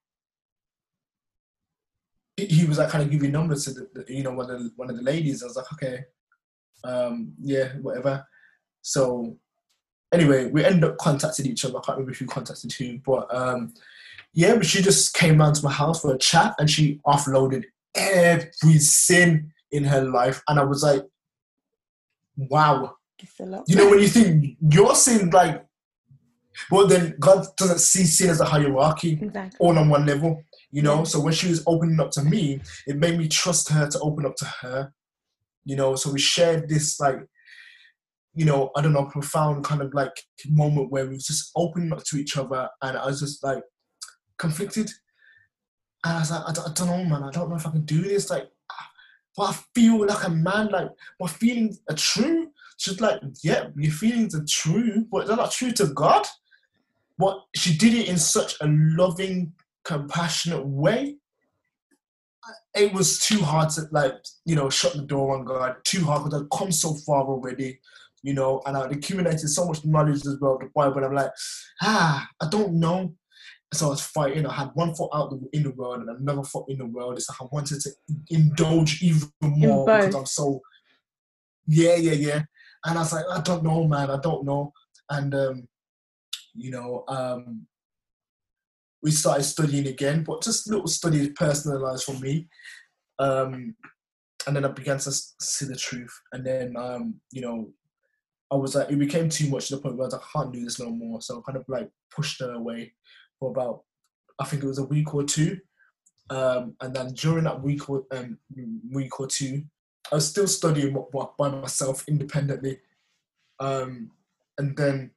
he- 2.47 2.65
was 2.65 2.77
like 2.77 2.89
kind 2.89 3.03
of 3.03 3.11
giving 3.11 3.31
numbers 3.31 3.65
to 3.65 3.71
the, 3.71 3.89
the 3.93 4.13
you 4.13 4.23
know 4.23 4.31
one 4.33 4.49
of 4.49 4.59
the, 4.63 4.71
one 4.75 4.89
of 4.89 4.95
the 4.95 5.03
ladies. 5.03 5.43
I 5.43 5.47
was 5.47 5.55
like, 5.55 5.71
okay, 5.73 6.03
um, 6.83 7.33
yeah, 7.41 7.73
whatever. 7.81 8.25
So 8.81 9.37
anyway, 10.13 10.45
we 10.49 10.63
ended 10.63 10.83
up 10.85 10.97
contacting 10.97 11.45
each 11.47 11.65
other. 11.65 11.77
I 11.77 11.81
can't 11.81 11.97
remember 11.97 12.17
who 12.17 12.25
contacted 12.25 12.71
who, 12.73 12.99
but 13.05 13.33
um, 13.35 13.73
yeah, 14.33 14.55
but 14.55 14.65
she 14.65 14.81
just 14.81 15.13
came 15.13 15.39
round 15.39 15.55
to 15.55 15.65
my 15.65 15.71
house 15.71 16.01
for 16.01 16.13
a 16.13 16.17
chat 16.17 16.55
and 16.59 16.69
she 16.69 16.99
offloaded 17.05 17.65
every 17.95 18.77
sin 18.79 19.51
in 19.71 19.83
her 19.83 20.01
life, 20.01 20.41
and 20.47 20.59
I 20.59 20.63
was 20.63 20.83
like, 20.83 21.03
wow. 22.37 22.95
It's 23.19 23.39
a 23.39 23.45
lot. 23.45 23.65
You 23.67 23.75
know 23.75 23.89
when 23.89 23.99
you 23.99 24.07
think 24.07 24.57
you're 24.71 24.95
sin 24.95 25.29
like, 25.29 25.65
well 26.71 26.87
then 26.87 27.15
God 27.19 27.45
doesn't 27.57 27.79
see 27.79 28.05
sin 28.05 28.29
as 28.29 28.39
a 28.39 28.45
hierarchy 28.45 29.19
exactly. 29.21 29.57
all 29.59 29.77
on 29.77 29.89
one 29.89 30.05
level, 30.05 30.41
you 30.71 30.81
know. 30.81 30.99
Yeah. 30.99 31.03
So 31.03 31.19
when 31.19 31.33
she 31.33 31.49
was 31.49 31.63
opening 31.67 31.99
up 31.99 32.11
to 32.11 32.23
me, 32.23 32.61
it 32.87 32.97
made 32.97 33.17
me 33.17 33.27
trust 33.27 33.69
her 33.69 33.87
to 33.89 33.99
open 33.99 34.25
up 34.25 34.35
to 34.37 34.45
her, 34.61 34.93
you 35.65 35.75
know. 35.75 35.95
So 35.95 36.11
we 36.11 36.19
shared 36.19 36.69
this 36.69 36.99
like, 36.99 37.19
you 38.33 38.45
know, 38.45 38.71
I 38.75 38.81
don't 38.81 38.93
know, 38.93 39.05
profound 39.05 39.65
kind 39.65 39.81
of 39.81 39.93
like 39.93 40.13
moment 40.47 40.91
where 40.91 41.05
we 41.05 41.15
was 41.15 41.25
just 41.25 41.51
opening 41.55 41.91
up 41.91 42.03
to 42.05 42.17
each 42.17 42.37
other, 42.37 42.69
and 42.81 42.97
I 42.97 43.05
was 43.05 43.19
just 43.19 43.43
like 43.43 43.63
conflicted, 44.37 44.89
and 46.05 46.15
I 46.15 46.19
was 46.19 46.31
like, 46.31 46.47
I 46.47 46.53
don't 46.73 46.87
know, 46.87 47.03
man, 47.03 47.23
I 47.23 47.31
don't 47.31 47.49
know 47.49 47.57
if 47.57 47.67
I 47.67 47.71
can 47.71 47.83
do 47.83 48.01
this, 48.01 48.29
like. 48.29 48.47
But 49.39 49.51
I 49.51 49.59
feel 49.73 50.05
like 50.05 50.27
a 50.27 50.29
man, 50.29 50.67
like 50.67 50.89
my 51.17 51.27
feelings 51.27 51.79
are 51.89 51.95
true. 51.95 52.51
She's 52.75 52.99
like, 52.99 53.21
yeah, 53.41 53.67
your 53.77 53.93
feelings 53.93 54.35
are 54.35 54.43
true, 54.45 55.05
but 55.09 55.27
they're 55.27 55.37
not 55.37 55.53
true 55.53 55.71
to 55.71 55.85
God. 55.85 56.27
But 57.17 57.39
she 57.55 57.77
did 57.77 57.93
it 57.93 58.09
in 58.09 58.17
such 58.17 58.55
a 58.59 58.67
loving, 58.67 59.53
compassionate 59.85 60.65
way. 60.65 61.19
It 62.75 62.91
was 62.91 63.19
too 63.19 63.39
hard 63.39 63.69
to 63.71 63.83
like, 63.91 64.15
you 64.43 64.57
know, 64.57 64.69
shut 64.69 64.91
the 64.91 65.03
door 65.03 65.37
on 65.37 65.45
God. 65.45 65.77
Too 65.85 66.03
hard 66.03 66.25
because 66.25 66.41
I'd 66.41 66.57
come 66.57 66.73
so 66.73 66.95
far 67.05 67.23
already, 67.23 67.79
you 68.23 68.33
know, 68.33 68.61
and 68.65 68.75
I'd 68.75 68.91
accumulated 68.91 69.47
so 69.47 69.63
much 69.63 69.85
knowledge 69.85 70.25
as 70.27 70.37
well 70.41 70.57
the 70.59 70.69
Bible. 70.75 71.05
I'm 71.05 71.15
like, 71.15 71.31
ah, 71.81 72.27
I 72.41 72.49
don't 72.49 72.73
know. 72.73 73.15
So 73.73 73.87
I 73.87 73.89
was 73.89 74.01
fighting. 74.01 74.45
I 74.45 74.53
had 74.53 74.71
one 74.73 74.95
foot 74.95 75.11
out 75.13 75.29
the, 75.29 75.47
in 75.53 75.63
the 75.63 75.71
world 75.71 75.99
and 75.99 76.09
another 76.09 76.43
foot 76.43 76.65
in 76.69 76.79
the 76.79 76.85
world. 76.85 77.17
It's 77.17 77.29
like 77.29 77.41
I 77.41 77.45
wanted 77.51 77.79
to 77.81 77.91
indulge 78.29 79.03
even 79.03 79.29
more 79.41 79.85
because. 79.85 80.15
I'm 80.15 80.25
so, 80.25 80.61
yeah, 81.67 81.95
yeah, 81.95 82.13
yeah. 82.13 82.41
And 82.85 82.97
I 82.97 83.01
was 83.01 83.13
like, 83.13 83.25
I 83.29 83.41
don't 83.41 83.63
know, 83.63 83.87
man. 83.87 84.09
I 84.09 84.19
don't 84.19 84.45
know. 84.45 84.73
And 85.09 85.35
um, 85.35 85.67
you 86.55 86.71
know, 86.71 87.03
um, 87.07 87.67
we 89.01 89.11
started 89.11 89.43
studying 89.43 89.87
again, 89.87 90.23
but 90.23 90.41
just 90.41 90.69
little 90.69 90.87
studies 90.87 91.29
personalized 91.35 92.03
for 92.03 92.13
me. 92.13 92.47
Um, 93.19 93.75
and 94.47 94.55
then 94.55 94.65
I 94.65 94.69
began 94.69 94.97
to 94.99 95.11
see 95.11 95.65
the 95.65 95.75
truth. 95.75 96.13
And 96.33 96.45
then, 96.45 96.75
um, 96.77 97.15
you 97.31 97.41
know, 97.41 97.69
I 98.51 98.55
was 98.55 98.75
like, 98.75 98.89
it 98.89 98.97
became 98.97 99.29
too 99.29 99.49
much 99.49 99.67
to 99.67 99.75
the 99.75 99.81
point 99.81 99.95
where 99.95 100.05
I 100.05 100.07
was 100.07 100.13
like, 100.13 100.23
I 100.23 100.39
can't 100.39 100.53
do 100.53 100.63
this 100.63 100.79
no 100.79 100.89
more. 100.89 101.21
So 101.21 101.37
I 101.37 101.51
kind 101.51 101.57
of 101.57 101.65
like 101.67 101.89
pushed 102.11 102.39
her 102.41 102.53
away 102.53 102.93
for 103.39 103.51
about, 103.51 103.83
I 104.39 104.45
think 104.45 104.63
it 104.63 104.67
was 104.67 104.79
a 104.79 104.85
week 104.85 105.13
or 105.13 105.23
two. 105.23 105.59
Um, 106.29 106.75
and 106.81 106.95
then 106.95 107.13
during 107.13 107.45
that 107.45 107.61
week 107.61 107.89
or 107.89 108.03
um, 108.11 108.37
week 108.91 109.19
or 109.19 109.27
two, 109.27 109.63
I 110.11 110.15
was 110.15 110.27
still 110.27 110.47
studying 110.47 110.95
by- 111.37 111.49
myself 111.49 112.03
independently. 112.07 112.79
Um, 113.59 114.11
and 114.57 114.77
then 114.77 115.11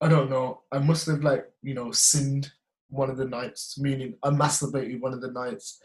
I 0.00 0.08
don't 0.08 0.30
know. 0.30 0.62
I 0.72 0.78
must 0.78 1.06
have 1.06 1.22
like 1.22 1.46
you 1.62 1.74
know 1.74 1.90
sinned 1.92 2.52
one 2.88 3.10
of 3.10 3.16
the 3.16 3.24
nights, 3.24 3.78
meaning 3.78 4.14
I 4.22 4.30
masturbated 4.30 5.00
one 5.00 5.12
of 5.12 5.20
the 5.20 5.30
nights, 5.30 5.80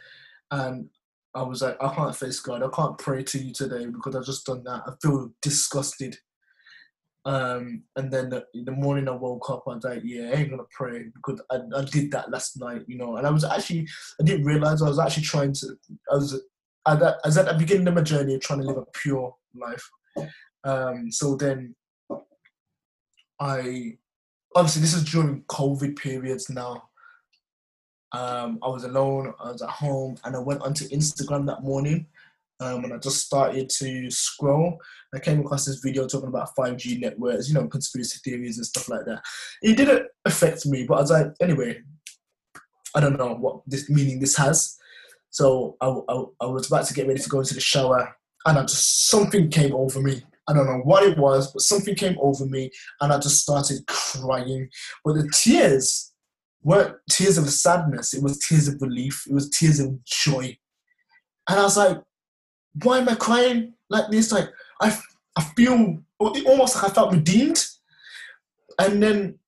and 0.51 0.89
I 1.33 1.43
was 1.43 1.61
like, 1.61 1.77
I 1.81 1.93
can't 1.93 2.15
face 2.15 2.39
God. 2.39 2.63
I 2.63 2.69
can't 2.75 2.97
pray 2.97 3.23
to 3.23 3.39
you 3.39 3.53
today 3.53 3.85
because 3.85 4.15
I've 4.15 4.25
just 4.25 4.45
done 4.45 4.63
that. 4.65 4.83
I 4.85 4.91
feel 5.01 5.31
disgusted. 5.41 6.17
Um, 7.25 7.83
and 7.95 8.11
then 8.11 8.29
the, 8.29 8.45
the 8.63 8.71
morning 8.71 9.07
I 9.07 9.11
woke 9.11 9.49
up. 9.49 9.63
I 9.67 9.75
was 9.75 9.83
like, 9.83 10.01
yeah, 10.03 10.29
I 10.29 10.39
ain't 10.39 10.49
gonna 10.49 10.63
pray 10.71 11.05
because 11.13 11.41
I, 11.51 11.59
I 11.75 11.83
did 11.85 12.11
that 12.11 12.31
last 12.31 12.59
night, 12.59 12.83
you 12.87 12.97
know. 12.97 13.17
And 13.17 13.27
I 13.27 13.29
was 13.29 13.43
actually, 13.43 13.87
I 14.19 14.23
didn't 14.23 14.45
realize 14.45 14.81
I 14.81 14.89
was 14.89 14.99
actually 14.99 15.23
trying 15.23 15.53
to. 15.53 15.67
I 16.11 16.15
was, 16.15 16.41
that, 16.85 17.17
I 17.23 17.27
was 17.27 17.37
at 17.37 17.45
the 17.45 17.53
beginning 17.53 17.87
of 17.87 17.93
my 17.93 18.01
journey 18.01 18.39
trying 18.39 18.59
to 18.61 18.65
live 18.65 18.77
a 18.77 18.85
pure 18.93 19.35
life. 19.55 19.87
Um, 20.63 21.11
so 21.11 21.35
then 21.35 21.75
I 23.39 23.97
obviously 24.55 24.81
this 24.81 24.93
is 24.93 25.03
during 25.03 25.43
COVID 25.43 25.97
periods 25.97 26.49
now. 26.49 26.89
Um, 28.13 28.59
I 28.61 28.67
was 28.67 28.83
alone, 28.83 29.33
I 29.39 29.51
was 29.51 29.61
at 29.61 29.69
home, 29.69 30.17
and 30.25 30.35
I 30.35 30.39
went 30.39 30.61
onto 30.61 30.87
Instagram 30.89 31.45
that 31.47 31.63
morning. 31.63 32.07
Um, 32.61 32.83
and 32.83 32.93
I 32.93 32.97
just 32.97 33.25
started 33.25 33.69
to 33.69 34.11
scroll. 34.11 34.79
I 35.15 35.19
came 35.19 35.39
across 35.39 35.65
this 35.65 35.79
video 35.79 36.07
talking 36.07 36.29
about 36.29 36.55
5G 36.55 37.01
networks, 37.01 37.49
you 37.49 37.55
know, 37.55 37.67
conspiracy 37.67 38.19
theories 38.23 38.57
and 38.57 38.65
stuff 38.65 38.87
like 38.87 39.03
that. 39.05 39.23
It 39.63 39.75
didn't 39.75 40.07
affect 40.25 40.67
me, 40.67 40.85
but 40.85 40.93
I 40.93 41.01
was 41.01 41.11
like, 41.11 41.27
anyway, 41.41 41.81
I 42.95 42.99
don't 42.99 43.17
know 43.17 43.33
what 43.33 43.61
this 43.65 43.89
meaning 43.89 44.19
this 44.19 44.37
has. 44.37 44.77
So 45.31 45.75
I, 45.81 45.87
I, 45.87 46.23
I 46.41 46.45
was 46.45 46.67
about 46.67 46.85
to 46.85 46.93
get 46.93 47.07
ready 47.07 47.19
to 47.19 47.29
go 47.29 47.39
into 47.39 47.55
the 47.55 47.61
shower, 47.61 48.15
and 48.45 48.59
I 48.59 48.61
just 48.61 49.07
something 49.07 49.49
came 49.49 49.73
over 49.73 49.99
me. 49.99 50.21
I 50.47 50.53
don't 50.53 50.67
know 50.67 50.81
what 50.83 51.03
it 51.03 51.17
was, 51.17 51.51
but 51.51 51.61
something 51.61 51.95
came 51.95 52.17
over 52.21 52.45
me, 52.45 52.69
and 52.99 53.11
I 53.11 53.17
just 53.17 53.41
started 53.41 53.85
crying. 53.87 54.69
But 55.03 55.13
the 55.13 55.31
tears 55.33 56.11
weren't 56.61 56.95
tears 57.09 57.37
of 57.37 57.49
sadness; 57.49 58.13
it 58.13 58.21
was 58.21 58.39
tears 58.39 58.67
of 58.67 58.81
relief. 58.81 59.23
It 59.27 59.33
was 59.33 59.49
tears 59.49 59.79
of 59.79 60.03
joy. 60.03 60.57
And 61.49 61.59
I 61.59 61.63
was 61.63 61.77
like, 61.77 61.97
"Why 62.83 62.99
am 62.99 63.09
I 63.09 63.15
crying 63.15 63.73
like 63.89 64.09
this? 64.09 64.31
Like 64.31 64.49
I, 64.81 64.97
I 65.35 65.43
feel 65.55 66.03
almost 66.19 66.75
like 66.75 66.91
I 66.91 66.93
felt 66.93 67.13
redeemed." 67.13 67.65
And 68.79 69.01
then 69.01 69.39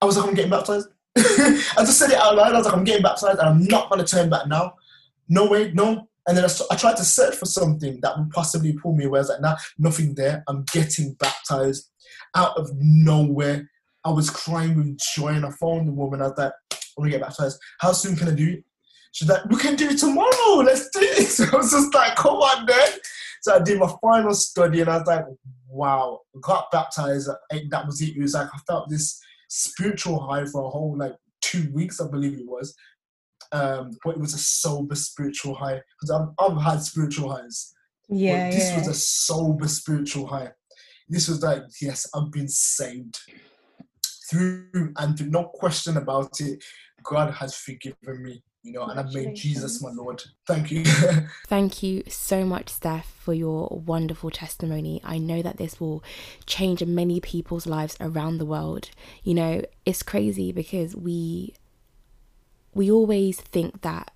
I 0.00 0.06
was 0.06 0.16
like, 0.16 0.28
"I'm 0.28 0.34
getting 0.34 0.50
baptized." 0.50 0.88
I 1.16 1.62
just 1.78 1.98
said 1.98 2.10
it 2.10 2.16
out 2.16 2.36
loud. 2.36 2.54
I 2.54 2.58
was 2.58 2.66
like, 2.66 2.74
"I'm 2.74 2.84
getting 2.84 3.02
baptized, 3.02 3.38
and 3.38 3.48
I'm 3.48 3.64
not 3.64 3.90
going 3.90 4.04
to 4.04 4.10
turn 4.10 4.30
back 4.30 4.46
now." 4.46 4.74
No 5.28 5.48
way, 5.48 5.72
no. 5.72 6.08
And 6.26 6.36
then 6.36 6.44
I, 6.44 6.48
I 6.70 6.76
tried 6.76 6.96
to 6.96 7.04
search 7.04 7.36
for 7.36 7.46
something 7.46 8.00
that 8.02 8.18
would 8.18 8.30
possibly 8.30 8.72
pull 8.72 8.96
me 8.96 9.04
away. 9.04 9.18
I 9.18 9.22
was 9.22 9.28
like, 9.28 9.40
nah, 9.40 9.56
nothing 9.78 10.14
there. 10.14 10.42
I'm 10.48 10.64
getting 10.72 11.14
baptized 11.14 11.90
out 12.34 12.56
of 12.56 12.70
nowhere. 12.74 13.70
I 14.04 14.10
was 14.10 14.30
crying 14.30 14.76
with 14.76 14.98
joy 15.14 15.28
and 15.28 15.46
I 15.46 15.50
phoned 15.50 15.88
the 15.88 15.92
woman. 15.92 16.20
I 16.20 16.28
was 16.28 16.38
like, 16.38 16.52
I 16.72 16.76
want 16.96 17.10
to 17.12 17.18
get 17.18 17.26
baptized. 17.26 17.58
How 17.80 17.92
soon 17.92 18.16
can 18.16 18.28
I 18.28 18.32
do 18.32 18.48
it? 18.48 18.64
She's 19.16 19.30
like, 19.30 19.46
we 19.46 19.56
can 19.56 19.76
do 19.76 19.88
it 19.88 19.96
tomorrow. 19.98 20.56
Let's 20.62 20.90
do 20.90 21.00
it. 21.00 21.26
So 21.36 21.44
I 21.50 21.56
was 21.56 21.70
just 21.70 21.94
like, 21.94 22.16
come 22.16 22.36
on 22.36 22.66
then. 22.66 22.88
So 23.40 23.54
I 23.54 23.60
did 23.60 23.78
my 23.78 23.90
final 24.02 24.34
study 24.34 24.82
and 24.82 24.90
I 24.90 24.98
was 24.98 25.06
like, 25.06 25.24
wow, 25.70 26.20
got 26.42 26.70
baptized. 26.70 27.30
And 27.50 27.70
that 27.70 27.86
was 27.86 28.02
it. 28.02 28.14
It 28.14 28.20
was 28.20 28.34
like, 28.34 28.48
I 28.52 28.58
felt 28.66 28.90
this 28.90 29.18
spiritual 29.48 30.20
high 30.20 30.44
for 30.44 30.64
a 30.66 30.68
whole 30.68 30.98
like 30.98 31.14
two 31.40 31.70
weeks, 31.72 31.98
I 31.98 32.10
believe 32.10 32.38
it 32.38 32.46
was. 32.46 32.74
um, 33.52 33.92
but 34.04 34.16
it 34.16 34.20
was 34.20 34.34
a 34.34 34.38
sober 34.38 34.94
spiritual 34.94 35.54
high 35.54 35.80
because 35.98 36.10
I've, 36.10 36.28
I've 36.38 36.62
had 36.62 36.82
spiritual 36.82 37.30
highs. 37.30 37.72
but 38.08 38.16
Yeah, 38.18 38.50
this 38.50 38.70
yeah. 38.70 38.78
was 38.78 38.88
a 38.88 38.94
sober 38.94 39.68
spiritual 39.68 40.26
high. 40.26 40.50
This 41.08 41.28
was 41.28 41.42
like, 41.42 41.62
yes, 41.80 42.06
I've 42.14 42.30
been 42.32 42.48
saved 42.48 43.16
through, 44.28 44.92
and 44.98 45.30
no 45.30 45.44
question 45.44 45.96
about 45.96 46.38
it. 46.40 46.62
God 47.02 47.32
has 47.34 47.54
forgiven 47.54 48.22
me, 48.24 48.42
you 48.66 48.72
know, 48.72 48.82
and 48.82 48.98
I've 48.98 49.12
made 49.14 49.36
Jesus 49.36 49.80
my 49.80 49.90
Lord. 49.92 50.22
Thank 50.46 50.72
you. 50.72 50.82
Thank 51.46 51.82
you 51.84 52.02
so 52.08 52.44
much, 52.44 52.68
Steph, 52.68 53.06
for 53.06 53.32
your 53.32 53.68
wonderful 53.86 54.30
testimony. 54.30 55.00
I 55.04 55.18
know 55.18 55.40
that 55.40 55.56
this 55.56 55.80
will 55.80 56.02
change 56.46 56.84
many 56.84 57.20
people's 57.20 57.66
lives 57.66 57.96
around 58.00 58.38
the 58.38 58.44
world. 58.44 58.90
You 59.22 59.34
know, 59.34 59.62
it's 59.84 60.02
crazy 60.02 60.50
because 60.50 60.96
we 60.96 61.54
we 62.74 62.90
always 62.90 63.40
think 63.40 63.82
that 63.82 64.10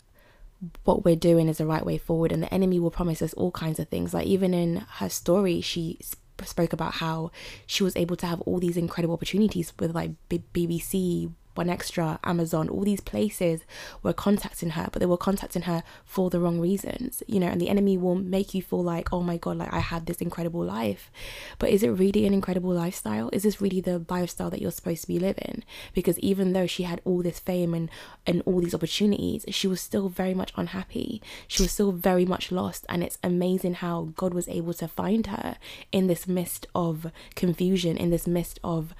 what 0.84 1.04
we're 1.04 1.16
doing 1.16 1.48
is 1.48 1.58
the 1.58 1.66
right 1.66 1.86
way 1.86 1.96
forward 1.96 2.32
and 2.32 2.42
the 2.42 2.52
enemy 2.52 2.78
will 2.78 2.90
promise 2.90 3.22
us 3.22 3.32
all 3.34 3.50
kinds 3.50 3.78
of 3.78 3.88
things 3.88 4.12
like 4.12 4.26
even 4.26 4.52
in 4.52 4.76
her 4.96 5.08
story 5.08 5.62
she 5.62 5.96
sp- 6.04 6.20
spoke 6.44 6.74
about 6.74 6.94
how 6.94 7.30
she 7.66 7.82
was 7.82 7.96
able 7.96 8.16
to 8.16 8.26
have 8.26 8.42
all 8.42 8.58
these 8.58 8.76
incredible 8.76 9.14
opportunities 9.14 9.72
with 9.78 9.94
like 9.94 10.10
B- 10.28 10.42
bbc 10.52 11.32
1Xtra 11.56 12.18
amazon 12.24 12.68
all 12.68 12.82
these 12.82 13.00
places 13.00 13.62
were 14.02 14.12
contacting 14.12 14.70
her 14.70 14.88
but 14.92 15.00
they 15.00 15.06
were 15.06 15.16
contacting 15.16 15.62
her 15.62 15.82
for 16.04 16.30
the 16.30 16.40
wrong 16.40 16.60
reasons 16.60 17.22
you 17.26 17.40
know 17.40 17.46
and 17.46 17.60
the 17.60 17.68
enemy 17.68 17.96
will 17.96 18.14
make 18.14 18.54
you 18.54 18.62
feel 18.62 18.82
like 18.82 19.12
oh 19.12 19.22
my 19.22 19.36
god 19.36 19.56
like 19.56 19.72
i 19.72 19.80
have 19.80 20.06
this 20.06 20.20
incredible 20.20 20.64
life. 20.64 21.10
But 21.58 21.70
is 21.70 21.82
it 21.82 21.88
really 21.88 22.26
an 22.26 22.34
incredible 22.34 22.72
lifestyle? 22.72 23.30
Is 23.32 23.42
this 23.42 23.60
really 23.60 23.80
the 23.80 24.04
lifestyle 24.08 24.50
that 24.50 24.60
you're 24.60 24.70
supposed 24.70 25.02
to 25.02 25.08
be 25.08 25.18
living? 25.18 25.64
Because 25.94 26.18
even 26.18 26.52
though 26.52 26.66
she 26.66 26.84
had 26.84 27.00
all 27.04 27.22
this 27.22 27.38
fame 27.38 27.74
and 27.74 27.90
and 28.26 28.42
all 28.46 28.60
these 28.60 28.74
opportunities 28.74 29.44
she 29.48 29.66
was 29.66 29.80
still 29.80 30.08
very 30.08 30.34
much 30.34 30.52
unhappy. 30.56 31.22
She 31.48 31.62
was 31.62 31.72
still 31.72 31.92
very 31.92 32.24
much 32.24 32.52
lost 32.52 32.86
and 32.88 33.02
it's 33.02 33.18
amazing 33.22 33.74
how 33.74 34.10
god 34.14 34.34
was 34.34 34.48
able 34.48 34.74
to 34.74 34.88
find 34.88 35.26
her 35.28 35.56
in 35.92 36.06
this 36.06 36.26
mist 36.26 36.66
of 36.74 37.10
confusion 37.34 37.96
in 37.96 38.10
this 38.10 38.26
mist 38.26 38.58
of 38.62 38.94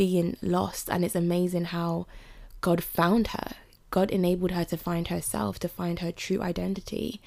being 0.00 0.34
lost 0.40 0.88
and 0.88 1.04
it's 1.04 1.14
amazing 1.14 1.66
how 1.66 2.06
god 2.62 2.82
found 2.82 3.28
her 3.28 3.50
god 3.90 4.10
enabled 4.10 4.52
her 4.52 4.64
to 4.64 4.76
find 4.76 5.08
herself 5.08 5.58
to 5.58 5.68
find 5.68 5.98
her 5.98 6.10
true 6.10 6.40
identity 6.40 7.20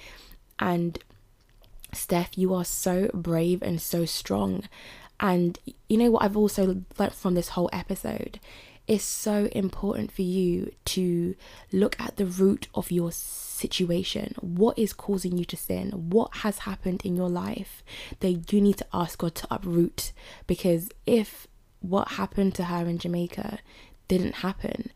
and 0.57 0.97
Steph, 1.93 2.37
you 2.37 2.53
are 2.53 2.65
so 2.65 3.09
brave 3.13 3.61
and 3.61 3.81
so 3.81 4.05
strong. 4.05 4.63
And 5.19 5.59
you 5.87 5.97
know 5.97 6.11
what 6.11 6.23
I've 6.23 6.37
also 6.37 6.83
learnt 6.97 7.13
from 7.13 7.35
this 7.35 7.49
whole 7.49 7.69
episode? 7.71 8.39
It's 8.87 9.03
so 9.03 9.47
important 9.53 10.11
for 10.11 10.23
you 10.23 10.73
to 10.85 11.35
look 11.71 11.95
at 11.99 12.17
the 12.17 12.25
root 12.25 12.67
of 12.75 12.91
your 12.91 13.11
situation. 13.11 14.35
What 14.41 14.77
is 14.77 14.91
causing 14.91 15.37
you 15.37 15.45
to 15.45 15.55
sin? 15.55 16.09
What 16.09 16.37
has 16.37 16.59
happened 16.59 17.01
in 17.05 17.15
your 17.15 17.29
life 17.29 17.83
that 18.19 18.51
you 18.51 18.59
need 18.59 18.77
to 18.77 18.87
ask 18.91 19.19
God 19.19 19.35
to 19.35 19.47
uproot? 19.49 20.11
Because 20.47 20.89
if 21.05 21.47
what 21.83 22.13
happened 22.13 22.55
to 22.55 22.63
her 22.65 22.87
in 22.87 22.97
Jamaica 22.97 23.59
didn't 24.07 24.35
happen, 24.35 24.91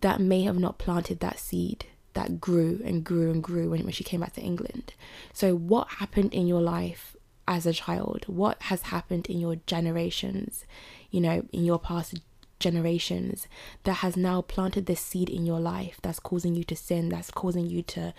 that 0.00 0.20
may 0.20 0.42
have 0.42 0.58
not 0.58 0.78
planted 0.78 1.20
that 1.20 1.38
seed 1.38 1.86
that 2.14 2.40
grew 2.40 2.80
and 2.84 3.04
grew 3.04 3.30
and 3.30 3.42
grew 3.42 3.70
when, 3.70 3.84
when 3.84 3.92
she 3.92 4.02
came 4.02 4.20
back 4.20 4.32
to 4.34 4.40
England. 4.40 4.94
So, 5.32 5.54
what 5.54 5.88
happened 5.98 6.32
in 6.32 6.46
your 6.46 6.60
life 6.60 7.16
as 7.46 7.66
a 7.66 7.72
child? 7.72 8.24
What 8.26 8.62
has 8.62 8.82
happened 8.82 9.26
in 9.26 9.38
your 9.40 9.56
generations, 9.66 10.64
you 11.10 11.20
know, 11.20 11.46
in 11.52 11.64
your 11.64 11.78
past 11.78 12.20
generations 12.58 13.46
that 13.84 13.94
has 13.94 14.16
now 14.16 14.42
planted 14.42 14.86
this 14.86 15.00
seed 15.00 15.30
in 15.30 15.46
your 15.46 15.60
life 15.60 15.98
that's 16.02 16.18
causing 16.18 16.54
you 16.54 16.64
to 16.64 16.76
sin, 16.76 17.08
that's 17.08 17.30
causing 17.30 17.66
you 17.66 17.82
to 17.82 18.14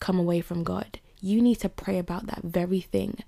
come 0.00 0.18
away 0.18 0.40
from 0.40 0.64
God? 0.64 0.98
You 1.20 1.40
need 1.40 1.56
to 1.56 1.68
pray 1.68 1.98
about 1.98 2.26
that 2.26 2.42
very 2.42 2.80
thing 2.80 3.22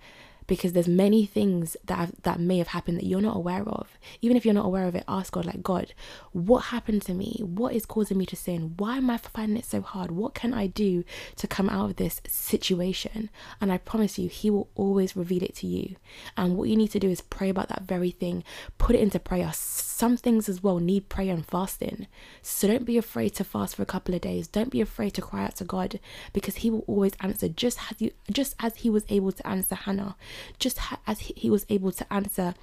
because 0.47 0.73
there's 0.73 0.89
many 0.89 1.27
things 1.27 1.77
that 1.85 1.97
have, 1.97 2.13
that 2.23 2.41
may 2.41 2.59
have 2.59 2.69
happened 2.69 2.99
that 2.99 3.07
you're 3.07 3.21
not 3.21 3.37
aware 3.37 3.63
of. 3.63 3.99
Even 4.21 4.37
if 4.37 4.45
you're 4.45 4.55
not 4.55 4.67
aware 4.67 4.87
of 4.87 4.95
it, 4.95 5.05
ask 5.09 5.33
God 5.33 5.47
like 5.47 5.63
God, 5.63 5.95
what 6.33 6.67
happened 6.67 7.03
to 7.03 7.15
me? 7.15 7.41
What 7.43 7.75
is 7.75 7.87
causing 7.87 8.19
me 8.19 8.27
to 8.27 8.37
sin? 8.37 8.75
Why 8.77 8.99
am 8.99 9.11
I 9.11 9.19
finding 9.19 9.57
it 9.57 9.65
so 9.65 9.81
hard? 9.81 10.11
What 10.11 10.35
can 10.35 10.53
I 10.53 10.67
do 10.67 11.05
to 11.37 11.47
come 11.47 11.69
out 11.69 11.91
of 11.91 11.97
this 11.97 12.21
situation? 12.27 13.31
And 13.61 13.73
I 13.73 13.79
promise 13.79 14.19
you, 14.19 14.29
he 14.29 14.51
will 14.51 14.69
always 14.75 15.17
reveal 15.17 15.43
it 15.43 15.55
to 15.57 15.67
you. 15.67 15.97
And 16.37 16.57
what 16.57 16.69
you 16.69 16.77
need 16.77 16.91
to 16.93 17.01
do 17.01 17.09
is 17.09 17.21
pray 17.21 17.49
about 17.49 17.69
that 17.69 17.83
very 17.83 18.11
thing, 18.11 18.45
put 18.79 18.97
it 18.97 19.01
into 19.01 19.19
prayer. 19.19 19.51
Some 19.55 20.17
things 20.17 20.49
as 20.49 20.63
well 20.63 20.79
need 20.79 21.09
prayer 21.09 21.33
and 21.33 21.47
fasting. 21.47 22.07
So 22.43 22.69
don't 22.69 22.85
be 22.85 22.99
afraid 22.99 23.31
to 23.37 23.45
fast 23.45 23.77
for 23.77 23.83
a 23.83 23.87
couple 23.87 24.15
of 24.15 24.21
days. 24.21 24.49
Don't 24.49 24.71
be 24.71 24.81
afraid 24.81 25.11
to 25.15 25.23
cry 25.23 25.45
out 25.45 25.57
to 25.57 25.65
God 25.65 26.01
because 26.33 26.57
he 26.57 26.71
will 26.71 26.85
always 26.87 27.13
answer 27.21 27.49
just 27.49 27.79
as 27.91 28.01
you 28.01 28.11
just 28.31 28.55
as 28.61 28.77
he 28.77 28.91
was 28.91 29.05
able 29.09 29.33
to 29.33 29.47
answer 29.47 29.75
Hannah 29.75 30.17
just 30.59 30.79
as 31.07 31.21
he, 31.21 31.51
was 31.51 31.67
able 31.69 31.93
to 31.93 32.13
answer 32.13 32.55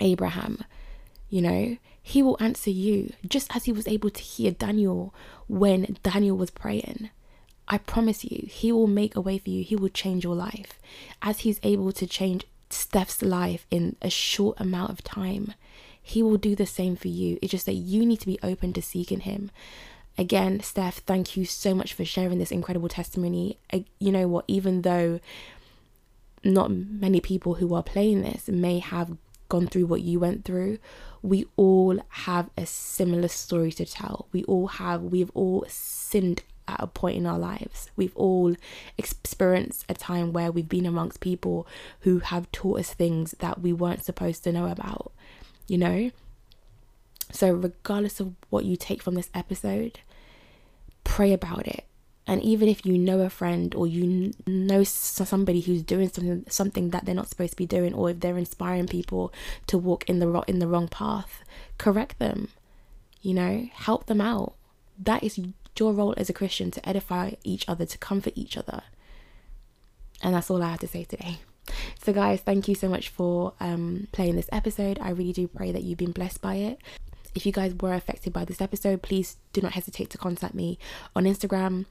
Abraham. 0.00 0.64
You 1.28 1.42
know, 1.42 1.76
he 2.02 2.22
will 2.22 2.36
answer 2.40 2.70
you 2.70 3.12
just 3.26 3.54
as 3.54 3.64
he 3.64 3.72
was 3.72 3.88
able 3.88 4.10
to 4.10 4.22
hear 4.22 4.52
Daniel 4.52 5.14
when 5.48 5.96
Daniel 6.02 6.36
was 6.36 6.50
praying. 6.50 7.10
I 7.68 7.78
promise 7.78 8.24
you, 8.24 8.46
he 8.48 8.70
will 8.70 8.86
make 8.86 9.16
a 9.16 9.20
way 9.20 9.38
for 9.38 9.50
you. 9.50 9.64
He 9.64 9.74
will 9.74 9.88
change 9.88 10.22
your 10.22 10.36
life 10.36 10.78
as 11.20 11.40
he's 11.40 11.58
able 11.62 11.90
to 11.92 12.06
change 12.06 12.46
Steph's 12.70 13.22
life 13.22 13.66
in 13.70 13.96
a 14.00 14.10
short 14.10 14.60
amount 14.60 14.90
of 14.90 15.02
time. 15.02 15.54
He 16.00 16.22
will 16.22 16.36
do 16.36 16.54
the 16.54 16.66
same 16.66 16.94
for 16.94 17.08
you. 17.08 17.38
It's 17.42 17.50
just 17.50 17.66
that 17.66 17.72
you 17.72 18.06
need 18.06 18.20
to 18.20 18.26
be 18.26 18.38
open 18.42 18.72
to 18.74 18.82
seeking 18.82 19.20
him. 19.20 19.50
Again, 20.18 20.60
Steph, 20.60 20.98
thank 20.98 21.36
you 21.36 21.44
so 21.44 21.74
much 21.74 21.92
for 21.92 22.04
sharing 22.04 22.38
this 22.38 22.52
incredible 22.52 22.88
testimony. 22.88 23.58
You 23.98 24.12
know 24.12 24.28
what? 24.28 24.44
Even 24.46 24.82
though 24.82 25.20
not 26.52 26.70
many 26.70 27.20
people 27.20 27.54
who 27.54 27.74
are 27.74 27.82
playing 27.82 28.22
this 28.22 28.48
may 28.48 28.78
have 28.78 29.16
gone 29.48 29.66
through 29.66 29.86
what 29.86 30.02
you 30.02 30.18
went 30.18 30.44
through. 30.44 30.78
We 31.22 31.46
all 31.56 32.00
have 32.08 32.50
a 32.56 32.66
similar 32.66 33.28
story 33.28 33.72
to 33.72 33.84
tell. 33.84 34.28
We 34.32 34.44
all 34.44 34.68
have 34.68 35.02
we've 35.02 35.30
all 35.34 35.64
sinned 35.68 36.42
at 36.68 36.82
a 36.82 36.86
point 36.86 37.16
in 37.16 37.26
our 37.26 37.38
lives. 37.38 37.90
We've 37.94 38.16
all 38.16 38.56
experienced 38.98 39.84
a 39.88 39.94
time 39.94 40.32
where 40.32 40.50
we've 40.50 40.68
been 40.68 40.86
amongst 40.86 41.20
people 41.20 41.66
who 42.00 42.18
have 42.18 42.50
taught 42.50 42.80
us 42.80 42.92
things 42.92 43.36
that 43.38 43.60
we 43.60 43.72
weren't 43.72 44.04
supposed 44.04 44.42
to 44.44 44.52
know 44.52 44.66
about 44.66 45.12
you 45.66 45.78
know? 45.78 46.10
So 47.32 47.52
regardless 47.52 48.20
of 48.20 48.34
what 48.50 48.64
you 48.64 48.76
take 48.76 49.02
from 49.02 49.14
this 49.14 49.30
episode 49.34 50.00
pray 51.04 51.32
about 51.32 51.66
it 51.66 51.84
and 52.26 52.42
even 52.42 52.68
if 52.68 52.84
you 52.84 52.98
know 52.98 53.20
a 53.20 53.30
friend 53.30 53.74
or 53.74 53.86
you 53.86 54.32
know 54.46 54.82
somebody 54.82 55.60
who's 55.60 55.82
doing 55.82 56.08
something 56.08 56.44
something 56.48 56.90
that 56.90 57.04
they're 57.04 57.14
not 57.14 57.28
supposed 57.28 57.52
to 57.52 57.56
be 57.56 57.66
doing 57.66 57.94
or 57.94 58.10
if 58.10 58.20
they're 58.20 58.38
inspiring 58.38 58.86
people 58.86 59.32
to 59.66 59.78
walk 59.78 60.08
in 60.08 60.18
the 60.18 60.44
in 60.46 60.58
the 60.58 60.66
wrong 60.66 60.88
path 60.88 61.44
correct 61.78 62.18
them 62.18 62.48
you 63.26 63.34
know 63.34 63.68
help 63.72 64.06
them 64.06 64.20
out. 64.20 64.54
That 64.98 65.24
is 65.24 65.40
your 65.78 65.92
role 65.92 66.14
as 66.16 66.30
a 66.30 66.32
christian 66.32 66.70
to 66.70 66.88
edify 66.88 67.32
each 67.42 67.68
other 67.68 67.84
to 67.84 67.98
comfort 67.98 68.32
each 68.36 68.56
other. 68.56 68.82
And 70.22 70.34
that's 70.34 70.48
all 70.48 70.62
i 70.62 70.70
have 70.70 70.80
to 70.80 70.88
say 70.88 71.04
today. 71.04 71.38
So 72.00 72.12
guys 72.12 72.40
thank 72.40 72.68
you 72.68 72.76
so 72.76 72.88
much 72.88 73.08
for 73.08 73.54
um, 73.58 74.06
playing 74.12 74.36
this 74.36 74.48
episode. 74.52 75.00
I 75.00 75.10
really 75.10 75.32
do 75.32 75.48
pray 75.48 75.72
that 75.72 75.82
you've 75.82 75.98
been 75.98 76.12
blessed 76.12 76.40
by 76.40 76.54
it. 76.54 76.78
If 77.34 77.44
you 77.44 77.50
guys 77.50 77.74
were 77.74 77.92
affected 77.92 78.32
by 78.32 78.44
this 78.44 78.60
episode 78.60 79.02
please 79.02 79.36
do 79.52 79.60
not 79.60 79.72
hesitate 79.72 80.08
to 80.10 80.18
contact 80.18 80.54
me 80.54 80.78
on 81.16 81.24
instagram 81.24 81.86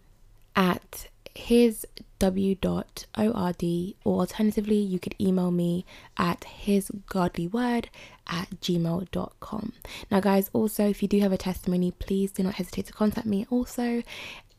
at 0.56 1.08
his 1.34 1.86
w.ord 2.20 3.06
or 3.18 4.20
alternatively 4.20 4.78
you 4.78 4.98
could 4.98 5.14
email 5.20 5.52
me 5.52 5.86
at 6.18 6.42
hisgodlyword 6.66 7.04
godly 7.08 7.48
word 7.48 7.90
at 8.28 8.50
gmail.com 8.62 9.74
now 10.10 10.20
guys 10.22 10.50
also 10.54 10.88
if 10.88 11.02
you 11.02 11.10
do 11.10 11.20
have 11.20 11.34
a 11.34 11.38
testimony 11.38 11.92
please 11.92 12.32
do 12.32 12.42
not 12.42 12.56
hesitate 12.56 12.86
to 12.86 12.94
contact 12.94 13.28
me. 13.28 13.46
Also 13.50 14.02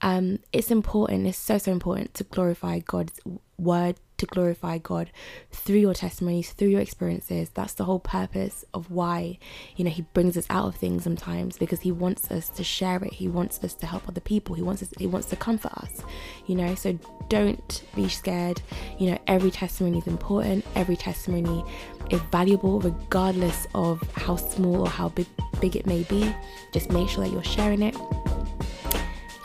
um 0.03 0.38
it's 0.53 0.70
important 0.70 1.26
it's 1.26 1.38
so 1.38 1.59
so 1.59 1.72
important 1.72 2.12
to 2.14 2.24
glorify 2.24 2.78
god's 2.78 3.18
word 3.59 3.97
to 4.18 4.26
glorify 4.26 4.78
God 4.78 5.11
through 5.51 5.76
your 5.76 5.94
testimonies, 5.94 6.53
through 6.53 6.68
your 6.68 6.80
experiences. 6.80 7.51
That's 7.51 7.74
the 7.74 7.84
whole 7.84 7.99
purpose 7.99 8.64
of 8.72 8.90
why, 8.90 9.38
you 9.76 9.84
know, 9.84 9.90
He 9.90 10.03
brings 10.03 10.36
us 10.36 10.47
out 10.51 10.66
of 10.66 10.76
things 10.76 11.05
sometimes 11.05 11.59
because 11.59 11.80
He 11.80 11.92
wants 11.92 12.30
us 12.30 12.49
to 12.51 12.64
share 12.64 13.03
it. 13.05 13.12
He 13.12 13.28
wants 13.28 13.62
us 13.62 13.74
to 13.74 13.86
help 13.86 14.09
other 14.09 14.20
people. 14.20 14.55
He 14.55 14.62
wants 14.62 14.82
us, 14.82 14.88
He 14.99 15.07
wants 15.07 15.28
to 15.28 15.36
comfort 15.36 15.72
us, 15.74 16.03
you 16.47 16.55
know. 16.55 16.74
So 16.74 16.99
don't 17.28 17.84
be 17.94 18.09
scared. 18.09 18.61
You 18.99 19.12
know, 19.12 19.18
every 19.26 19.51
testimony 19.51 19.99
is 19.99 20.07
important, 20.07 20.64
every 20.74 20.97
testimony 20.97 21.64
is 22.11 22.20
valuable, 22.32 22.80
regardless 22.80 23.66
of 23.74 24.03
how 24.12 24.36
small 24.36 24.82
or 24.82 24.88
how 24.88 25.09
big, 25.11 25.26
big 25.61 25.76
it 25.76 25.86
may 25.86 26.05
be. 26.05 26.34
Just 26.72 26.90
make 26.90 27.09
sure 27.09 27.24
that 27.24 27.32
you're 27.32 27.44
sharing 27.44 27.82
it. 27.82 27.97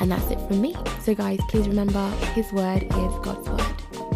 And 0.02 0.12
that's 0.12 0.32
it 0.32 0.40
from 0.48 0.60
me. 0.60 0.76
So, 1.02 1.14
guys, 1.14 1.40
please 1.48 1.68
remember 1.68 2.10
His 2.34 2.52
word 2.52 2.82
is 2.82 2.90
God's 3.22 3.48
word. 3.48 4.11